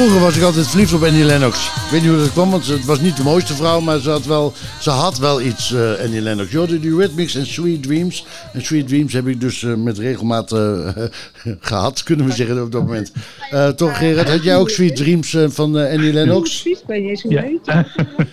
Vroeger 0.00 0.20
was 0.20 0.36
ik 0.36 0.42
altijd 0.42 0.66
verliefd 0.66 0.92
op 0.92 1.02
Annie 1.02 1.24
Lennox. 1.24 1.66
Ik 1.66 1.90
weet 1.90 2.00
niet 2.00 2.10
hoe 2.10 2.18
dat 2.18 2.32
kwam, 2.32 2.50
want 2.50 2.66
het 2.66 2.84
was 2.84 3.00
niet 3.00 3.16
de 3.16 3.22
mooiste 3.22 3.54
vrouw, 3.54 3.80
maar 3.80 3.98
ze 3.98 4.10
had 4.10 4.26
wel, 4.26 4.52
ze 4.78 4.90
had 4.90 5.18
wel 5.18 5.40
iets, 5.40 5.72
eh, 5.72 6.04
Annie 6.04 6.20
Lennox. 6.20 6.50
Jorde 6.50 6.80
die 6.80 6.96
Rhythmics 6.96 7.34
en 7.34 7.46
Sweet 7.46 7.82
Dreams. 7.82 8.26
En 8.52 8.64
Sweet 8.64 8.88
Dreams 8.88 9.12
heb 9.12 9.26
ik 9.26 9.40
dus 9.40 9.62
eh, 9.62 9.74
met 9.74 9.98
regelmaat 9.98 10.52
eh, 10.52 10.88
gehad, 11.70 12.02
kunnen 12.02 12.26
we 12.26 12.32
zeggen 12.32 12.62
op 12.62 12.72
dat 12.72 12.82
moment. 12.82 13.12
Eh, 13.50 13.68
toch 13.68 13.98
Gerard, 13.98 14.28
had 14.28 14.44
jij 14.44 14.56
ook 14.56 14.70
Sweet 14.70 14.96
Dreams 14.96 15.36
van 15.46 15.76
Annie 15.76 16.12
Lennox? 16.12 16.62
Precies, 16.62 16.84
ben 16.86 17.02
je 17.02 17.18
heet. 17.40 17.84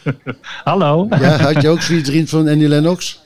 Hallo? 0.64 1.08
Ja, 1.10 1.38
had 1.38 1.62
je 1.62 1.70
ook 1.70 1.82
Sweet 1.82 2.06
Dreams 2.06 2.30
van 2.30 2.48
Annie 2.48 2.68
Lennox? 2.68 3.20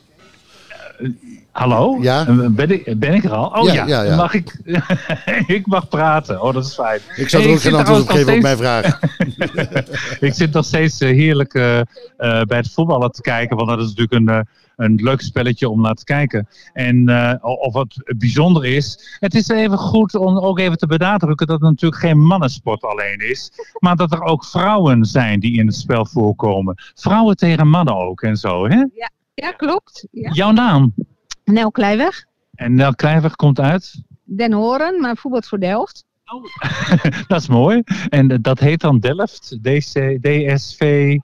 Hallo? 1.51 1.97
Ja. 2.01 2.27
Eh, 2.27 2.45
Ben 2.49 2.69
ik, 2.71 2.99
ben 2.99 3.13
ik 3.13 3.23
er 3.23 3.31
al? 3.33 3.47
Oh 3.61 3.63
Ja, 3.65 3.73
ja, 3.73 3.85
ja, 3.85 4.01
ja. 4.03 4.15
Mag 4.15 4.33
ik, 4.33 4.57
ik 5.57 5.67
mag 5.67 5.87
praten. 5.87 6.41
Oh, 6.41 6.53
dat 6.53 6.65
is 6.65 6.73
fijn. 6.73 6.99
Ik 7.15 7.29
zou 7.29 7.43
er 7.43 7.49
ook 7.49 7.59
geen 7.59 7.71
zit 7.71 7.79
antwoord 7.79 8.01
op 8.01 8.09
geven 8.09 8.33
op 8.33 8.39
nog 8.41 8.41
mijn 8.41 8.57
steeds- 8.57 8.97
vraag. 8.97 10.19
ik 10.27 10.33
zit 10.33 10.51
nog 10.53 10.65
steeds 10.65 10.99
eh, 11.01 11.09
heerlijk 11.09 11.53
eh, 11.53 11.79
eh, 11.79 11.85
bij 12.17 12.57
het 12.57 12.71
voetballen 12.73 13.11
te 13.11 13.21
kijken. 13.21 13.55
Want 13.57 13.69
dat 13.69 13.79
is 13.79 13.85
natuurlijk 13.93 14.11
een, 14.13 14.29
eh, 14.29 14.39
een 14.75 14.95
leuk 15.03 15.21
spelletje 15.21 15.69
om 15.69 15.81
naar 15.81 15.93
te 15.93 16.03
kijken. 16.03 16.47
En 16.73 17.09
eh, 17.09 17.33
of 17.41 17.73
wat 17.73 17.95
bijzonder 18.17 18.65
is. 18.65 19.17
Het 19.19 19.33
is 19.35 19.47
even 19.47 19.77
goed 19.77 20.15
om 20.15 20.37
ook 20.39 20.59
even 20.59 20.77
te 20.77 20.87
benadrukken 20.87 21.47
dat 21.47 21.59
het 21.61 21.69
natuurlijk 21.69 22.01
geen 22.01 22.19
mannensport 22.25 22.83
alleen 22.83 23.29
is. 23.29 23.51
Maar 23.79 23.95
dat 23.95 24.11
er 24.11 24.21
ook 24.23 24.45
vrouwen 24.45 25.05
zijn 25.05 25.39
die 25.39 25.57
in 25.57 25.65
het 25.67 25.75
spel 25.75 26.05
voorkomen. 26.05 26.75
Vrouwen 26.95 27.35
tegen 27.35 27.67
mannen 27.69 27.95
ook 27.95 28.21
en 28.21 28.37
zo. 28.37 28.67
Hè? 28.67 28.75
Ja, 28.75 29.09
ja 29.33 29.51
klopt. 29.51 30.07
Ja. 30.11 30.31
Jouw 30.31 30.51
naam? 30.51 30.93
Nel 31.53 31.71
Kleiweg, 31.71 32.25
En 32.55 32.75
Nel 32.75 32.95
Kleiweg 32.95 33.35
komt 33.35 33.59
uit? 33.59 34.03
Den 34.23 34.53
Horen, 34.53 34.99
maar 35.01 35.17
voetbalt 35.17 35.47
voor 35.47 35.59
Delft. 35.59 36.05
dat 37.27 37.41
is 37.41 37.47
mooi. 37.47 37.83
En 38.09 38.31
eh, 38.31 38.37
dat 38.41 38.59
heet 38.59 38.81
dan 38.81 38.99
Delft, 38.99 39.57
DC, 39.61 40.17
DSV 40.21 41.17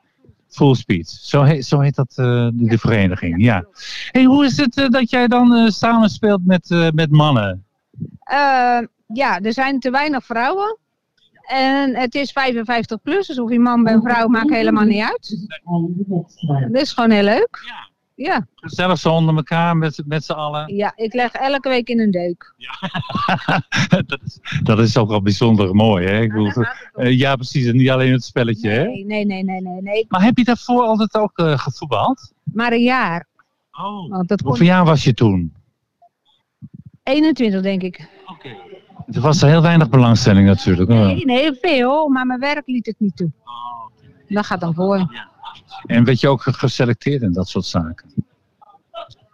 Full 0.50 0.76
Speed. 0.76 1.10
Zo 1.10 1.44
heet, 1.44 1.66
zo 1.66 1.80
heet 1.80 1.96
dat, 1.96 2.14
eh, 2.16 2.48
de, 2.54 2.78
vereniging, 2.78 3.44
ja. 3.44 3.66
Hey, 4.12 4.24
hoe 4.24 4.46
is 4.46 4.58
het 4.58 4.78
eh, 4.78 4.88
dat 4.88 5.10
jij 5.10 5.28
dan 5.28 5.56
eh, 5.56 5.68
samen 5.70 6.10
speelt 6.10 6.46
met, 6.46 6.72
eh, 6.72 6.90
met 6.90 7.12
mannen? 7.12 7.66
Eh, 8.20 8.80
ja, 9.08 9.40
er 9.40 9.54
zijn 9.54 9.80
te 9.80 9.90
weinig 9.90 10.26
vrouwen. 10.26 10.78
En 11.48 11.96
het 11.96 12.16
is 12.16 12.32
55 12.32 13.02
plus, 13.02 13.28
dus 13.28 13.40
of 13.40 13.52
je 13.52 13.60
man 13.60 13.84
bent 13.84 14.04
vrouw 14.04 14.28
maakt 14.28 14.50
helemaal 14.50 14.86
niet 14.86 15.04
uit. 15.04 15.48
Dat 16.72 16.82
is 16.82 16.92
gewoon 16.92 17.12
heel 17.12 17.24
leuk. 17.24 17.60
Ja, 17.66 17.90
Gezellig 18.56 18.98
zo 18.98 19.14
onder 19.14 19.36
elkaar 19.36 19.78
met, 19.78 20.04
met 20.06 20.24
z'n 20.26 20.32
allen. 20.32 20.76
ja, 20.76 20.94
ik 20.96 21.14
leg 21.14 21.32
elke 21.32 21.70
week 21.70 21.90
in 21.90 22.00
een 22.00 22.12
deuk. 22.12 22.54
dat, 24.08 24.20
is, 24.26 24.40
dat 24.64 24.80
is 24.80 24.98
ook 24.98 25.10
wel 25.10 25.22
bijzonder 25.22 25.76
mooi, 25.76 26.08
hè? 26.08 26.22
Ik 26.22 26.32
bedoel, 26.32 26.66
eh, 26.94 27.18
ja, 27.18 27.36
precies. 27.36 27.66
En 27.66 27.76
niet 27.76 27.90
alleen 27.90 28.12
het 28.12 28.24
spelletje, 28.24 28.70
hè? 28.70 28.84
Nee, 28.84 29.06
nee, 29.06 29.26
nee, 29.26 29.44
nee, 29.44 29.62
nee. 29.62 29.82
nee. 29.82 30.06
Maar 30.08 30.24
heb 30.24 30.38
je 30.38 30.44
daarvoor 30.44 30.82
altijd 30.82 31.16
ook 31.16 31.38
eh, 31.38 31.58
gevoetbald? 31.58 32.34
Maar 32.44 32.72
een 32.72 32.84
jaar. 32.84 33.28
Oh. 33.72 34.10
Want 34.10 34.28
dat 34.28 34.40
Hoeveel 34.40 34.58
kon 34.58 34.76
jaar 34.76 34.86
was 34.86 35.04
je 35.04 35.14
toen? 35.14 35.54
21 37.04 37.62
denk 37.62 37.82
ik. 37.82 38.08
Er 39.12 39.22
was 39.22 39.42
er 39.42 39.50
heel 39.50 39.62
weinig 39.62 39.90
belangstelling 39.90 40.48
natuurlijk. 40.48 40.90
Nee, 40.90 41.26
nee, 41.26 41.54
veel, 41.54 42.10
maar 42.10 42.26
mijn 42.26 42.40
werk 42.40 42.68
liet 42.68 42.86
het 42.86 42.96
niet 43.00 43.16
toe. 43.16 43.32
Dat 44.28 44.46
gaat 44.46 44.60
dan 44.60 44.74
voor. 44.74 45.26
En 45.86 46.04
werd 46.04 46.20
je 46.20 46.28
ook 46.28 46.42
geselecteerd 46.42 47.22
in 47.22 47.34
dat 47.34 47.48
soort 47.48 47.66
zaken? 47.66 48.10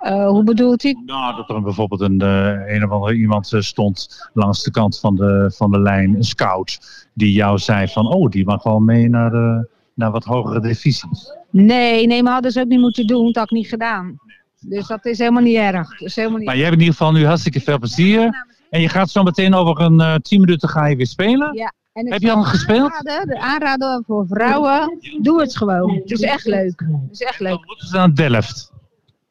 Eh, 0.03 0.27
hoe 0.27 0.43
bedoelt 0.43 0.83
u? 0.83 1.01
Nou, 1.05 1.35
dat 1.35 1.49
er 1.49 1.61
bijvoorbeeld 1.61 2.01
een, 2.01 2.21
eh, 2.21 2.75
een 2.75 2.83
of 2.83 2.91
andere 2.91 3.15
iemand 3.15 3.53
eh, 3.53 3.61
stond 3.61 4.29
langs 4.33 4.63
de 4.63 4.71
kant 4.71 4.99
van 4.99 5.15
de, 5.15 5.51
van 5.55 5.71
de 5.71 5.79
lijn, 5.79 6.15
een 6.15 6.23
scout, 6.23 6.79
die 7.13 7.31
jou 7.31 7.57
zei 7.57 7.87
van, 7.87 8.07
oh, 8.07 8.29
die 8.29 8.45
mag 8.45 8.63
wel 8.63 8.79
mee 8.79 9.09
naar, 9.09 9.31
de, 9.31 9.67
naar 9.93 10.11
wat 10.11 10.23
hogere 10.23 10.59
divisies. 10.59 11.33
Nee, 11.49 12.07
nee, 12.07 12.23
maar 12.23 12.33
hadden 12.33 12.51
ze 12.51 12.59
ook 12.59 12.67
niet 12.67 12.79
moeten 12.79 13.07
doen. 13.07 13.25
Dat 13.25 13.35
had 13.35 13.43
ik 13.43 13.51
niet 13.51 13.67
gedaan. 13.67 14.19
Dus 14.59 14.87
dat 14.87 15.05
is 15.05 15.17
helemaal 15.17 15.41
niet 15.41 15.57
erg. 15.57 15.89
Dat 15.89 16.07
is 16.07 16.15
helemaal 16.15 16.37
niet 16.37 16.47
Maar 16.47 16.55
jij 16.55 16.65
hebt 16.65 16.77
in 16.77 16.83
ieder 16.83 16.97
geval 16.97 17.13
nu 17.13 17.25
hartstikke 17.25 17.61
veel 17.61 17.79
plezier. 17.79 18.45
En 18.69 18.81
je 18.81 18.89
gaat 18.89 19.09
zo 19.09 19.23
meteen 19.23 19.53
over 19.53 19.81
een 19.81 19.99
eh 19.99 20.15
10 20.15 20.39
minuten 20.39 20.69
ga 20.69 20.85
je 20.85 20.95
weer 20.95 21.07
spelen. 21.07 21.53
Ja. 21.53 21.73
En 21.93 22.11
Heb 22.11 22.21
je 22.21 22.31
al 22.31 22.43
gespeeld? 22.43 22.91
aanraden, 22.91 23.27
de 23.27 23.39
aanrader 23.39 24.03
voor 24.07 24.25
vrouwen, 24.27 24.99
doe 25.21 25.41
het 25.41 25.57
gewoon. 25.57 25.93
Het 25.95 26.11
is 26.11 26.21
echt 26.21 26.45
leuk. 26.45 26.79
Het 26.79 27.11
is 27.11 27.21
echt 27.21 27.39
leuk. 27.39 27.67
Dat 27.67 27.81
is 27.83 27.95
aan 27.95 28.13
Delft. 28.13 28.71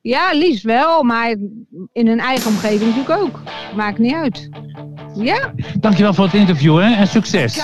Ja, 0.01 0.33
liefst 0.33 0.63
wel, 0.65 1.03
maar 1.03 1.37
in 1.93 2.07
hun 2.07 2.19
eigen 2.21 2.51
omgeving 2.51 2.95
natuurlijk 2.95 3.21
ook. 3.21 3.41
Maakt 3.77 3.99
niet 3.99 4.15
uit. 4.15 4.49
Ja? 5.15 5.53
Dankjewel 5.81 6.15
voor 6.15 6.25
het 6.25 6.35
interview 6.35 6.79
hè? 6.79 6.95
en 6.95 7.07
succes. 7.07 7.61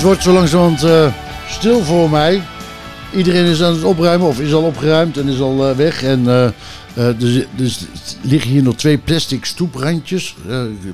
Het 0.00 0.08
wordt 0.08 0.24
zo 0.24 0.32
langzamerhand 0.32 0.82
eh, 0.82 1.14
stil 1.48 1.80
voor 1.80 2.10
mij. 2.10 2.42
Iedereen 3.16 3.44
is 3.44 3.62
aan 3.62 3.74
het 3.74 3.84
opruimen 3.84 4.28
of 4.28 4.40
is 4.40 4.52
al 4.52 4.62
opgeruimd 4.62 5.16
en 5.16 5.28
is 5.28 5.40
al 5.40 5.68
eh, 5.68 5.76
weg. 5.76 6.02
En 6.02 6.28
eh, 6.28 7.18
dus, 7.18 7.46
dus 7.56 7.86
liggen 8.22 8.50
hier 8.50 8.62
nog 8.62 8.76
twee 8.76 8.98
plastic 8.98 9.44
stoeprandjes 9.44 10.36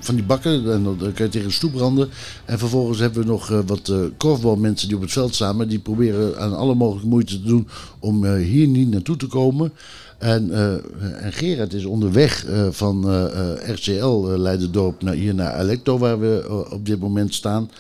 van 0.01 0.15
die 0.15 0.25
bakken. 0.25 0.73
En 0.73 0.83
dan 0.83 0.97
kan 0.99 1.25
je 1.25 1.29
tegen 1.29 1.49
de 1.49 1.53
stoep 1.55 1.73
branden. 1.73 2.09
En 2.45 2.59
vervolgens 2.59 2.99
hebben 2.99 3.21
we 3.21 3.27
nog 3.27 3.49
wat 3.67 3.93
korfbalmensen 4.17 4.89
die 4.89 4.97
op 4.97 5.03
het 5.03 5.13
veld 5.13 5.35
staan. 5.35 5.69
Die 5.69 5.79
proberen 5.79 6.39
aan 6.39 6.57
alle 6.57 6.75
mogelijke 6.75 7.09
moeite 7.09 7.41
te 7.41 7.47
doen 7.47 7.69
om 7.99 8.35
hier 8.35 8.67
niet 8.67 8.91
naartoe 8.91 9.17
te 9.17 9.27
komen. 9.27 9.73
En, 10.19 10.51
eh, 10.51 11.25
en 11.25 11.33
Gerard 11.33 11.73
is 11.73 11.85
onderweg 11.85 12.47
van 12.71 13.05
RCL 13.73 14.27
Leiderdorp 14.37 15.03
naar 15.03 15.15
hier 15.15 15.35
naar 15.35 15.53
Alecto, 15.53 15.99
waar 15.99 16.21
we 16.21 16.65
op 16.71 16.87
dit 16.87 17.01
moment 17.01 17.35
staan. 17.35 17.71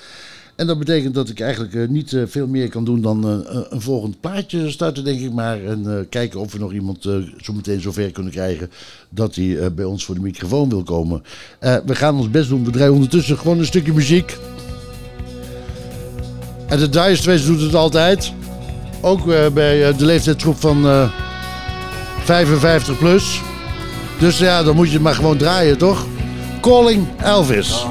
En 0.56 0.66
dat 0.66 0.78
betekent 0.78 1.14
dat 1.14 1.28
ik 1.28 1.40
eigenlijk 1.40 1.74
eh, 1.74 1.88
niet 1.88 2.12
eh, 2.12 2.22
veel 2.26 2.46
meer 2.46 2.68
kan 2.68 2.84
doen 2.84 3.00
dan 3.00 3.24
eh, 3.28 3.54
een- 3.70 3.80
volgend 3.80 4.20
plaatje 4.20 4.70
starten, 4.70 5.04
denk 5.04 5.20
ik 5.20 5.32
maar. 5.32 5.64
En 5.64 6.06
kijken 6.08 6.40
of 6.40 6.52
we 6.52 6.58
nog 6.58 6.72
iemand 6.72 7.02
zo 7.40 7.52
meteen 7.52 7.80
zover 7.80 8.10
kunnen 8.12 8.32
krijgen 8.32 8.70
dat 9.08 9.34
hij 9.34 9.74
bij 9.74 9.84
ons 9.84 10.04
voor 10.04 10.14
de 10.14 10.20
microfoon 10.20 10.68
wil 10.68 10.82
komen. 10.82 11.22
We 11.60 11.94
gaan 11.94 12.16
ons 12.16 12.30
best 12.30 12.48
doen. 12.48 12.64
We 12.64 12.70
draaien 12.70 12.92
ondertussen 12.92 13.38
gewoon 13.38 13.58
een 13.58 13.64
stukje 13.66 13.92
muziek. 13.92 14.36
En 16.68 16.78
de 16.78 16.88
Dire 16.88 17.16
Straits 17.16 17.46
doet 17.46 17.60
het 17.60 17.74
altijd. 17.74 18.32
Ook 19.00 19.24
bij 19.54 19.96
de 19.96 20.04
leeftijdsgroep 20.04 20.56
van 20.60 20.86
eh, 20.86 21.10
55 22.24 22.98
plus. 22.98 23.40
Dus 24.18 24.38
ja, 24.38 24.62
dan 24.62 24.74
moet 24.76 24.86
je 24.86 24.92
het 24.92 25.02
maar 25.02 25.14
gewoon 25.14 25.36
draaien, 25.36 25.78
toch? 25.78 26.06
Calling 26.60 27.06
Elvis. 27.22 27.84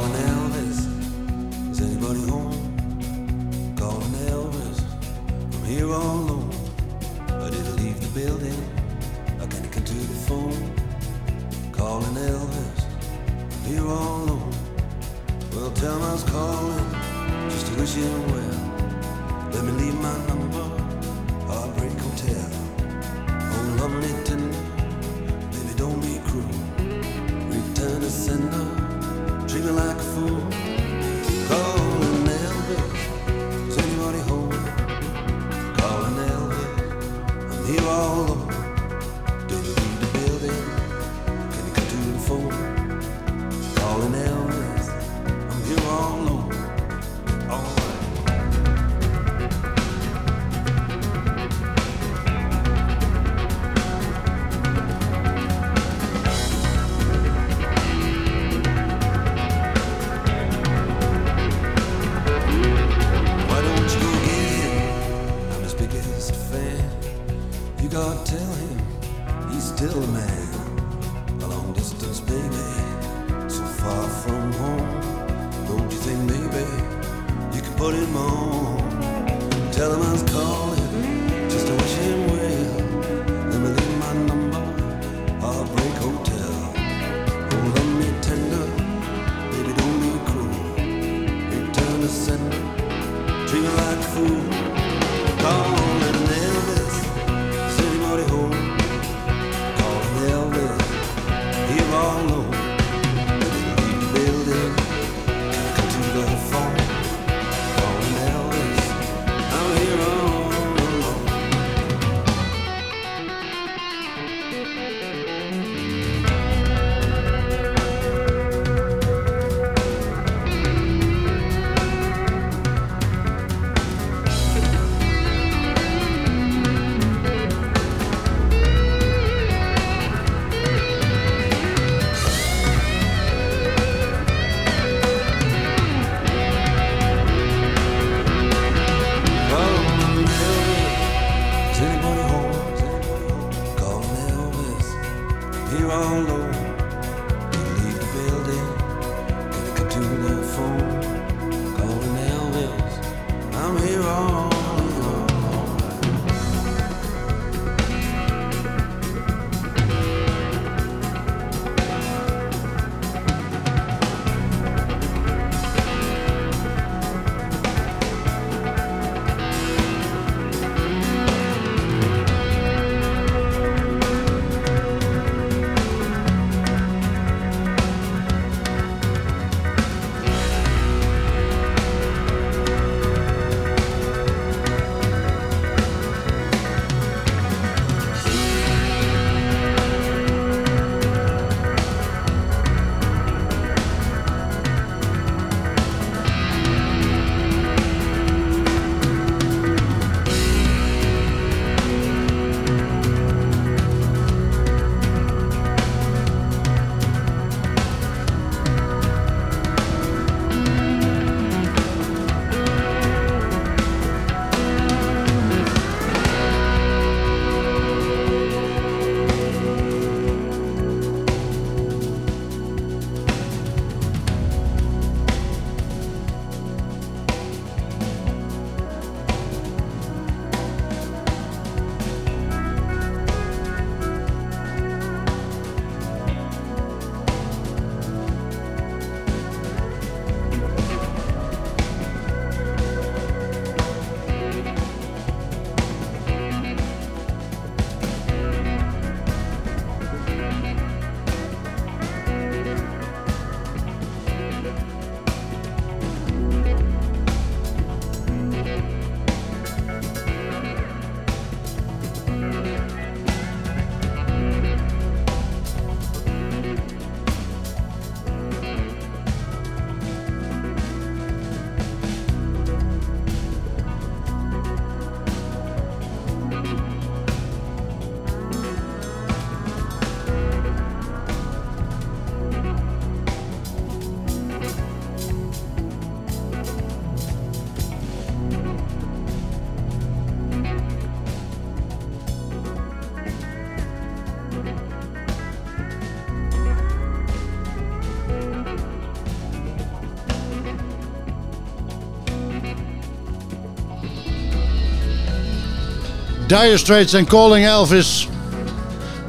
Dire 306.61 306.77
Straits 306.77 307.13
en 307.13 307.25
Calling 307.25 307.65
Elvis. 307.65 308.29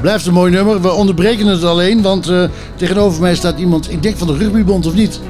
Blijft 0.01 0.27
een 0.27 0.33
mooi 0.33 0.51
nummer. 0.53 0.81
We 0.81 0.93
onderbreken 0.93 1.47
het 1.47 1.65
alleen, 1.65 2.03
want 2.03 2.29
eh, 2.29 2.45
tegenover 2.77 3.21
mij 3.21 3.35
staat 3.35 3.59
iemand, 3.59 3.91
ik 3.91 4.03
denk 4.03 4.17
van 4.17 4.27
de 4.27 4.37
rugbybond 4.37 4.87
of 4.87 4.95
niet? 4.95 5.21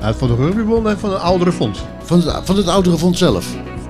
van 0.00 0.28
de 0.28 0.34
rugbybond 0.34 0.86
en 0.86 0.98
van 0.98 1.12
het 1.12 1.20
oudere 1.20 1.52
fonds. 1.52 1.80
Van 2.02 2.20
het, 2.20 2.40
van 2.44 2.56
het 2.56 2.68
oudere 2.68 2.98
fonds 2.98 3.18
zelf? 3.18 3.46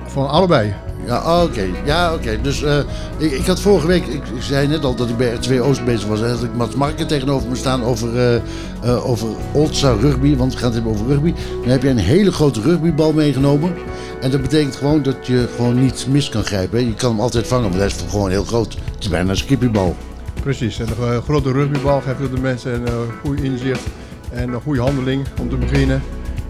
Van 0.07 0.29
allebei. 0.29 0.84
Ja, 1.05 1.43
oké. 1.43 1.65
Ja, 1.85 2.13
oké. 2.13 2.41
Dus 2.41 2.63
eh, 2.63 2.79
ik, 3.17 3.45
had 3.45 3.61
vorige 3.61 3.87
week, 3.87 4.05
ik, 4.05 4.21
zei 4.39 4.67
net 4.67 4.83
al 4.83 4.95
dat 4.95 5.09
ik 5.09 5.17
bij 5.17 5.37
R2 5.37 5.59
Oost 5.61 5.85
bezig 5.85 6.07
was. 6.07 6.21
En 6.21 6.33
ik 6.43 6.55
Mats 6.55 6.75
Marken 6.75 7.07
tegenover 7.07 7.49
me 7.49 7.55
staan 7.55 7.83
over, 7.83 8.39
eh, 8.81 9.09
over 9.09 9.27
Oldstar 9.51 9.99
rugby. 9.99 10.35
Want 10.35 10.53
we 10.53 10.59
gaan 10.59 10.71
het 10.71 10.75
hebben 10.75 10.93
over 10.93 11.07
rugby. 11.07 11.33
Dan 11.61 11.69
heb 11.69 11.83
je 11.83 11.89
een 11.89 11.97
hele 11.97 12.31
grote 12.31 12.61
rugbybal 12.61 13.13
meegenomen. 13.13 13.73
En 14.21 14.31
dat 14.31 14.41
betekent 14.41 14.75
gewoon 14.75 15.01
dat 15.01 15.27
je 15.27 15.47
gewoon 15.55 15.79
niet 15.81 16.07
mis 16.09 16.29
kan 16.29 16.43
grijpen. 16.43 16.85
Je 16.85 16.93
kan 16.93 17.09
hem 17.09 17.19
altijd 17.19 17.47
vangen, 17.47 17.69
maar 17.69 17.79
dat 17.79 17.91
is 17.91 18.03
gewoon 18.09 18.29
heel 18.29 18.43
groot. 18.43 18.73
Het 18.73 19.03
is 19.03 19.09
bijna 19.09 19.29
een 19.29 19.37
skippiebal. 19.37 19.95
Precies. 20.41 20.79
En 20.79 20.87
een 20.99 21.21
grote 21.21 21.51
rugbybal 21.51 22.01
geeft 22.01 22.31
de 22.35 22.41
mensen 22.41 22.87
een 22.87 23.07
goed 23.23 23.41
inzicht 23.41 23.83
en 24.29 24.53
een 24.53 24.61
goede 24.61 24.81
handeling 24.81 25.25
om 25.39 25.49
te 25.49 25.55
beginnen. 25.55 26.01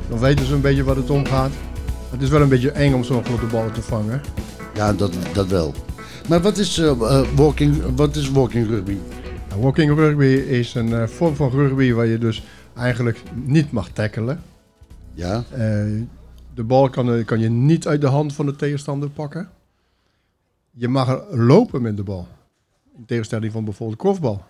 Dan 0.09 0.19
weten 0.19 0.45
ze 0.45 0.53
een 0.53 0.61
beetje 0.61 0.83
wat 0.83 0.95
het 0.95 1.09
omgaat. 1.09 1.51
Het 2.15 2.23
is 2.23 2.29
wel 2.29 2.41
een 2.41 2.49
beetje 2.49 2.71
eng 2.71 2.93
om 2.93 3.03
zo'n 3.03 3.25
grote 3.25 3.45
bal 3.45 3.71
te 3.71 3.81
vangen. 3.81 4.21
Ja, 4.73 4.93
dat, 4.93 5.13
dat 5.33 5.47
wel. 5.47 5.73
Maar 6.29 6.41
wat 6.41 6.57
is, 6.57 6.77
eh, 6.77 6.89
eh, 6.89 7.27
walking, 7.35 7.95
wat 7.95 8.15
is 8.15 8.31
walking 8.31 8.67
rugby? 8.67 8.97
Nou, 9.49 9.61
walking 9.61 9.95
rugby 9.95 10.25
is 10.25 10.73
een 10.73 10.93
eh, 10.93 11.07
vorm 11.07 11.35
van 11.35 11.49
rugby 11.49 11.93
waar 11.93 12.05
je 12.05 12.17
dus 12.17 12.43
eigenlijk 12.75 13.21
niet 13.33 13.71
mag 13.71 13.89
tackelen. 13.89 14.41
Ja. 15.13 15.43
De 16.53 16.63
bal 16.63 16.89
kan, 16.89 17.25
kan 17.25 17.39
je 17.39 17.49
niet 17.49 17.87
uit 17.87 18.01
de 18.01 18.07
hand 18.07 18.33
van 18.33 18.45
de 18.45 18.55
tegenstander 18.55 19.09
pakken. 19.09 19.49
Je 20.71 20.87
mag 20.87 21.23
lopen 21.31 21.81
met 21.81 21.97
de 21.97 22.03
bal. 22.03 22.27
In 22.97 23.05
tegenstelling 23.05 23.51
van 23.51 23.63
bijvoorbeeld 23.63 23.99
korfbal. 23.99 24.43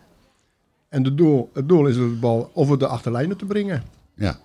En 0.90 1.04
de 1.04 1.16
doel, 1.16 1.50
het 1.54 1.70
doel 1.70 1.88
is 1.88 1.96
de 1.96 2.18
bal 2.20 2.52
over 2.54 2.80
de 2.80 2.88
achterlijnen 2.88 3.38
te 3.38 3.46
brengen. 3.46 3.84
Ja. 4.16 4.40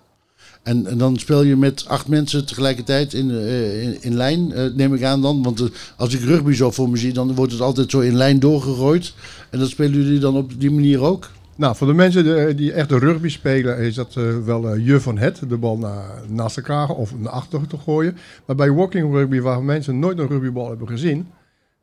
En, 0.63 0.85
en 0.85 0.97
dan 0.97 1.17
speel 1.17 1.43
je 1.43 1.55
met 1.55 1.85
acht 1.87 2.07
mensen 2.07 2.45
tegelijkertijd 2.45 3.13
in, 3.13 3.31
eh, 3.31 3.83
in, 3.83 3.97
in 4.01 4.15
lijn, 4.15 4.51
eh, 4.51 4.73
neem 4.73 4.93
ik 4.93 5.03
aan 5.03 5.21
dan. 5.21 5.43
Want 5.43 5.59
eh, 5.59 5.67
als 5.97 6.13
ik 6.13 6.21
rugby 6.21 6.53
zo 6.53 6.71
voor 6.71 6.89
me 6.89 6.97
zie, 6.97 7.13
dan 7.13 7.35
wordt 7.35 7.51
het 7.51 7.61
altijd 7.61 7.91
zo 7.91 7.99
in 7.99 8.15
lijn 8.15 8.39
doorgegooid. 8.39 9.13
En 9.49 9.59
dat 9.59 9.69
spelen 9.69 10.03
jullie 10.03 10.19
dan 10.19 10.35
op 10.35 10.59
die 10.59 10.71
manier 10.71 11.01
ook? 11.01 11.29
Nou, 11.55 11.75
voor 11.75 11.87
de 11.87 11.93
mensen 11.93 12.55
die, 12.55 12.73
echt 12.73 12.89
de 12.89 12.99
rugby 12.99 13.29
spelen, 13.29 13.77
is 13.77 13.95
dat 13.95 14.13
wel 14.45 14.75
je 14.75 14.99
van 14.99 15.17
het, 15.17 15.41
de 15.47 15.57
bal 15.57 15.77
naar, 15.77 16.05
naast 16.27 16.57
elkaar 16.57 16.89
of 16.89 17.17
naar 17.17 17.31
achteren 17.31 17.67
te 17.67 17.77
gooien. 17.77 18.17
Maar 18.45 18.55
bij 18.55 18.71
walking 18.71 19.13
rugby, 19.13 19.39
waar 19.39 19.63
mensen 19.63 19.99
nooit 19.99 20.19
een 20.19 20.27
rugbybal 20.27 20.69
hebben 20.69 20.87
gezien, 20.87 21.27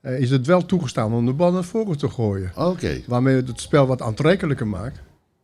is 0.02 0.30
het 0.30 0.46
wel 0.46 0.66
toegestaan 0.66 1.12
om 1.12 1.26
de 1.26 1.32
bal 1.32 1.52
naar 1.52 1.64
voren 1.64 1.98
te 1.98 2.08
gooien. 2.08 2.52
Oké. 2.56 3.00
Waarmee 3.06 3.36
het 3.36 3.48
het 3.48 3.60
spel 3.60 3.86
wat 3.86 4.02
aantrekkelijker 4.02 4.66
maakt 4.66 5.00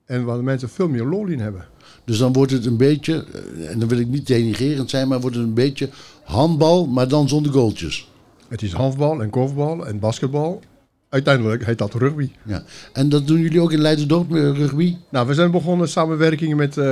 en 0.07 0.25
waar 0.25 0.37
de 0.37 0.43
mensen 0.43 0.69
veel 0.69 0.89
meer 0.89 1.05
lol 1.05 1.27
in 1.27 1.41
hebben. 1.41 1.65
Dus 2.05 2.19
dan 2.19 2.33
wordt 2.33 2.53
het 2.53 2.67
een 2.67 2.77
beetje, 2.77 3.25
eh, 3.33 3.71
en 3.71 3.79
dan 3.79 3.89
wil 3.89 3.99
ik 3.99 4.09
niet 4.09 4.27
denigrerend 4.27 4.91
zijn, 4.91 5.09
maar 5.09 5.21
wordt 5.21 5.37
het 5.37 5.45
een 5.45 5.55
beetje 5.55 5.89
handbal, 6.23 6.87
maar 6.87 7.09
dan 7.09 7.29
zonder 7.29 7.53
goaltjes. 7.53 8.09
Het 8.49 8.63
is 8.63 8.73
handbal 8.73 9.23
en 9.23 9.31
korfbal 9.31 9.87
en 9.87 9.99
basketbal. 9.99 10.61
Uiteindelijk 11.09 11.65
heet 11.65 11.79
dat 11.79 11.95
rugby. 11.95 12.31
Ja. 12.43 12.63
En 12.93 13.09
dat 13.09 13.27
doen 13.27 13.41
jullie 13.41 13.61
ook 13.61 13.73
in 13.73 13.81
Leiderdorp, 13.81 14.35
eh, 14.35 14.41
rugby? 14.41 14.97
Nou, 15.09 15.27
we 15.27 15.35
zijn 15.35 15.51
begonnen 15.51 15.89
samenwerking 15.89 16.55
met, 16.55 16.77
eh, 16.77 16.87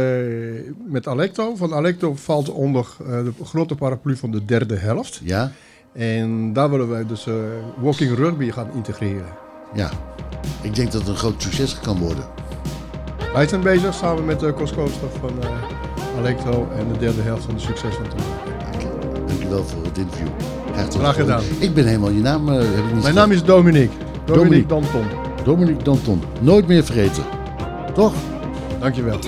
met 0.86 1.06
Alecto. 1.06 1.56
Van 1.56 1.72
Alecto 1.72 2.14
valt 2.14 2.50
onder 2.50 2.86
de 2.98 3.32
grote 3.44 3.74
paraplu 3.74 4.16
van 4.16 4.30
de 4.30 4.44
derde 4.44 4.76
helft. 4.76 5.20
Ja. 5.24 5.52
En 5.92 6.52
daar 6.52 6.70
willen 6.70 6.88
wij 6.88 7.06
dus 7.06 7.26
walking 7.80 8.16
rugby 8.16 8.50
gaan 8.50 8.70
integreren. 8.74 9.36
Ja. 9.74 9.90
Ik 10.62 10.74
denk 10.74 10.92
dat 10.92 11.00
het 11.00 11.10
een 11.10 11.16
groot 11.16 11.42
succes 11.42 11.80
kan 11.80 11.98
worden. 11.98 12.24
Wij 13.32 13.48
zijn 13.48 13.60
bezig 13.60 13.94
samen 13.94 14.24
met 14.24 14.40
de 14.40 14.52
Cos 14.54 14.72
Koolstof 14.74 15.10
van 15.20 15.30
eh 15.42 16.18
Alecto 16.18 16.68
en 16.78 16.88
de 16.92 16.98
derde 16.98 17.22
helft 17.22 17.44
van 17.44 17.54
de 17.54 17.60
succes 17.60 17.94
van 17.94 18.08
te 18.08 18.16
maken. 18.16 19.26
Dankjewel 19.26 19.64
voor 19.64 19.84
het 19.84 19.98
interview. 19.98 20.26
Hartelijk 20.74 20.92
Graag 20.98 21.14
gedaan. 21.16 21.42
Ik 21.58 21.74
ben 21.74 21.86
helemaal 21.86 22.10
je 22.10 22.20
naam. 22.20 22.48
eh, 22.48 22.54
heb 22.54 22.64
ik 22.64 22.74
niet 22.74 22.84
Mijn 22.84 22.94
gezegd. 22.96 23.14
naam 23.14 23.30
is 23.32 23.44
Dominique. 23.44 23.96
Dominique 24.24 24.66
Danton. 24.66 25.04
Dominique 25.44 25.82
Danton. 25.82 26.22
Nooit 26.40 26.66
meer 26.66 26.84
vergeten. 26.84 27.22
Toch? 27.94 28.12
Dankjewel. 28.80 29.18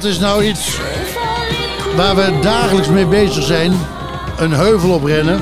Dat 0.00 0.04
is 0.04 0.18
nou 0.18 0.44
iets 0.44 0.78
waar 1.96 2.16
we 2.16 2.38
dagelijks 2.42 2.88
mee 2.88 3.06
bezig 3.06 3.44
zijn. 3.44 3.72
Een 4.38 4.52
heuvel 4.52 4.90
oprennen. 4.90 5.38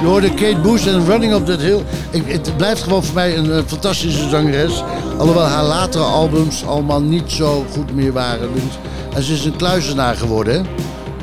Je 0.00 0.06
hoorde 0.06 0.34
Kate 0.34 0.58
Bush 0.62 0.86
en 0.86 1.06
Running 1.06 1.32
Up 1.32 1.46
That 1.46 1.60
Hill. 1.60 1.80
Ik, 2.10 2.22
het 2.26 2.56
blijft 2.56 2.82
gewoon 2.82 3.04
voor 3.04 3.14
mij 3.14 3.36
een, 3.36 3.68
fantastische 3.68 4.28
zangeres. 4.28 4.82
Alhoewel 5.18 5.44
haar 5.44 5.64
latere 5.64 6.04
albums 6.04 6.66
allemaal 6.66 7.00
niet 7.00 7.32
zo 7.32 7.64
goed 7.72 7.94
meer 7.94 8.12
waren. 8.12 8.50
En 9.14 9.22
ze 9.22 9.32
is 9.32 9.44
een 9.44 9.56
kluizenaar 9.56 10.16
geworden. 10.16 10.66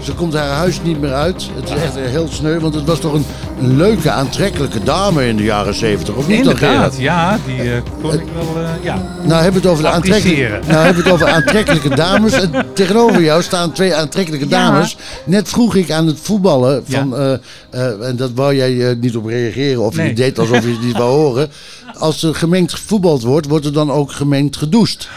Ze 0.02 0.14
komt 0.14 0.34
haar 0.34 0.50
huis 0.50 0.82
niet 0.82 1.00
meer 1.02 1.14
uit. 1.14 1.50
Het 1.54 1.70
is 1.70 1.76
echt 1.76 1.96
heel 1.96 2.28
sneu, 2.32 2.60
want 2.60 2.74
het 2.74 2.86
was 2.86 3.00
toch 3.00 3.14
een 3.14 3.26
leuke, 3.62 4.12
aantrekkelijke 4.12 4.84
dame 4.84 5.28
in 5.28 5.36
de 5.38 5.44
jaren 5.44 5.74
zeventig. 5.74 6.16
Of 6.16 6.28
niet 6.28 6.44
dan, 6.44 6.54
Inderdaad, 6.54 6.76
Gerard? 6.76 6.98
ja, 6.98 7.40
die 7.46 7.74
eh, 7.74 7.82
kon 8.02 8.14
ik 8.14 8.24
wel, 8.36 8.64
eh, 8.64 8.70
ja. 8.84 8.96
Nou 9.24 9.42
hebben 9.44 9.62
we 9.62 9.68
het 9.68 9.78
over 9.78 9.84
de 9.84 9.90
aantrekkelijke, 9.90 10.60
nou 10.68 10.86
hebben 10.86 11.04
het 11.04 11.14
over 11.14 11.28
aantrekkelijke 11.38 11.96
dames. 11.96 12.34
En 12.34 12.66
tegenover 12.74 13.22
jou 13.22 13.44
staan 13.44 13.72
twee 13.72 13.96
aantrekkelijke 13.96 14.48
Ja. 14.50 14.52
dames. 14.70 14.98
Net 15.26 15.50
vroeg 15.50 15.76
ik 15.76 15.92
aan 15.92 16.08
het 16.08 16.20
voetballen 16.22 16.84
van, 16.88 17.18
eh, 17.18 18.08
en 18.08 18.16
dat 18.16 18.32
wou 18.36 18.56
jij 18.56 18.96
niet 19.00 19.16
op 19.16 19.26
reageren 19.26 19.82
of 19.82 19.96
je 19.96 20.14
deed 20.14 20.40
alsof 20.40 20.62
je 20.64 20.72
het 20.72 20.82
niet 20.84 20.98
wou 20.98 21.10
horen. 21.10 21.50
Als 22.00 22.24
er 22.24 22.36
gemengd 22.36 22.74
gevoetbald 22.74 23.24
wordt, 23.24 23.48
wordt 23.48 23.66
er 23.66 23.74
dan 23.74 23.92
ook 23.92 24.12
gemengd 24.12 24.58
gedoucht. 24.58 25.10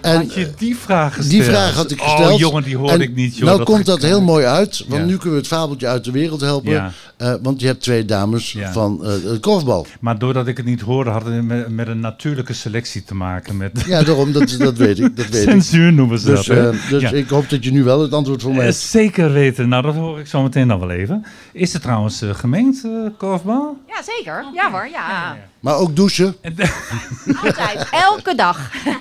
En 0.00 0.16
Had 0.16 0.34
je 0.34 0.50
die 0.58 0.76
vraag 0.76 1.14
gesteld? 1.14 1.30
die 1.30 1.42
vraag 1.42 1.74
had 1.74 1.90
ik 1.90 2.00
gesteld. 2.00 2.32
Oh 2.32 2.38
jongen, 2.38 2.62
die 2.62 2.76
hoorde 2.76 2.92
En 2.92 3.00
ik 3.00 3.14
niet. 3.14 3.36
Joh, 3.36 3.46
nou 3.48 3.62
komt 3.62 3.86
dat 3.86 4.02
heel 4.02 4.22
mooi 4.22 4.44
uit, 4.46 4.84
want 4.88 5.00
Ja. 5.00 5.06
nu 5.06 5.12
kunnen 5.16 5.30
we 5.32 5.36
het 5.38 5.46
fabeltje 5.46 5.86
uit 5.86 6.04
de 6.04 6.10
wereld 6.10 6.40
helpen. 6.40 6.70
Ja. 6.72 6.92
Eh, 7.18 7.34
want 7.42 7.60
je 7.60 7.66
hebt 7.66 7.80
twee 7.82 8.04
dames 8.04 8.52
Ja. 8.52 8.72
van 8.72 9.04
eh 9.04 9.10
het 9.30 9.40
korfbal. 9.40 9.86
Maar 10.00 10.18
doordat 10.18 10.46
ik 10.46 10.56
het 10.56 10.66
niet 10.66 10.80
hoorde, 10.80 11.10
had 11.10 11.24
het 11.24 11.42
met, 11.44 11.68
met 11.68 11.88
een 11.88 12.00
natuurlijke 12.00 12.52
selectie 12.52 13.04
te 13.04 13.14
maken. 13.14 13.56
Met 13.56 13.84
Ja, 13.86 14.02
daarom, 14.02 14.32
dat, 14.32 14.54
dat 14.58 14.76
weet 14.76 14.98
ik. 14.98 15.16
Dat 15.16 15.28
weet 15.28 15.42
ik. 15.42 15.48
Censuur 15.50 15.92
noemen 15.92 16.18
ze 16.18 16.26
dus, 16.26 16.46
dat. 16.46 16.56
eh, 16.74 16.90
dus 16.90 17.02
Ja. 17.02 17.10
ik 17.10 17.28
hoop 17.28 17.48
dat 17.50 17.64
je 17.64 17.70
nu 17.72 17.84
wel 17.84 18.00
het 18.02 18.12
antwoord 18.12 18.42
voor 18.42 18.54
mij 18.54 18.64
hebt. 18.64 18.76
Zeker 18.76 19.32
weten. 19.32 19.68
Nou, 19.68 19.82
dat 19.82 19.94
hoor 19.94 20.18
ik 20.18 20.26
zo 20.26 20.42
meteen 20.42 20.68
dan 20.68 20.78
wel 20.78 20.90
even. 20.90 21.24
Is 21.52 21.72
het 21.72 21.82
trouwens 21.82 22.22
gemengd, 22.32 22.84
korfbal? 23.16 23.76
Ja, 23.88 24.02
zeker. 24.16 24.44
Ja 24.54 24.70
hoor, 24.70 24.88
ja. 24.92 25.36
Maar 25.60 25.74
ook 25.76 25.96
douchen. 25.96 26.34
Altijd, 27.44 27.88
elke 27.90 28.34
dag. 28.34 28.70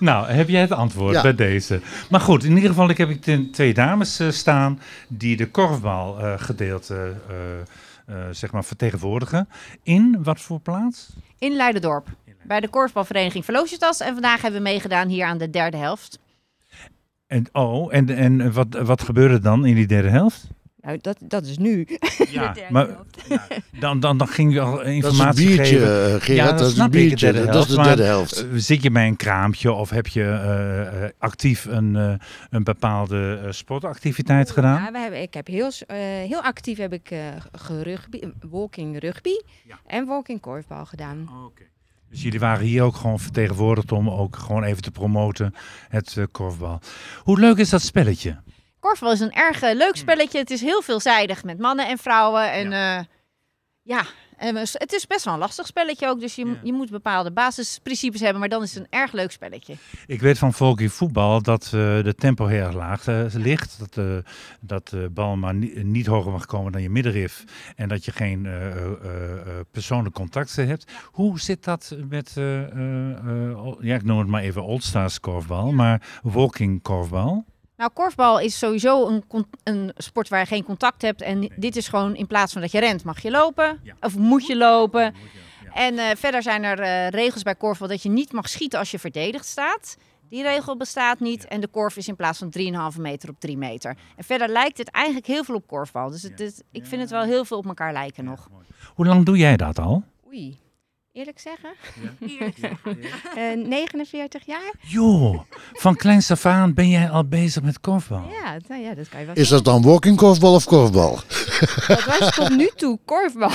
Nou, 0.00 0.30
heb 0.30 0.48
jij 0.48 0.60
het 0.60 0.72
antwoord 0.72 1.14
Ja. 1.14 1.22
bij 1.22 1.34
deze? 1.34 1.80
Maar 2.10 2.20
goed, 2.20 2.44
in 2.44 2.54
ieder 2.54 2.68
geval 2.68 2.88
ik 2.90 2.98
heb 2.98 3.10
ik 3.10 3.52
twee 3.52 3.74
dames 3.74 4.18
eh, 4.20 4.30
staan 4.30 4.80
die 5.08 5.36
de 5.36 5.46
korfbalgedeelte 6.86 7.20
eh 7.28 7.86
eh, 8.08 8.16
zeg 8.30 8.52
maar 8.52 8.64
vertegenwoordigen. 8.64 9.48
In 9.82 10.22
wat 10.22 10.40
voor 10.40 10.60
plaats? 10.60 11.12
In 11.38 11.52
Leidendorp. 11.52 12.08
Bij 12.42 12.60
de 12.60 12.68
korfbalvereniging 12.68 13.44
Velocitas. 13.44 14.00
En 14.00 14.12
vandaag 14.12 14.42
hebben 14.42 14.62
we 14.62 14.68
meegedaan 14.68 15.08
hier 15.08 15.26
aan 15.26 15.38
de 15.38 15.50
derde 15.50 15.76
helft. 15.76 16.18
En, 17.26 17.46
oh, 17.52 17.94
en, 17.94 18.08
en 18.08 18.52
wat, 18.52 18.66
wat 18.68 19.02
gebeurde 19.02 19.38
dan 19.38 19.66
in 19.66 19.74
die 19.74 19.86
derde 19.86 20.08
helft? 20.08 20.46
Nou, 20.80 20.98
dat, 21.00 21.16
dat 21.20 21.44
is 21.46 21.58
nu. 21.58 21.86
Ja, 22.30 22.54
maar 22.70 22.88
ja, 23.28 23.46
dan, 23.80 24.00
dan, 24.00 24.18
dan 24.18 24.28
ging 24.28 24.52
je 24.52 24.60
al 24.60 24.82
informatie 24.82 25.46
biertje, 25.46 25.64
geven. 25.78 26.14
eh, 26.14 26.20
Gerard, 26.20 26.58
dat 26.58 26.70
is 26.70 26.78
een 26.78 26.90
biertje, 26.90 27.32
dat 27.32 27.68
is 27.68 27.74
de 27.76 27.82
derde 27.82 28.02
helft. 28.02 28.36
eh, 28.44 28.48
zit 28.54 28.82
je 28.82 28.90
bij 28.90 29.06
een 29.06 29.16
kraampje 29.16 29.72
of 29.72 29.90
heb 29.90 30.06
je 30.06 30.24
eh, 30.24 31.08
actief 31.18 31.64
een, 31.64 31.96
eh, 31.96 32.12
een 32.50 32.64
bepaalde 32.64 33.40
eh, 33.44 33.52
sportactiviteit 33.52 34.50
gedaan? 34.50 34.82
Ja, 34.82 34.92
we 34.92 34.98
hebben, 34.98 35.22
ik 35.22 35.34
heb 35.34 35.46
heel, 35.46 35.70
eh, 35.86 35.96
heel 35.98 36.42
actief 36.42 36.78
heb 36.78 36.92
ik 36.92 37.10
eh, 37.10 37.18
gerugby, 37.52 38.20
walking 38.50 38.98
rugby 39.00 39.34
en 39.86 40.06
walking 40.06 40.40
korfbal 40.40 40.86
gedaan. 40.86 41.28
Dus 42.10 42.22
jullie 42.22 42.40
waren 42.40 42.66
hier 42.66 42.82
ook 42.82 42.96
gewoon 42.96 43.20
vertegenwoordigd 43.20 43.92
om 43.92 44.10
ook 44.10 44.36
gewoon 44.36 44.62
even 44.64 44.82
te 44.82 44.90
promoten, 44.90 45.54
het 45.88 46.16
eh, 46.16 46.24
korfbal. 46.32 46.80
Hoe 47.22 47.38
leuk 47.40 47.56
is 47.56 47.70
dat 47.70 47.82
spelletje? 47.82 48.36
Korfbal 48.80 49.12
is 49.12 49.20
een 49.20 49.32
erg 49.32 49.62
eh, 49.62 49.74
leuk 49.76 49.96
spelletje. 49.96 50.38
Het 50.38 50.50
is 50.50 50.60
heel 50.60 50.82
veelzijdig 50.82 51.44
met 51.44 51.58
mannen 51.58 51.88
en 51.88 51.98
vrouwen. 51.98 52.52
En 52.52 52.70
ja, 52.70 53.06
ja 53.82 54.02
en 54.36 54.56
het 54.56 54.92
is 54.92 55.06
best 55.06 55.24
wel 55.24 55.34
een 55.34 55.40
lastig 55.40 55.66
spelletje 55.66 56.08
ook. 56.08 56.20
Dus 56.20 56.34
je, 56.34 56.56
je 56.62 56.72
moet 56.72 56.90
bepaalde 56.90 57.32
basisprincipes 57.32 58.20
hebben. 58.20 58.40
Maar 58.40 58.48
dan 58.48 58.62
is 58.62 58.74
het 58.74 58.82
een 58.82 58.98
erg 58.98 59.12
leuk 59.12 59.30
spelletje. 59.30 59.74
Ik 60.06 60.20
weet 60.20 60.38
van 60.38 60.52
Volkie 60.52 60.90
voetbal 60.90 61.42
dat 61.42 61.64
eh, 61.64 61.70
de 62.02 62.14
tempo 62.18 62.46
heel 62.46 62.64
erg 62.64 62.74
laag 62.74 63.06
eh, 63.06 63.24
ligt. 63.32 63.78
Dat, 63.78 63.96
eh, 64.06 64.16
dat 64.60 64.88
de 64.88 65.10
bal 65.12 65.36
maar 65.36 65.54
ni- 65.54 65.82
niet 65.82 66.06
hoger 66.06 66.32
mag 66.32 66.46
komen 66.46 66.72
dan 66.72 66.82
je 66.82 66.90
middenrif. 66.90 67.44
En 67.76 67.88
dat 67.88 68.04
je 68.04 68.12
geen 68.12 68.46
eh, 68.46 68.66
eh, 68.66 68.76
eh, 68.76 69.30
eh, 69.30 69.38
persoonlijk 69.70 70.14
contacten 70.14 70.66
hebt. 70.66 70.90
Hoe 71.04 71.40
zit 71.40 71.64
dat 71.64 71.96
met, 72.08 72.32
eh, 72.36 72.62
eh, 72.62 73.10
eh, 73.10 73.74
ja 73.80 73.94
ik 73.94 74.04
noem 74.04 74.18
het 74.18 74.28
maar 74.28 74.42
even 74.42 74.64
Oldstars 74.64 75.20
korfbal, 75.20 75.72
maar 75.72 76.02
walking 76.22 76.82
korfbal? 76.82 77.44
Nou, 77.78 77.90
korfbal 77.94 78.40
is 78.40 78.58
sowieso 78.58 79.06
een, 79.06 79.24
een 79.62 79.92
sport 79.96 80.28
waar 80.28 80.40
je 80.40 80.46
geen 80.46 80.64
contact 80.64 81.02
hebt. 81.02 81.22
En 81.22 81.52
dit 81.56 81.76
is 81.76 81.88
gewoon 81.88 82.16
in 82.16 82.26
plaats 82.26 82.52
van 82.52 82.60
dat 82.60 82.72
je 82.72 82.80
rent, 82.80 83.04
mag 83.04 83.22
je 83.22 83.30
lopen. 83.30 83.80
Of 84.00 84.16
moet 84.16 84.46
je 84.46 84.56
lopen. 84.56 85.14
En 85.72 85.98
eh, 85.98 86.16
verder 86.16 86.42
zijn 86.42 86.64
er 86.64 86.78
eh, 86.80 87.08
regels 87.08 87.42
bij 87.42 87.54
korfbal 87.54 87.88
dat 87.88 88.02
je 88.02 88.08
niet 88.08 88.32
mag 88.32 88.48
schieten 88.48 88.78
als 88.78 88.90
je 88.90 88.98
verdedigd 88.98 89.46
staat. 89.46 89.96
Die 90.28 90.42
regel 90.42 90.76
bestaat 90.76 91.20
niet. 91.20 91.46
En 91.46 91.60
de 91.60 91.66
korf 91.66 91.96
is 91.96 92.08
in 92.08 92.16
plaats 92.16 92.38
van 92.38 92.52
3,5 92.94 93.00
meter 93.00 93.28
op 93.28 93.40
3 93.40 93.56
meter. 93.56 93.96
En 94.16 94.24
verder 94.24 94.48
lijkt 94.48 94.78
het 94.78 94.90
eigenlijk 94.90 95.26
heel 95.26 95.44
veel 95.44 95.54
op 95.54 95.66
korfbal. 95.66 96.10
Dus 96.10 96.22
het 96.22 96.64
ik 96.70 96.86
vind 96.86 97.00
het 97.00 97.10
wel 97.10 97.22
heel 97.22 97.44
veel 97.44 97.58
op 97.58 97.66
elkaar 97.66 97.92
lijken 97.92 98.24
nog. 98.24 98.48
Hoe 98.94 99.06
lang 99.06 99.24
doe 99.24 99.36
jij 99.36 99.56
dat 99.56 99.78
al? 99.78 100.02
Oei, 100.26 100.58
eerlijk 101.18 101.38
zeggen? 101.38 101.70
Eh, 103.36 103.66
49 103.66 104.46
jaar? 104.46 104.72
Joh, 104.80 105.40
van 105.72 105.96
kleins 105.96 106.30
af 106.30 106.46
aan 106.46 106.74
ben 106.74 106.88
jij 106.88 107.10
al 107.10 107.24
bezig 107.24 107.62
met 107.62 107.80
korfbal. 107.80 108.28
Ja, 108.42 108.56
nou 108.68 108.82
ja, 108.82 108.94
dat 108.94 109.08
kan 109.08 109.20
je 109.20 109.26
wel 109.26 109.34
Is 109.34 109.48
dat 109.48 109.64
dan 109.64 109.82
walking 109.82 110.16
korfbal 110.16 110.54
of 110.54 110.64
korfbal? 110.64 111.14
Dat 111.86 112.04
was 112.04 112.34
tot 112.34 112.56
nu 112.56 112.70
toe 112.76 112.98
korfbal. 113.04 113.50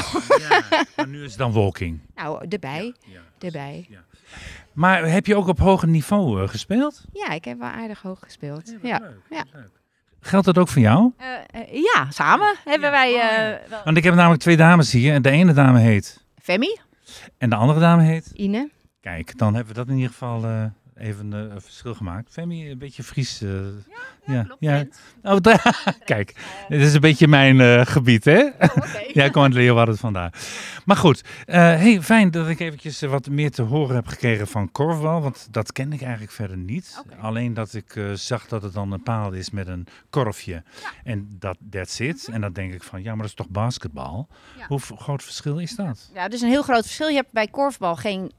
Maar 0.96 1.08
nu 1.08 1.24
is 1.24 1.30
het 1.30 1.38
dan 1.38 1.52
walking. 1.52 2.00
nou, 2.16 2.46
erbij. 2.50 2.94
erbij. 3.40 3.88
Maar 4.74 5.06
heb 5.06 5.26
je 5.26 5.36
ook 5.36 5.48
op 5.48 5.60
hoger 5.60 5.88
niveau 5.88 6.42
eh, 6.42 6.50
gespeeld? 6.50 7.04
Ja, 7.12 7.30
ik 7.30 7.46
heb 7.46 7.60
wel 7.60 7.70
aardig 7.70 8.02
hoog 8.02 8.20
gespeeld. 8.20 8.74
Ja, 8.82 9.02
ja. 9.30 9.46
Geldt 10.26 10.46
dat 10.46 10.58
ook 10.58 10.68
voor 10.68 10.82
jou? 10.82 11.12
Eh, 11.18 11.62
eh, 11.62 11.84
ja, 11.94 12.08
samen 12.10 12.56
hebben 12.66 12.92
wij 12.92 13.20
eh, 13.20 13.70
wel... 13.70 13.82
Want 13.84 13.98
ik 13.98 14.04
heb 14.04 14.14
namelijk 14.14 14.42
twee 14.42 14.58
dames 14.58 14.92
hier. 14.92 15.14
En 15.14 15.22
de 15.22 15.30
ene 15.30 15.54
dame 15.54 15.80
heet. 15.80 16.26
Femi? 16.42 16.78
En 17.38 17.50
de 17.50 17.56
andere 17.56 17.80
dame 17.80 18.04
heet. 18.04 18.32
Ine. 18.34 18.70
Kijk, 19.00 19.38
dan 19.38 19.56
hebben 19.56 19.74
we 19.74 19.80
dat 19.80 19.90
in 19.90 19.96
ieder 19.96 20.12
geval 20.12 20.44
eh, 20.44 20.66
even 20.98 21.34
eh, 21.34 21.40
een 21.40 21.62
verschil 21.62 21.94
gemaakt. 21.94 22.32
Femi, 22.32 22.72
een 22.72 22.78
beetje 22.78 23.04
Fries. 23.04 23.42
eh, 23.42 23.50
ja, 24.26 24.48
ja. 24.60 24.86
Oh, 25.24 25.38
da- 25.42 25.74
Kijk, 26.06 26.36
dit 26.70 26.82
is 26.82 26.94
een 26.94 27.02
beetje 27.02 27.28
mijn 27.28 27.60
eh, 27.62 27.86
gebied, 27.86 28.26
hè? 28.26 28.38
ja, 29.14 29.24
ik 29.24 29.32
kom 29.32 29.44
uit 29.44 29.54
Leeuwarden 29.54 29.98
vandaar. 29.98 30.34
Maar 30.86 30.96
goed, 30.98 31.24
hey, 31.46 32.02
fijn 32.02 32.32
dat 32.32 32.48
ik 32.48 32.60
eventjes 32.60 33.02
wat 33.02 33.30
meer 33.30 33.52
te 33.52 33.62
horen 33.62 33.96
heb 33.96 34.08
gekregen 34.08 34.48
van 34.48 34.72
korfbal. 34.72 35.22
Want 35.22 35.48
dat 35.52 35.72
ken 35.72 35.94
ik 35.94 36.02
eigenlijk 36.02 36.32
verder 36.32 36.58
niet. 36.58 37.04
Alleen 37.22 37.54
dat 37.54 37.74
ik 37.74 38.00
zag 38.14 38.48
dat 38.48 38.62
het 38.64 38.74
dan 38.74 38.92
een 38.92 39.04
paal 39.04 39.32
is 39.32 39.50
met 39.50 39.68
een 39.68 39.88
korfje. 40.10 40.64
En 41.04 41.36
dat 41.40 41.58
that's 41.70 42.00
it. 42.00 42.28
En 42.32 42.42
dan 42.42 42.54
denk 42.54 42.74
ik 42.74 42.84
van, 42.84 43.04
ja, 43.04 43.10
maar 43.10 43.18
dat 43.22 43.26
is 43.28 43.34
toch 43.34 43.50
basketbal? 43.50 44.28
Hoe 44.68 44.80
groot 44.80 45.24
verschil 45.24 45.58
is 45.60 45.76
dat? 45.76 46.12
Ja, 46.14 46.28
dus 46.28 46.42
een 46.42 46.50
heel 46.50 46.64
groot 46.64 46.82
verschil. 46.82 47.08
Je 47.08 47.16
hebt 47.16 47.32
bij 47.32 47.48
korfbal 47.48 47.96
geen, 47.96 48.32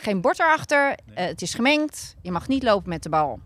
geen 0.00 0.20
bord 0.20 0.38
erachter. 0.40 0.94
Eh, 1.14 1.26
het 1.26 1.42
is 1.42 1.54
gemengd. 1.54 2.14
Je 2.22 2.30
mag 2.30 2.48
niet 2.48 2.62
lopen 2.62 2.88
met 2.88 3.02
de 3.02 3.08
bal. 3.08 3.38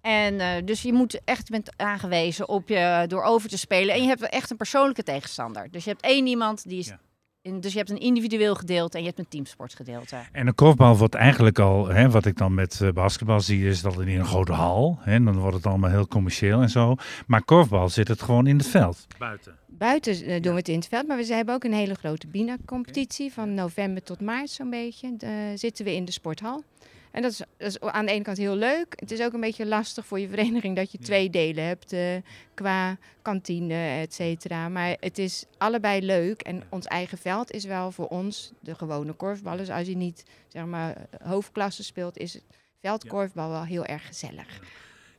En 0.00 0.40
eh, 0.40 0.48
dus 0.64 0.82
je 0.82 0.92
moet 0.92 1.20
echt 1.24 1.50
bent 1.50 1.70
aangewezen 1.76 2.48
op 2.48 2.68
je 2.68 3.04
door 3.08 3.22
over 3.22 3.48
te 3.48 3.58
spelen. 3.58 3.94
En 3.94 4.02
je 4.02 4.08
hebt 4.08 4.22
echt 4.28 4.50
een 4.50 4.56
persoonlijke 4.56 5.02
tegenstander. 5.02 5.68
Dus 5.70 5.84
je 5.84 5.90
hebt 5.90 6.02
één 6.02 6.26
iemand 6.26 6.68
die 6.68 6.78
is. 6.78 6.86
in- 7.42 7.60
Dus 7.60 7.72
je 7.72 7.78
hebt 7.78 7.90
een 7.90 7.98
individueel 8.00 8.54
gedeelte 8.54 8.96
en 8.96 9.02
je 9.02 9.08
hebt 9.08 9.18
een 9.20 9.28
teamsportgedeelte. 9.28 10.16
En 10.32 10.46
een 10.46 10.54
korfbal 10.54 10.96
wordt 10.96 11.14
eigenlijk 11.14 11.58
al, 11.58 11.86
hè, 11.88 12.10
wat 12.10 12.24
ik 12.24 12.36
dan 12.36 12.54
met 12.54 12.80
eh, 12.80 12.90
basketbal 12.90 13.40
zie, 13.40 13.68
is 13.68 13.80
dat 13.82 14.00
in 14.00 14.18
een 14.18 14.26
grote 14.26 14.52
hal. 14.52 14.98
Hè, 15.00 15.22
dan 15.24 15.38
wordt 15.38 15.56
het 15.56 15.66
allemaal 15.66 15.90
heel 15.90 16.06
commercieel 16.08 16.60
en 16.62 16.70
zo. 16.70 16.94
Maar 17.26 17.42
korfbal 17.44 17.88
zit 17.88 18.08
het 18.08 18.22
gewoon 18.22 18.46
in 18.46 18.56
het 18.58 18.66
veld. 18.66 19.06
Buiten. 19.18 19.56
Buiten 19.78 20.24
eh, 20.24 20.42
doen 20.42 20.52
we 20.52 20.58
het 20.58 20.68
in 20.68 20.78
het 20.78 20.88
veld, 20.88 21.06
maar 21.06 21.16
we 21.16 21.34
hebben 21.34 21.54
ook 21.54 21.64
een 21.64 21.72
hele 21.72 21.94
grote 21.94 22.26
BINA-competitie 22.26 23.32
van 23.32 23.54
november 23.54 24.02
tot 24.02 24.20
maart 24.20 24.50
zo'n 24.50 24.70
beetje. 24.70 25.14
Eh, 25.18 25.30
zitten 25.54 25.84
we 25.84 25.94
in 25.94 26.04
de 26.04 26.12
sporthal. 26.12 26.62
En 27.10 27.22
dat 27.22 27.30
is, 27.30 27.38
dat 27.56 27.68
is 27.68 27.80
aan 27.80 28.06
de 28.06 28.12
ene 28.12 28.22
kant 28.22 28.36
heel 28.36 28.54
leuk. 28.54 28.94
Het 28.96 29.10
is 29.10 29.20
ook 29.20 29.32
een 29.32 29.40
beetje 29.40 29.66
lastig 29.66 30.06
voor 30.06 30.20
je 30.20 30.28
vereniging 30.28 30.76
dat 30.76 30.92
je 30.92 30.98
twee 30.98 31.30
delen 31.30 31.64
hebt 31.64 31.92
eh, 31.92 32.16
qua 32.54 32.96
kantine, 33.22 34.00
et 34.00 34.14
cetera. 34.14 34.68
Maar 34.68 34.96
het 35.00 35.18
is 35.18 35.44
allebei 35.58 36.02
leuk 36.02 36.42
en 36.42 36.62
ons 36.68 36.86
eigen 36.86 37.18
veld 37.18 37.50
is 37.50 37.64
wel 37.64 37.92
voor 37.92 38.06
ons 38.06 38.52
de 38.60 38.74
gewone 38.74 39.12
korfballers. 39.12 39.70
Als 39.70 39.86
je 39.86 39.96
niet 39.96 40.24
zeg 40.48 40.64
maar 40.64 41.06
hoofdklasse 41.22 41.84
speelt, 41.84 42.18
is 42.18 42.32
het 42.34 42.44
veldkorfbal 42.80 43.50
wel 43.50 43.64
heel 43.64 43.84
erg 43.84 44.06
gezellig. 44.06 44.60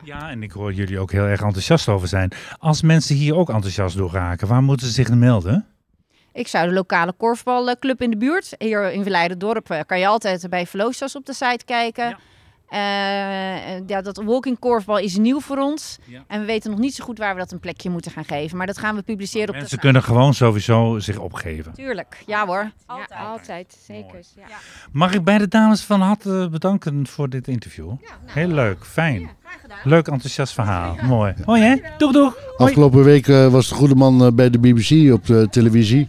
Ja, 0.04 0.30
en 0.30 0.44
ik 0.44 0.52
hoor 0.52 0.74
jullie 0.74 1.00
ook 1.00 1.12
heel 1.12 1.26
erg 1.26 1.42
enthousiast 1.42 1.88
over 1.88 2.08
zijn. 2.08 2.32
Als 2.58 2.82
mensen 2.82 3.16
hier 3.16 3.36
ook 3.36 3.50
enthousiast 3.50 3.98
door 3.98 4.12
raken, 4.12 4.48
waar 4.48 4.64
moeten 4.64 4.88
ze 4.88 4.94
zich 4.94 5.10
melden? 5.10 5.66
Ik 6.34 6.48
zou 6.48 6.68
de 6.68 6.74
lokale 6.74 7.14
korfbalclub 7.14 8.02
in 8.02 8.10
de 8.10 8.18
buurt, 8.18 8.56
hier 8.58 8.92
in 8.92 9.02
Verleidendorp, 9.02 9.70
eh, 9.70 9.80
kan 9.86 10.00
je 10.00 10.08
altijd 10.08 10.50
bij 10.50 10.66
Velocitas 10.68 11.16
op 11.16 11.26
de 11.26 11.34
site 11.34 11.66
kijken. 11.66 12.18
Eh, 12.70 13.88
ja, 13.88 14.02
dat 14.02 14.22
walking 14.26 14.60
korfbal 14.60 14.98
is 14.98 15.18
nieuw 15.18 15.40
voor 15.40 15.58
ons. 15.58 15.98
En 16.28 16.40
we 16.40 16.46
weten 16.46 16.72
nog 16.72 16.80
niet 16.80 16.96
zo 16.96 17.04
goed 17.04 17.18
waar 17.18 17.34
we 17.34 17.40
dat 17.40 17.52
een 17.52 17.60
plekje 17.60 17.90
moeten 17.90 18.12
gaan 18.12 18.26
geven. 18.26 18.58
Maar 18.58 18.68
dat 18.68 18.78
gaan 18.78 18.96
we 18.96 19.02
publiceren 19.02 19.48
op 19.48 19.54
de 19.54 19.60
Mensen 19.60 19.70
site. 19.70 19.82
kunnen 19.82 20.04
gewoon 20.04 20.34
sowieso 20.34 21.00
zich 21.00 21.18
opgeven. 21.18 21.74
Tuurlijk, 21.74 22.24
ja 22.26 22.46
hoor. 22.46 22.72
Altijd. 22.86 23.10
Ja, 23.10 23.18
altijd. 23.26 23.78
Zeker. 23.86 24.20
Ja. 24.36 24.44
Mag 24.92 25.14
ik 25.14 25.24
beide 25.24 25.48
dames 25.48 25.82
van 25.82 26.02
harte 26.02 26.48
bedanken 26.52 27.08
voor 27.08 27.30
dit 27.30 27.48
interview? 27.48 27.92
Heel 28.26 28.48
leuk, 28.48 28.86
fijn. 28.86 29.30
Leuk, 29.84 30.08
enthousiast 30.08 30.54
verhaal. 30.54 30.96
Mooi. 31.02 31.34
Hoi 31.46 31.62
hè? 31.62 31.76
Doeg 31.98 32.12
doeg. 32.12 32.38
Afgelopen 32.58 33.04
week 33.04 33.28
eh, 33.28 33.48
was 33.48 33.70
de 33.70 33.76
goede 33.76 33.96
man 33.96 34.26
eh, 34.26 34.32
bij 34.32 34.50
de 34.50 34.60
BBC 34.60 35.14
op 35.14 35.26
de 35.26 35.48
televisie. 35.52 36.08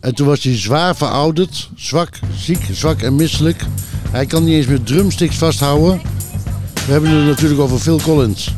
En 0.00 0.14
toen 0.14 0.26
was 0.26 0.42
hij 0.42 0.58
zwaar 0.58 0.96
verouderd, 0.96 1.70
zwak, 1.76 2.18
ziek, 2.36 2.68
zwak 2.72 3.00
en 3.00 3.16
misselijk. 3.16 3.64
Hij 4.10 4.26
kan 4.26 4.44
niet 4.44 4.54
eens 4.54 4.66
meer 4.66 4.82
drumsticks 4.82 5.36
vasthouden. 5.36 6.00
We 6.86 6.92
hebben 6.92 7.10
het 7.10 7.26
natuurlijk 7.26 7.60
over 7.60 7.78
Phil 7.78 8.00
Collins. 8.00 8.54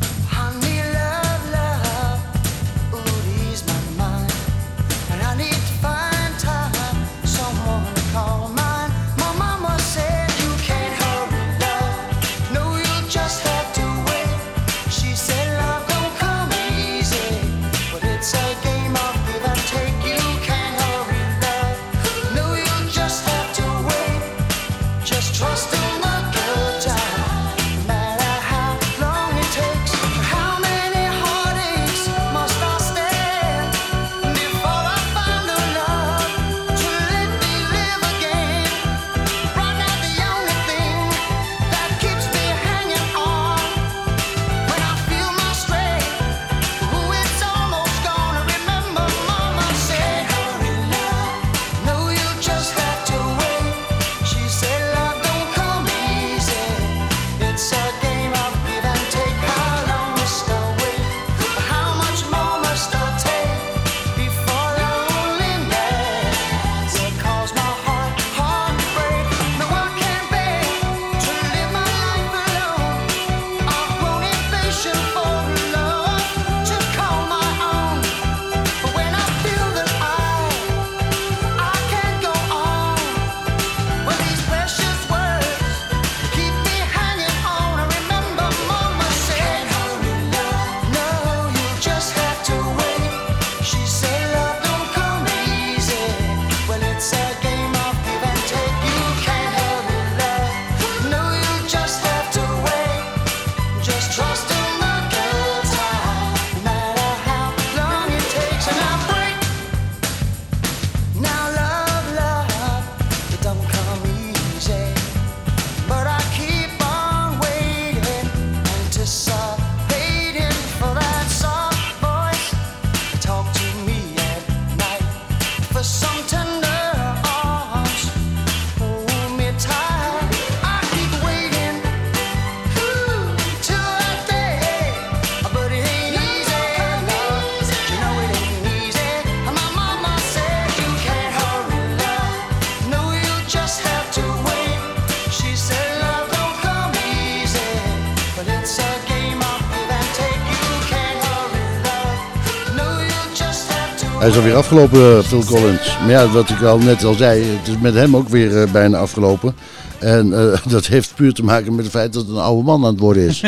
Hij 154.21 154.29
is 154.29 154.35
alweer 154.35 154.55
afgelopen, 154.55 154.99
eh, 155.17 155.23
Phil 155.23 155.43
Collins. 155.43 155.97
Maar 155.99 156.09
ja, 156.09 156.29
wat 156.31 156.49
ik 156.49 156.61
al 156.61 156.77
net 156.79 157.03
al 157.03 157.13
zei, 157.13 157.43
het 157.43 157.67
is 157.67 157.73
met 157.81 157.93
hem 157.93 158.15
ook 158.15 158.29
weer 158.29 158.61
eh, 158.61 158.71
bijna 158.71 158.97
afgelopen. 158.97 159.55
En 159.99 160.33
eh, 160.53 160.59
dat 160.71 160.85
heeft 160.85 161.15
puur 161.15 161.33
te 161.33 161.43
maken 161.43 161.75
met 161.75 161.83
het 161.85 161.93
feit 161.93 162.13
dat 162.13 162.21
het 162.27 162.31
een 162.31 162.41
oude 162.41 162.63
man 162.63 162.85
aan 162.85 162.91
het 162.91 162.99
worden 162.99 163.23
is. 163.27 163.41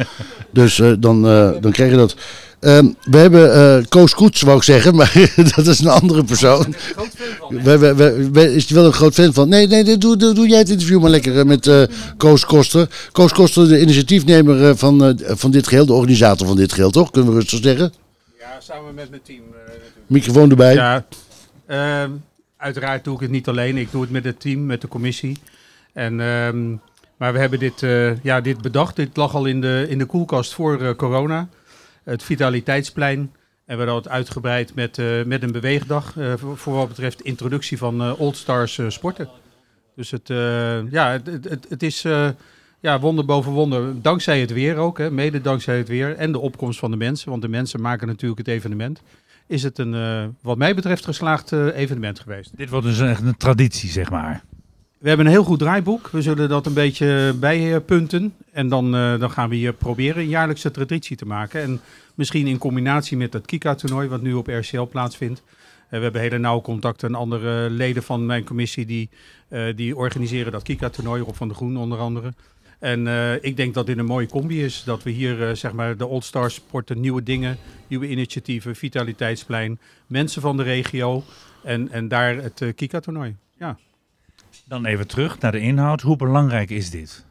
dus 0.50 0.80
eh, 0.80 0.92
dan, 0.98 1.26
eh, 1.28 1.50
dan 1.60 1.72
krijg 1.72 1.90
je 1.90 1.96
dat. 1.96 2.14
Ehm, 2.60 2.86
we 3.10 3.16
hebben 3.18 3.54
eh, 3.54 3.84
Koos 3.88 4.14
Koets, 4.14 4.40
wou 4.42 4.56
ik 4.56 4.62
zeggen, 4.62 4.94
maar 4.96 5.12
dat 5.56 5.66
is 5.66 5.80
een 5.80 5.88
andere 5.88 6.24
persoon. 6.24 6.74
We, 7.48 7.78
we, 7.78 7.94
we, 7.94 8.28
we- 8.32 8.54
is 8.54 8.66
hij 8.68 8.76
wel 8.76 8.86
een 8.86 8.92
groot 8.92 9.14
fan 9.14 9.32
van? 9.32 9.48
Nee, 9.48 9.66
nee, 9.66 9.82
nee, 9.84 9.98
doe, 9.98 10.16
doe, 10.16 10.34
doe 10.34 10.48
jij 10.48 10.58
het 10.58 10.70
interview 10.70 11.00
maar 11.00 11.10
lekker 11.10 11.46
met 11.46 11.66
eh, 11.66 11.82
Koos 12.16 12.44
Koster. 12.44 12.88
Koos 13.12 13.32
Koster, 13.32 13.68
de 13.68 13.80
initiatiefnemer 13.80 14.68
eh, 14.68 14.72
van, 14.76 15.18
van 15.24 15.50
dit 15.50 15.66
geheel, 15.66 15.86
de 15.86 15.92
organisator 15.92 16.46
van 16.46 16.56
dit 16.56 16.72
geheel, 16.72 16.90
toch? 16.90 17.10
Kunnen 17.10 17.32
we 17.32 17.38
rustig 17.38 17.62
zeggen? 17.62 17.92
Ja, 18.38 18.60
samen 18.60 18.94
met 18.94 19.10
mijn 19.10 19.22
team. 19.24 19.40
Microfoon 20.14 20.50
erbij. 20.50 20.74
Ja, 20.74 21.04
ehm, 21.66 22.10
uiteraard 22.56 23.04
doe 23.04 23.14
ik 23.14 23.20
het 23.20 23.30
niet 23.30 23.48
alleen. 23.48 23.76
Ik 23.76 23.90
doe 23.90 24.02
het 24.02 24.10
met 24.10 24.24
het 24.24 24.40
team, 24.40 24.66
met 24.66 24.80
de 24.80 24.88
commissie. 24.88 25.38
En, 25.92 26.20
ehm, 26.20 26.70
maar 27.16 27.32
we 27.32 27.38
hebben 27.38 27.58
dit, 27.58 27.82
eh, 27.82 28.22
ja, 28.22 28.40
dit 28.40 28.60
bedacht. 28.60 28.96
Dit 28.96 29.16
lag 29.16 29.34
al 29.34 29.44
in 29.44 29.60
de, 29.60 29.86
in 29.88 29.98
de 29.98 30.04
koelkast 30.04 30.54
voor 30.54 30.80
eh, 30.80 30.94
corona. 30.94 31.48
Het 32.04 32.22
Vitaliteitsplein. 32.22 33.32
En 33.66 33.78
we 33.78 33.84
hadden 33.84 34.02
het 34.02 34.08
uitgebreid 34.08 34.74
met, 34.74 34.98
eh, 34.98 35.06
met 35.24 35.42
een 35.42 35.52
beweegdag. 35.52 36.14
voor, 36.36 36.56
voor 36.56 36.74
wat 36.74 36.88
betreft 36.88 37.22
introductie 37.22 37.78
van 37.78 38.16
Old 38.16 38.36
Stars 38.36 38.78
eh, 38.78 38.88
sporten. 38.88 39.28
Dus 39.96 40.10
het, 40.10 40.28
ja, 40.90 41.10
het, 41.10 41.26
het, 41.26 41.66
het, 41.68 41.82
is 41.82 42.02
ja, 42.80 43.00
wonder 43.00 43.24
boven 43.24 43.52
wonder. 43.52 44.02
Dankzij 44.02 44.40
het 44.40 44.52
weer 44.52 44.76
ook, 44.76 44.98
hè, 44.98 45.10
mede 45.10 45.40
dankzij 45.40 45.78
het 45.78 45.88
weer. 45.88 46.16
En 46.16 46.32
de 46.32 46.38
opkomst 46.38 46.78
van 46.78 46.90
de 46.90 46.96
mensen. 46.96 47.30
Want 47.30 47.42
de 47.42 47.48
mensen 47.48 47.80
maken 47.80 48.06
natuurlijk 48.06 48.38
het 48.38 48.48
evenement. 48.48 49.00
Is 49.46 49.62
het 49.62 49.78
een, 49.78 49.94
eh, 49.94 50.24
wat 50.42 50.58
mij 50.58 50.74
betreft, 50.74 51.04
geslaagd 51.04 51.52
eh, 51.52 51.76
evenement 51.76 52.20
geweest. 52.20 52.56
Dit 52.56 52.70
wordt 52.70 52.86
dus 52.86 53.00
echt 53.00 53.22
een 53.22 53.36
traditie, 53.36 53.90
zeg 53.90 54.10
maar. 54.10 54.42
We 54.98 55.08
hebben 55.08 55.26
een 55.26 55.32
heel 55.32 55.44
goed 55.44 55.58
draaiboek. 55.58 56.08
We 56.08 56.22
zullen 56.22 56.48
dat 56.48 56.66
een 56.66 56.72
beetje 56.72 57.34
bijpunten. 57.40 58.34
En 58.52 58.68
dan, 58.68 58.94
eh, 58.94 59.18
dan 59.18 59.30
gaan 59.30 59.48
we 59.48 59.54
hier 59.54 59.72
proberen 59.72 60.22
een 60.22 60.28
jaarlijkse 60.28 60.70
traditie 60.70 61.16
te 61.16 61.26
maken. 61.26 61.62
En 61.62 61.80
misschien 62.14 62.46
in 62.46 62.58
combinatie 62.58 63.16
met 63.16 63.32
het 63.32 63.46
Kika-toernooi, 63.46 64.08
wat 64.08 64.22
nu 64.22 64.32
op 64.32 64.46
RCL 64.46 64.82
plaatsvindt. 64.82 65.42
We 65.88 66.00
hebben 66.00 66.20
hele 66.20 66.38
nauwe 66.38 66.62
contacten 66.62 67.08
en 67.08 67.14
andere 67.14 67.70
leden 67.70 68.02
van 68.02 68.26
mijn 68.26 68.44
commissie 68.44 68.86
die, 68.86 69.08
die 69.74 69.96
organiseren 69.96 70.52
dat 70.52 70.62
Kika-toernooi. 70.62 71.22
Rob 71.22 71.34
van 71.34 71.48
de 71.48 71.54
Groen 71.54 71.76
onder 71.76 71.98
andere. 71.98 72.32
En 72.84 73.06
eh, 73.06 73.34
ik 73.40 73.56
denk 73.56 73.74
dat 73.74 73.86
dit 73.86 73.98
een 73.98 74.04
mooie 74.04 74.26
combi 74.26 74.64
is. 74.64 74.82
Dat 74.84 75.02
we 75.02 75.10
hier 75.10 75.48
eh, 75.48 75.54
zeg 75.54 75.72
maar 75.72 75.96
de 75.96 76.06
Old 76.06 76.24
Stars 76.24 76.54
sporten, 76.54 77.00
nieuwe 77.00 77.22
dingen, 77.22 77.56
nieuwe 77.88 78.08
initiatieven, 78.08 78.76
vitaliteitsplein, 78.76 79.78
mensen 80.06 80.42
van 80.42 80.56
de 80.56 80.62
regio. 80.62 81.24
En, 81.62 81.90
en 81.90 82.08
daar 82.08 82.36
het 82.36 82.60
eh, 82.60 82.74
Kika-toernooi. 82.74 83.36
Ja. 83.58 83.76
Dan 84.64 84.84
even 84.84 85.06
terug 85.06 85.38
naar 85.38 85.52
de 85.52 85.58
inhoud. 85.60 86.00
Hoe 86.00 86.16
belangrijk 86.16 86.70
is 86.70 86.90
dit? 86.90 87.24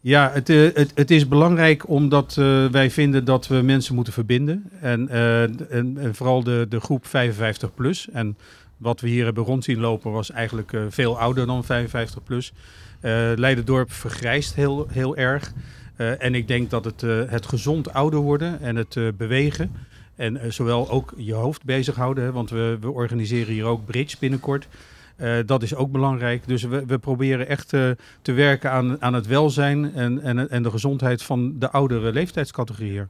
Ja, 0.00 0.30
het, 0.32 0.48
het, 0.48 0.92
het 0.94 1.10
is 1.10 1.28
belangrijk 1.28 1.88
omdat 1.88 2.34
wij 2.70 2.90
vinden 2.90 3.24
dat 3.24 3.46
we 3.46 3.54
mensen 3.54 3.94
moeten 3.94 4.12
verbinden. 4.12 4.70
En, 4.80 5.08
en, 5.08 5.98
en 5.98 6.14
vooral 6.14 6.42
de, 6.42 6.66
de 6.68 6.80
groep 6.80 7.06
55 7.06 7.74
plus. 7.74 8.08
En 8.10 8.36
wat 8.76 9.00
we 9.00 9.08
hier 9.08 9.24
hebben 9.24 9.44
rond 9.44 9.64
zien 9.64 9.80
lopen 9.80 10.12
was 10.12 10.30
eigenlijk 10.30 10.76
veel 10.88 11.18
ouder 11.18 11.46
dan 11.46 11.64
55 11.64 12.22
plus. 12.22 12.52
Eh 13.00 13.32
Leiderdorp 13.34 13.92
vergrijst 13.92 14.54
heel, 14.54 14.86
heel 14.90 15.16
erg. 15.16 15.52
Eh, 15.96 16.22
en 16.22 16.34
ik 16.34 16.48
denk 16.48 16.70
dat 16.70 16.84
het, 16.84 17.02
eh, 17.02 17.22
het 17.26 17.46
gezond 17.46 17.92
ouder 17.92 18.20
worden 18.20 18.60
en 18.60 18.76
het 18.76 18.98
bewegen. 19.16 19.72
En 20.16 20.52
zowel 20.52 20.90
ook 20.90 21.14
je 21.16 21.32
hoofd 21.32 21.64
bezighouden, 21.64 22.24
hè, 22.24 22.32
want 22.32 22.50
we, 22.50 22.76
we 22.80 22.90
organiseren 22.90 23.52
hier 23.52 23.64
ook 23.64 23.84
bridge 23.84 24.16
binnenkort. 24.20 24.68
Dat 25.46 25.62
is 25.62 25.74
ook 25.74 25.92
belangrijk. 25.92 26.42
Dus 26.46 26.62
we, 26.62 26.86
we 26.86 26.98
proberen 26.98 27.48
echt 27.48 27.68
te 28.22 28.32
werken 28.32 28.70
aan, 28.70 29.02
aan 29.02 29.14
het 29.14 29.26
welzijn 29.26 29.94
en, 29.94 30.22
en, 30.22 30.50
en 30.50 30.62
de 30.62 30.70
gezondheid 30.70 31.22
van 31.22 31.58
de 31.58 31.70
oudere 31.70 32.12
leeftijdscategorie 32.12 32.90
hier. 32.90 33.08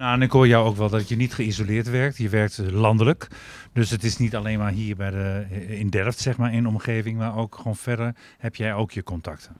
Nou, 0.00 0.14
en 0.14 0.22
ik 0.22 0.30
hoor 0.30 0.46
jou 0.46 0.66
ook 0.66 0.76
wel 0.76 0.88
dat 0.88 1.08
je 1.08 1.16
niet 1.16 1.34
geïsoleerd 1.34 1.90
werkt. 1.90 2.16
Je 2.16 2.28
werkt 2.28 2.58
landelijk. 2.70 3.28
Dus 3.72 3.90
het 3.90 4.04
is 4.04 4.16
niet 4.16 4.36
alleen 4.36 4.58
maar 4.58 4.70
hier 4.70 4.96
bij 4.96 5.10
de, 5.10 5.44
in 5.68 5.90
Delft, 5.90 6.18
zeg 6.18 6.36
maar, 6.36 6.54
in 6.54 6.62
de 6.62 6.68
omgeving, 6.68 7.18
maar 7.18 7.36
ook 7.36 7.54
gewoon 7.54 7.76
verder 7.76 8.14
heb 8.38 8.56
jij 8.56 8.74
ook 8.74 8.90
je 8.90 9.02
contacten. 9.02 9.56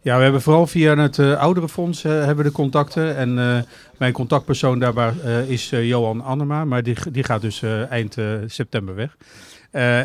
Ja, 0.00 0.16
we 0.16 0.22
hebben 0.22 0.42
vooral 0.42 0.66
via 0.66 0.96
het 0.96 1.18
eh, 1.18 1.38
ouderenfonds 1.38 2.04
eh, 2.04 2.24
hebben 2.24 2.44
de 2.44 2.52
contacten. 2.52 3.16
En 3.16 3.38
eh, 3.38 3.62
mijn 3.98 4.12
contactpersoon 4.12 4.78
daarbij 4.78 5.12
is 5.46 5.70
Johan 5.70 6.20
Annema, 6.20 6.64
maar 6.64 6.82
die, 6.82 6.96
die 7.10 7.24
gaat 7.24 7.40
dus 7.40 7.62
eind 7.88 8.16
september 8.46 8.94
weg. 8.94 9.16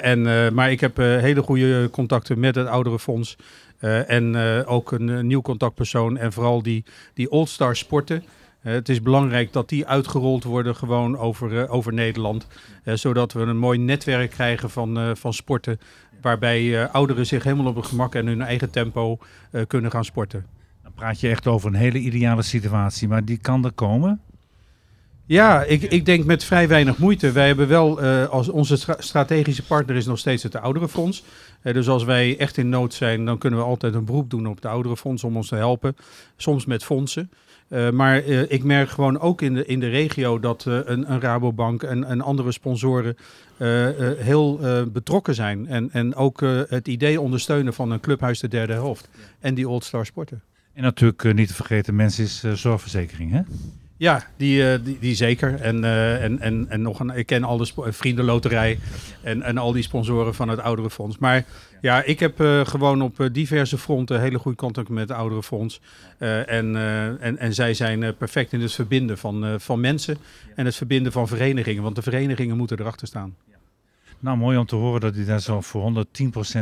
En, 0.01 0.53
maar 0.53 0.71
ik 0.71 0.79
heb 0.79 0.97
hele 0.97 1.41
goede 1.41 1.89
contacten 1.91 2.39
met 2.39 2.55
het 2.55 2.67
ouderenfonds. 2.67 3.37
En 4.07 4.35
ook 4.65 4.91
een, 4.91 5.27
nieuw 5.27 5.41
contactpersoon 5.41 6.17
en 6.17 6.33
vooral 6.33 6.63
die, 6.63 6.85
die 7.13 7.29
All-Star 7.29 7.75
sporten. 7.75 8.23
Eh, 8.61 8.73
het 8.73 8.89
is 8.89 9.01
belangrijk 9.01 9.53
dat 9.53 9.69
die 9.69 9.87
uitgerold 9.87 10.43
worden 10.43 10.75
gewoon 10.75 11.17
over, 11.17 11.63
eh, 11.63 11.73
over 11.73 11.93
Nederland. 11.93 12.47
eh, 12.83 12.93
zodat 12.93 13.33
we 13.33 13.39
een 13.39 13.57
mooi 13.57 13.79
netwerk 13.79 14.31
krijgen 14.31 14.69
van, 14.69 15.17
van 15.17 15.33
sporten. 15.33 15.79
Waarbij 16.21 16.87
ouderen 16.89 17.25
zich 17.25 17.43
helemaal 17.43 17.65
op 17.65 17.75
hun 17.75 17.85
gemak 17.85 18.15
en 18.15 18.27
hun 18.27 18.41
eigen 18.41 18.69
tempo 18.69 19.17
kunnen 19.67 19.91
gaan 19.91 20.05
sporten. 20.05 20.45
Dan 20.83 20.91
praat 20.95 21.19
je 21.19 21.29
echt 21.29 21.47
over 21.47 21.67
een 21.69 21.75
hele 21.75 21.97
ideale 21.99 22.41
situatie, 22.41 23.07
maar 23.07 23.25
die 23.25 23.37
kan 23.37 23.65
er 23.65 23.71
komen. 23.71 24.21
Ja, 25.25 25.63
ik, 25.63 25.81
ik 25.81 26.05
denk 26.05 26.25
met 26.25 26.43
vrij 26.43 26.67
weinig 26.67 26.97
moeite. 26.97 27.31
Wij 27.31 27.47
hebben 27.47 27.67
wel, 27.67 28.01
als 28.29 28.49
onze 28.49 28.75
stra- 28.75 28.95
strategische 28.99 29.63
partner 29.65 29.95
is 29.95 30.05
nog 30.05 30.19
steeds 30.19 30.43
het 30.43 30.55
Ouderenfonds. 30.55 31.23
Eh, 31.61 31.73
dus 31.73 31.87
als 31.87 32.03
wij 32.03 32.37
echt 32.37 32.57
in 32.57 32.69
nood 32.69 32.93
zijn, 32.93 33.25
dan 33.25 33.37
kunnen 33.37 33.59
we 33.59 33.65
altijd 33.65 33.93
een 33.93 34.05
beroep 34.05 34.29
doen 34.29 34.47
op 34.47 34.55
het 34.55 34.65
Ouderenfonds 34.65 35.23
om 35.23 35.35
ons 35.35 35.47
te 35.47 35.55
helpen. 35.55 35.95
Soms 36.37 36.65
met 36.65 36.83
fondsen. 36.83 37.31
Eh, 37.67 37.89
maar 37.89 38.23
eh, 38.23 38.51
ik 38.51 38.63
merk 38.63 38.89
gewoon 38.89 39.19
ook 39.19 39.41
in 39.41 39.53
de, 39.53 39.65
in 39.65 39.79
de 39.79 39.89
regio 39.89 40.39
dat 40.39 40.65
eh, 40.67 40.79
een, 40.83 41.11
een 41.11 41.21
Rabobank 41.21 41.83
en, 41.83 42.03
en 42.03 42.21
andere 42.21 42.51
sponsoren 42.51 43.17
eh, 43.57 44.11
eh, 44.11 44.17
heel 44.19 44.59
eh, 44.61 44.83
betrokken 44.83 45.35
zijn. 45.35 45.67
En, 45.67 45.91
en 45.91 46.15
ook 46.15 46.41
eh, 46.41 46.61
het 46.67 46.87
idee 46.87 47.21
ondersteunen 47.21 47.73
van 47.73 47.91
een 47.91 47.99
clubhuis 47.99 48.39
de 48.39 48.47
derde 48.47 48.73
helft. 48.73 49.09
En 49.39 49.53
die 49.55 49.69
Old 49.69 49.83
Star 49.83 50.05
sporten. 50.05 50.41
En 50.73 50.83
natuurlijk 50.83 51.33
niet 51.33 51.47
te 51.47 51.53
vergeten, 51.53 51.95
mensen 51.95 52.23
is 52.23 52.43
zorgverzekering, 52.53 53.31
hè? 53.31 53.41
Ja, 53.97 54.23
die, 54.37 54.71
eh, 54.71 54.79
die, 54.83 54.97
die 54.99 55.15
zeker. 55.15 55.61
En, 55.61 55.83
eh, 55.83 56.23
en, 56.23 56.39
en, 56.39 56.65
en 56.69 56.81
nog 56.81 56.99
een, 56.99 57.09
ik 57.09 57.25
ken 57.25 57.43
al 57.43 57.57
de 57.57 57.71
vriendenloterij 57.75 58.79
en, 59.23 59.41
en 59.41 59.57
al 59.57 59.71
die 59.71 59.83
sponsoren 59.83 60.35
van 60.35 60.49
het 60.49 60.59
Ouderenfonds. 60.59 61.17
Maar 61.17 61.45
ja, 61.81 62.03
ik 62.03 62.19
heb 62.19 62.39
eh, 62.39 62.65
gewoon 62.65 63.01
op 63.01 63.29
diverse 63.31 63.77
fronten 63.77 64.21
hele 64.21 64.39
goede 64.39 64.57
contact 64.57 64.89
met 64.89 65.09
het 65.09 65.17
Ouderenfonds. 65.17 65.81
Eh, 66.17 66.51
en, 66.51 66.75
en, 67.19 67.37
en 67.37 67.53
zij 67.53 67.73
zijn 67.73 68.15
perfect 68.17 68.53
in 68.53 68.61
het 68.61 68.73
verbinden 68.73 69.17
van, 69.17 69.59
van 69.59 69.79
mensen 69.79 70.17
en 70.55 70.65
het 70.65 70.75
verbinden 70.75 71.11
van 71.11 71.27
verenigingen. 71.27 71.83
Want 71.83 71.95
de 71.95 72.01
verenigingen 72.01 72.57
moeten 72.57 72.79
erachter 72.79 73.07
staan. 73.07 73.35
Nou, 74.19 74.37
mooi 74.37 74.57
om 74.57 74.65
te 74.65 74.75
horen 74.75 75.01
dat 75.01 75.15
u 75.15 75.25
daar 75.25 75.41
zo 75.41 75.61
voor 75.61 76.05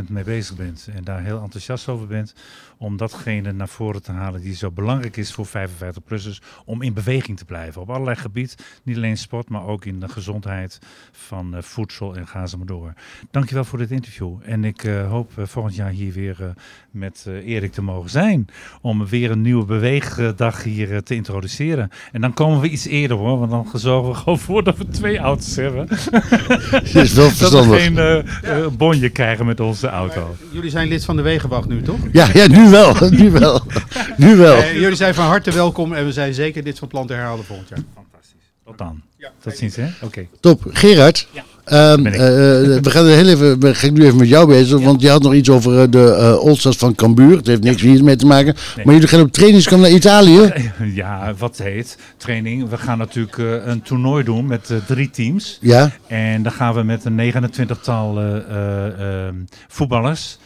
110% 0.03 0.09
mee 0.09 0.23
bezig 0.23 0.55
bent. 0.55 0.89
En 0.93 1.03
daar 1.03 1.23
heel 1.23 1.41
enthousiast 1.41 1.87
over 1.87 2.07
bent. 2.07 2.35
Om 2.77 2.97
datgene 2.97 3.51
naar 3.51 3.67
voren 3.67 4.03
te 4.03 4.11
halen 4.11 4.41
die 4.41 4.55
zo 4.55 4.71
belangrijk 4.71 5.17
is 5.17 5.33
voor 5.33 5.47
55-plussers. 5.47 6.41
Om 6.65 6.81
in 6.81 6.93
beweging 6.93 7.37
te 7.37 7.45
blijven. 7.45 7.81
Op 7.81 7.89
allerlei 7.89 8.15
gebied. 8.15 8.55
Niet 8.83 8.95
alleen 8.95 9.17
sport, 9.17 9.49
maar 9.49 9.65
ook 9.65 9.85
in 9.85 9.99
de 9.99 10.07
gezondheid 10.07 10.79
van 11.11 11.55
eh, 11.55 11.61
voedsel 11.61 12.15
en 12.15 12.27
ga 12.27 12.47
ze 12.47 12.57
maar 12.57 12.65
door. 12.65 12.93
Dankjewel 13.31 13.63
voor 13.63 13.77
dit 13.77 13.91
interview. 13.91 14.37
En 14.43 14.63
ik 14.63 14.83
eh, 14.83 15.09
hoop 15.09 15.31
eh, 15.37 15.45
volgend 15.45 15.75
jaar 15.75 15.89
hier 15.89 16.13
weer 16.13 16.53
met 16.91 17.25
Erik 17.27 17.71
te 17.71 17.81
mogen 17.81 18.09
zijn. 18.09 18.47
Om 18.81 19.05
weer 19.05 19.31
een 19.31 19.41
nieuwe 19.41 19.65
beweegdag 19.65 20.63
hier 20.63 21.03
te 21.03 21.15
introduceren. 21.15 21.89
En 22.11 22.21
dan 22.21 22.33
komen 22.33 22.59
we 22.59 22.69
iets 22.69 22.85
eerder 22.85 23.17
hoor. 23.17 23.39
Want 23.39 23.51
dan 23.51 23.69
zorgen 23.73 24.11
we 24.11 24.17
gewoon 24.17 24.39
voor 24.39 24.63
dat 24.63 24.77
we 24.77 24.87
twee 24.87 25.17
auto's 25.17 25.55
hebben. 25.55 25.87
is 27.03 27.13
wel 27.13 27.29
dat 27.49 27.65
we 27.65 27.79
geen 27.79 27.97
eh, 27.97 28.17
eh, 28.17 28.67
bonje 28.71 29.09
krijgen 29.09 29.45
met 29.45 29.59
onze 29.59 29.87
auto. 29.87 30.35
Jullie 30.51 30.69
zijn 30.69 30.87
lid 30.87 31.05
van 31.05 31.15
de 31.15 31.21
Wegenwacht 31.21 31.67
nu, 31.67 31.81
toch? 31.81 31.99
Ja, 32.11 32.29
ja, 32.33 32.47
nu 32.47 32.69
wel. 32.69 32.95
Nu 33.09 33.31
wel. 33.31 33.61
Nu 34.17 34.35
wel. 34.35 34.63
Jullie 34.63 34.95
zijn 34.95 35.13
van 35.13 35.25
harte 35.25 35.51
welkom 35.51 35.93
en 35.93 36.05
we 36.05 36.11
zijn 36.11 36.33
zeker 36.33 36.63
dit 36.63 36.79
van 36.79 36.87
plan 36.87 37.07
te 37.07 37.13
herhalen 37.13 37.45
volgend 37.45 37.69
jaar. 37.69 37.79
Tot 38.65 38.77
dan. 38.77 39.01
Tot 39.41 39.57
ziens, 39.57 39.75
hè? 39.75 39.87
Oké. 40.01 40.27
Top. 40.39 40.61
Gerard, 40.67 41.27
ehm, 41.33 41.43
Ik. 41.65 41.71
eh, 41.71 41.93
eh, 41.93 42.81
we 42.83 42.89
gaan 42.89 43.05
er 43.05 43.15
heel 43.15 43.27
even, 43.27 43.59
we 43.59 43.75
gaan 43.75 43.93
nu 43.93 44.05
even 44.05 44.17
met 44.17 44.27
jou 44.27 44.47
bezig, 44.47 44.79
want 44.81 45.01
je 45.01 45.09
had 45.09 45.21
nog 45.21 45.33
iets 45.33 45.49
over 45.49 45.81
eh, 45.81 45.87
de 45.89 46.11
eh 46.11 46.33
Allstars 46.33 46.77
van 46.77 46.95
Cambuur. 46.95 47.37
Het 47.37 47.47
heeft 47.47 47.63
niks 47.63 47.81
hiermee 47.81 48.15
te 48.15 48.25
maken. 48.25 48.55
Nee. 48.75 48.85
Maar 48.85 48.93
jullie 48.93 49.09
gaan 49.09 49.21
op 49.21 49.31
trainingskamp 49.31 49.81
naar 49.81 49.91
Italië. 49.91 50.53
Ja, 50.93 51.33
wat 51.37 51.57
heet 51.57 51.97
training. 52.17 52.69
We 52.69 52.77
gaan 52.77 52.97
natuurlijk 52.97 53.37
een 53.65 53.81
toernooi 53.81 54.23
doen 54.23 54.45
met 54.45 54.73
drie 54.87 55.09
teams. 55.09 55.57
Ja. 55.61 55.91
En 56.07 56.43
dan 56.43 56.51
gaan 56.51 56.73
we 56.73 56.83
met 56.83 57.05
een 57.05 57.33
29-tal 57.33 58.19
eh, 58.19 58.35
eh, 58.37 59.25
ehm, 59.27 59.35
voetballers, 59.67 60.37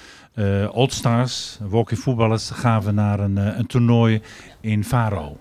Oldstars, 0.72 1.58
walking 1.70 2.00
voetballers, 2.00 2.50
gaan 2.54 2.82
we 2.82 2.92
naar 2.92 3.20
een, 3.20 3.38
een 3.38 3.68
toernooi 3.68 4.22
in 4.62 4.84
Faro. 4.84 5.38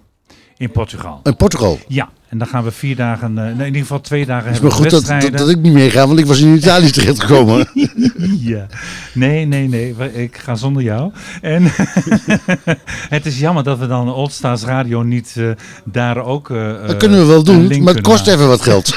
In 0.56 0.70
Portugal. 0.70 1.20
In 1.22 1.36
Portugal. 1.36 1.78
Ja, 1.88 2.08
en 2.28 2.38
dan 2.38 2.46
gaan 2.46 2.64
we 2.64 2.70
vier 2.70 2.96
dagen, 2.96 3.38
eh, 3.38 3.44
nee, 3.44 3.52
in 3.52 3.64
ieder 3.66 3.80
geval 3.80 4.00
twee 4.00 4.26
dagen 4.26 4.44
Het 4.52 4.54
is 4.54 4.60
hebben 4.60 4.78
maar 4.80 4.90
goed 4.90 5.06
dat, 5.30 5.38
dat, 5.38 5.48
ik 5.48 5.58
niet 5.58 5.72
meega, 5.72 6.06
want 6.06 6.18
ik 6.18 6.26
was 6.26 6.40
in 6.40 6.54
Italië 6.56 6.90
terechtgekomen. 7.00 7.68
ja. 8.52 8.66
Nee, 9.14 9.44
nee, 9.46 9.68
nee. 9.68 9.94
Ik 10.12 10.36
ga 10.36 10.54
zonder 10.54 10.82
jou. 10.82 11.12
En 11.40 11.62
het 13.16 13.26
is 13.26 13.38
jammer 13.38 13.64
dat 13.64 13.78
we 13.78 13.86
dan 13.86 14.12
Old 14.12 14.32
Stars 14.32 14.62
Radio 14.64 15.02
niet 15.02 15.34
eh, 15.36 15.50
daar 15.84 16.16
ook. 16.24 16.50
eh, 16.50 16.86
Dat 16.86 16.96
kunnen 16.96 17.18
we 17.20 17.26
wel 17.26 17.42
doen, 17.44 17.82
maar 17.82 17.94
het 17.94 18.02
kost 18.02 18.26
even 18.26 18.48
wat 18.48 18.62
geld. 18.62 18.96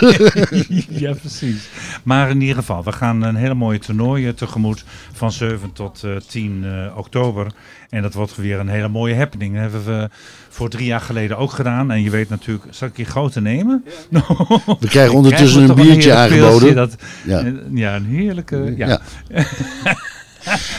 ja, 0.90 1.14
precies. 1.14 1.70
Maar 2.03 2.30
in 2.30 2.41
ieder 2.41 2.56
geval, 2.56 2.84
we 2.84 2.91
gaan 2.91 3.22
een 3.22 3.36
hele 3.36 3.53
mooie 3.53 3.80
toernooi 3.80 4.34
tegemoet 4.34 4.84
van 5.14 5.32
7 5.32 5.74
tot 5.74 6.03
eh, 6.03 6.12
10 6.28 6.64
eh, 6.66 6.98
oktober. 6.98 7.48
En 7.90 8.02
dat 8.02 8.14
wordt 8.14 8.36
weer 8.36 8.60
een 8.60 8.68
hele 8.68 8.88
mooie 8.88 9.16
happening. 9.16 9.53
Dat 9.53 9.62
hebben 9.62 9.86
we 9.86 10.10
voor 10.49 10.70
drie 10.70 10.86
jaar 10.86 11.02
geleden 11.02 11.38
ook 11.38 11.52
gedaan. 11.52 11.91
En 11.91 12.02
je 12.02 12.10
weet 12.10 12.30
natuurlijk, 12.30 12.66
zal 12.70 12.88
ik 12.88 12.98
je 12.98 13.06
grote 13.22 13.41
nemen? 13.41 13.84
We 14.80 14.88
krijgen 14.88 15.15
ondertussen 15.15 15.64
Krijgen 15.64 15.76
we 15.76 15.81
een 15.81 15.88
biertje 15.88 16.14
aangeboden. 16.14 16.76
Dat, 16.76 16.95
Ja. 17.26 17.39
ja. 17.39 17.53
ja, 17.73 17.95
een 17.95 18.06
heerlijke. 18.06 18.73
Ja. 18.77 18.88
Ja. 18.88 19.02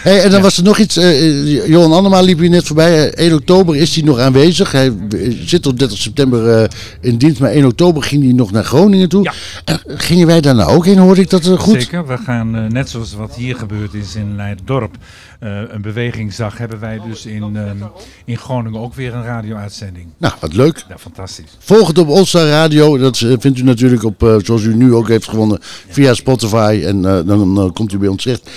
Hey, 0.02 0.22
en 0.22 0.30
dan 0.30 0.42
was 0.42 0.56
er 0.56 0.62
nog 0.62 0.78
iets. 0.78 0.96
eh, 0.96 1.68
Johan 1.68 1.92
Annema 1.92 2.20
liep 2.20 2.38
hier 2.38 2.50
net 2.50 2.66
voorbij. 2.66 3.10
Eh, 3.12 3.24
1 3.26 3.34
oktober 3.34 3.76
is 3.76 3.94
hij 3.94 4.04
nog 4.04 4.18
aanwezig. 4.18 4.72
Hij 4.72 4.86
eh, 4.86 5.36
zit 5.44 5.62
tot 5.62 5.78
30 5.78 5.98
september 5.98 6.62
eh, 6.62 6.68
in 7.00 7.16
dienst. 7.16 7.40
Maar 7.40 7.50
1 7.50 7.64
oktober 7.64 8.02
ging 8.02 8.22
hij 8.24 8.32
nog 8.32 8.52
naar 8.52 8.64
Groningen 8.64 9.08
toe. 9.08 9.30
En 9.64 9.80
gingen 9.86 10.26
wij 10.26 10.40
daar 10.40 10.54
nou 10.54 10.70
ook 10.76 10.84
heen? 10.84 10.98
Hoorde 10.98 11.20
ik 11.20 11.30
dat 11.30 11.46
eh, 11.46 11.58
goed? 11.58 11.82
Zeker, 11.82 12.06
we 12.06 12.16
gaan 12.16 12.56
eh, 12.56 12.66
net 12.66 12.90
zoals 12.90 13.14
wat 13.14 13.34
hier 13.34 13.56
gebeurd 13.56 13.94
is 13.94 14.14
in 14.14 14.36
Leiderdorp, 14.36 14.96
eh 15.42 15.60
een 15.68 15.82
bewegingsdag, 15.82 16.58
hebben 16.58 16.80
wij 16.80 17.00
dus 17.08 17.26
in, 17.26 17.56
ehm, 17.56 17.76
in 18.24 18.36
Groningen 18.36 18.80
ook 18.80 18.94
weer 18.94 19.14
een 19.14 19.24
radio-uitzending. 19.24 20.06
Nou, 20.18 20.34
wat 20.40 20.52
leuk. 20.54 20.84
Ja, 20.88 20.98
fantastisch. 20.98 21.56
Volg 21.58 21.88
het 21.88 21.98
op 21.98 22.08
Olstar 22.08 22.46
Radio. 22.46 22.98
Dat 22.98 23.20
eh, 23.20 23.32
vindt 23.38 23.58
u 23.58 23.62
natuurlijk 23.62 24.04
op, 24.04 24.22
eh, 24.22 24.36
zoals 24.44 24.62
u 24.62 24.74
nu 24.74 24.94
ook 24.94 25.08
heeft 25.08 25.28
gewonnen, 25.28 25.58
via 25.88 26.14
Spotify. 26.14 26.82
En 26.84 27.04
eh, 27.04 27.26
dan 27.26 27.58
eh, 27.60 27.72
komt 27.72 27.92
u 27.92 27.98
bij 27.98 28.08
ons 28.08 28.22
terecht. 28.22 28.50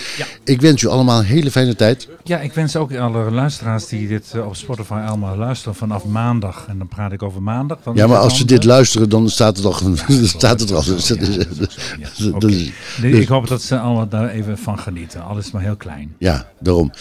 Ik 0.44 0.62
wens 0.62 0.82
u 0.82 0.88
allemaal 0.88 1.20
een 1.20 1.26
hele 1.26 1.52
fijne 1.52 1.76
tijd. 1.76 2.08
Ja, 2.24 2.40
ik 2.40 2.54
wens 2.54 2.76
ook 2.76 2.96
alle 2.96 3.32
luisteraars 3.32 3.88
die 3.88 4.08
dit 4.08 4.32
eh, 4.34 4.46
op 4.46 4.56
Spotify 4.56 4.94
allemaal 5.08 5.38
luisteren 5.38 5.76
vanaf 5.76 6.06
maandag. 6.06 6.66
En 6.68 6.78
dan 6.78 6.88
praat 6.88 7.12
ik 7.12 7.24
over 7.24 7.42
maandag. 7.42 7.78
Dan 7.84 7.96
Ja, 7.96 8.08
maar 8.08 8.18
als 8.18 8.38
ze 8.38 8.46
dit 8.46 8.60
eh, 8.62 8.66
luisteren, 8.66 9.10
dan 9.10 9.30
staat 9.30 9.58
het 9.58 9.66
al. 9.66 9.74
staat 10.24 10.60
het 10.60 10.70
er 10.70 10.76
al. 10.76 10.84
Dus 10.84 11.06
dus- 11.08 11.38
dus- 12.40 12.72
Nee, 13.02 13.22
ik 13.22 13.28
hoop 13.28 13.48
dat 13.48 13.62
ze 13.62 13.80
allemaal 13.80 14.08
daar 14.08 14.30
even 14.30 14.58
van 14.58 14.80
genieten. 14.80 15.24
Alles 15.24 15.52
maar 15.52 15.62
heel 15.62 15.76
klein. 15.76 16.16
Ja, 16.20 16.48
daarom. 16.76 16.92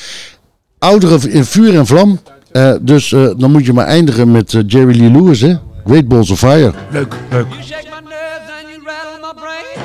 Ouderen 0.78 1.30
in 1.30 1.44
vuur 1.44 1.74
en 1.74 1.86
vlam. 1.86 2.20
Eh, 2.52 2.74
dus 2.80 3.12
eh, 3.12 3.30
dan 3.36 3.50
moet 3.50 3.66
je 3.66 3.72
maar 3.72 3.86
eindigen 3.86 4.30
met 4.30 4.54
eh, 4.54 4.62
Jerry 4.66 4.98
Lee 4.98 5.10
Lewis, 5.10 5.40
hè? 5.40 5.54
Great 5.84 6.08
Balls 6.08 6.30
of 6.30 6.38
Fire. 6.38 6.72
Leuk, 6.90 7.14
leuk. 7.30 7.46
You 7.50 7.62
shake 7.62 7.84
my 7.84 8.00
nerves 8.08 8.50
and 8.58 8.68
you 8.68 8.82
rattle 8.84 9.18
my 9.20 9.40
brain. 9.40 9.84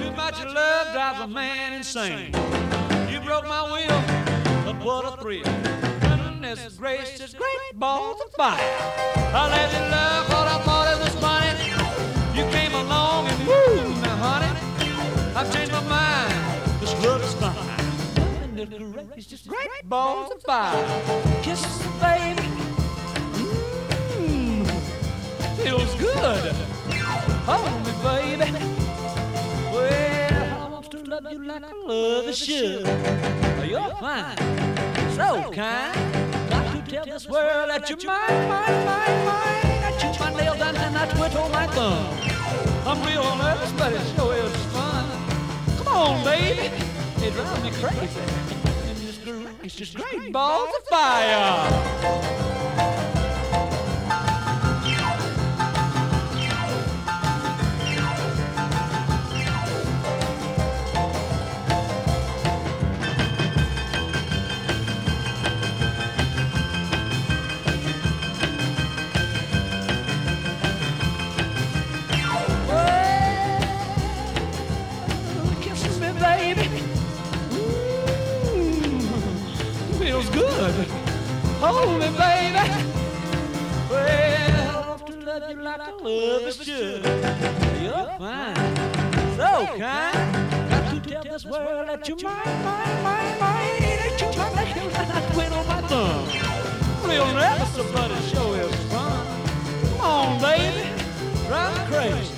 Too 0.00 0.10
much 0.16 0.44
love 0.44 0.86
drives 0.92 1.20
a 1.20 1.26
man 1.26 1.72
insane. 1.76 2.30
You 3.10 3.20
broke 3.24 3.46
my 3.46 3.62
will, 3.72 4.00
but 4.64 4.84
what 4.84 5.04
a 5.04 5.16
thrill. 5.20 5.42
Goodness 6.00 6.76
gracious, 6.78 7.34
great 7.34 7.78
balls 7.78 8.20
of 8.24 8.32
fire. 8.32 8.58
I 9.34 9.48
let 9.50 9.70
you 9.72 9.90
love 9.90 10.28
what 10.28 10.46
I 10.48 10.69
It's 18.72 19.26
just 19.26 19.48
great 19.48 19.68
balls 19.84 20.30
of 20.30 20.42
fire. 20.42 21.42
Kisses 21.42 21.78
the 21.78 21.88
baby. 21.98 22.46
Mmm, 24.14 24.64
feels 25.56 25.92
good. 25.96 26.54
Hold 27.46 27.84
me, 27.84 27.92
baby. 28.04 28.52
Well, 29.72 30.62
I 30.62 30.68
want 30.70 30.88
to 30.92 30.98
love 30.98 31.26
you 31.32 31.44
like 31.44 31.64
I 31.64 31.72
love 31.84 32.28
a 32.28 32.32
should. 32.32 32.86
Oh, 32.86 33.64
you're 33.64 33.90
fine, 33.96 34.36
so 35.16 35.50
kind. 35.50 36.48
Got 36.48 36.72
to 36.72 36.90
tell 36.90 37.04
this 37.06 37.26
world 37.28 37.70
that 37.70 37.90
you're 37.90 37.98
mine, 38.06 38.48
mine, 38.48 38.84
mine, 38.86 39.24
mine. 39.24 39.82
I 39.82 39.98
chew 39.98 40.22
my 40.22 40.32
nails 40.40 40.58
down 40.58 40.76
and 40.76 40.96
I 40.96 41.06
twiddle 41.06 41.48
my 41.48 41.66
thumb. 41.66 42.06
I'm 42.86 43.02
real 43.04 43.34
nervous, 43.34 43.72
but 43.72 43.92
it 43.92 44.06
sure 44.14 44.34
is 44.36 44.54
fun. 44.66 45.08
Come 45.78 45.88
on, 45.88 46.24
baby. 46.24 46.70
It 47.22 47.32
drives 47.34 47.62
me 47.64 47.70
crazy. 47.72 48.59
It's 49.62 49.74
just 49.74 49.94
great 49.94 50.32
balls 50.32 50.70
of 50.78 50.86
fire. 50.86 52.59
Hold 81.60 82.00
me, 82.00 82.08
baby. 82.16 82.64
Well, 83.90 84.78
I 84.78 84.88
want 84.88 85.06
to 85.06 85.12
love 85.12 85.50
you 85.50 85.62
like 85.62 85.80
I 85.80 85.90
love 85.90 86.42
a 86.42 86.52
should. 86.52 87.04
You're 87.82 88.08
fine, 88.18 88.56
so 89.36 89.66
kind. 89.76 90.70
Got 90.70 90.94
to 90.94 91.00
tell 91.10 91.22
this 91.22 91.44
world 91.44 91.88
that 91.88 92.08
you're 92.08 92.16
mine, 92.22 92.64
mine, 92.64 93.02
mine, 93.02 93.38
mine. 93.40 93.80
That 93.80 94.16
you're 94.20 94.32
my 94.56 94.64
nails 94.72 94.94
and 94.94 95.12
I 95.12 95.20
twiddle 95.32 95.64
my 95.64 95.80
thumb. 95.82 96.24
Real 97.06 97.26
nervous, 97.34 97.92
but 97.92 98.10
it 98.10 98.22
sure 98.30 98.56
is 98.56 98.74
fun. 98.90 99.26
Come 99.82 100.00
on, 100.00 100.40
baby, 100.40 100.88
drive 101.46 101.90
crazy. 101.90 102.34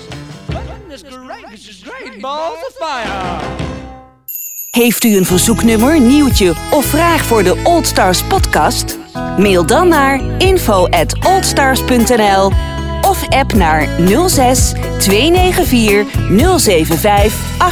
Goodness 0.49 1.03
gracious, 1.05 1.85
great 1.85 2.21
balls 2.21 2.59
of 2.69 2.75
fire. 2.75 3.71
Heeft 4.71 5.05
u 5.05 5.17
een 5.17 5.27
verzoeknummer, 5.27 6.01
nieuwtje 6.01 6.55
of 6.71 6.85
vraag 6.85 7.25
voor 7.25 7.43
de 7.43 7.61
Old 7.65 7.87
Stars 7.87 8.23
podcast? 8.23 9.01
Mail 9.37 9.67
dan 9.67 9.89
naar 9.89 10.21
info 10.39 10.87
at 10.89 11.27
oldstars.nl 11.27 12.53
of 13.03 13.29
app 13.29 13.53
naar 13.53 13.89
06 14.29 14.73
294 14.99 16.07
075 16.59 17.01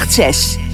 86. 0.06 0.69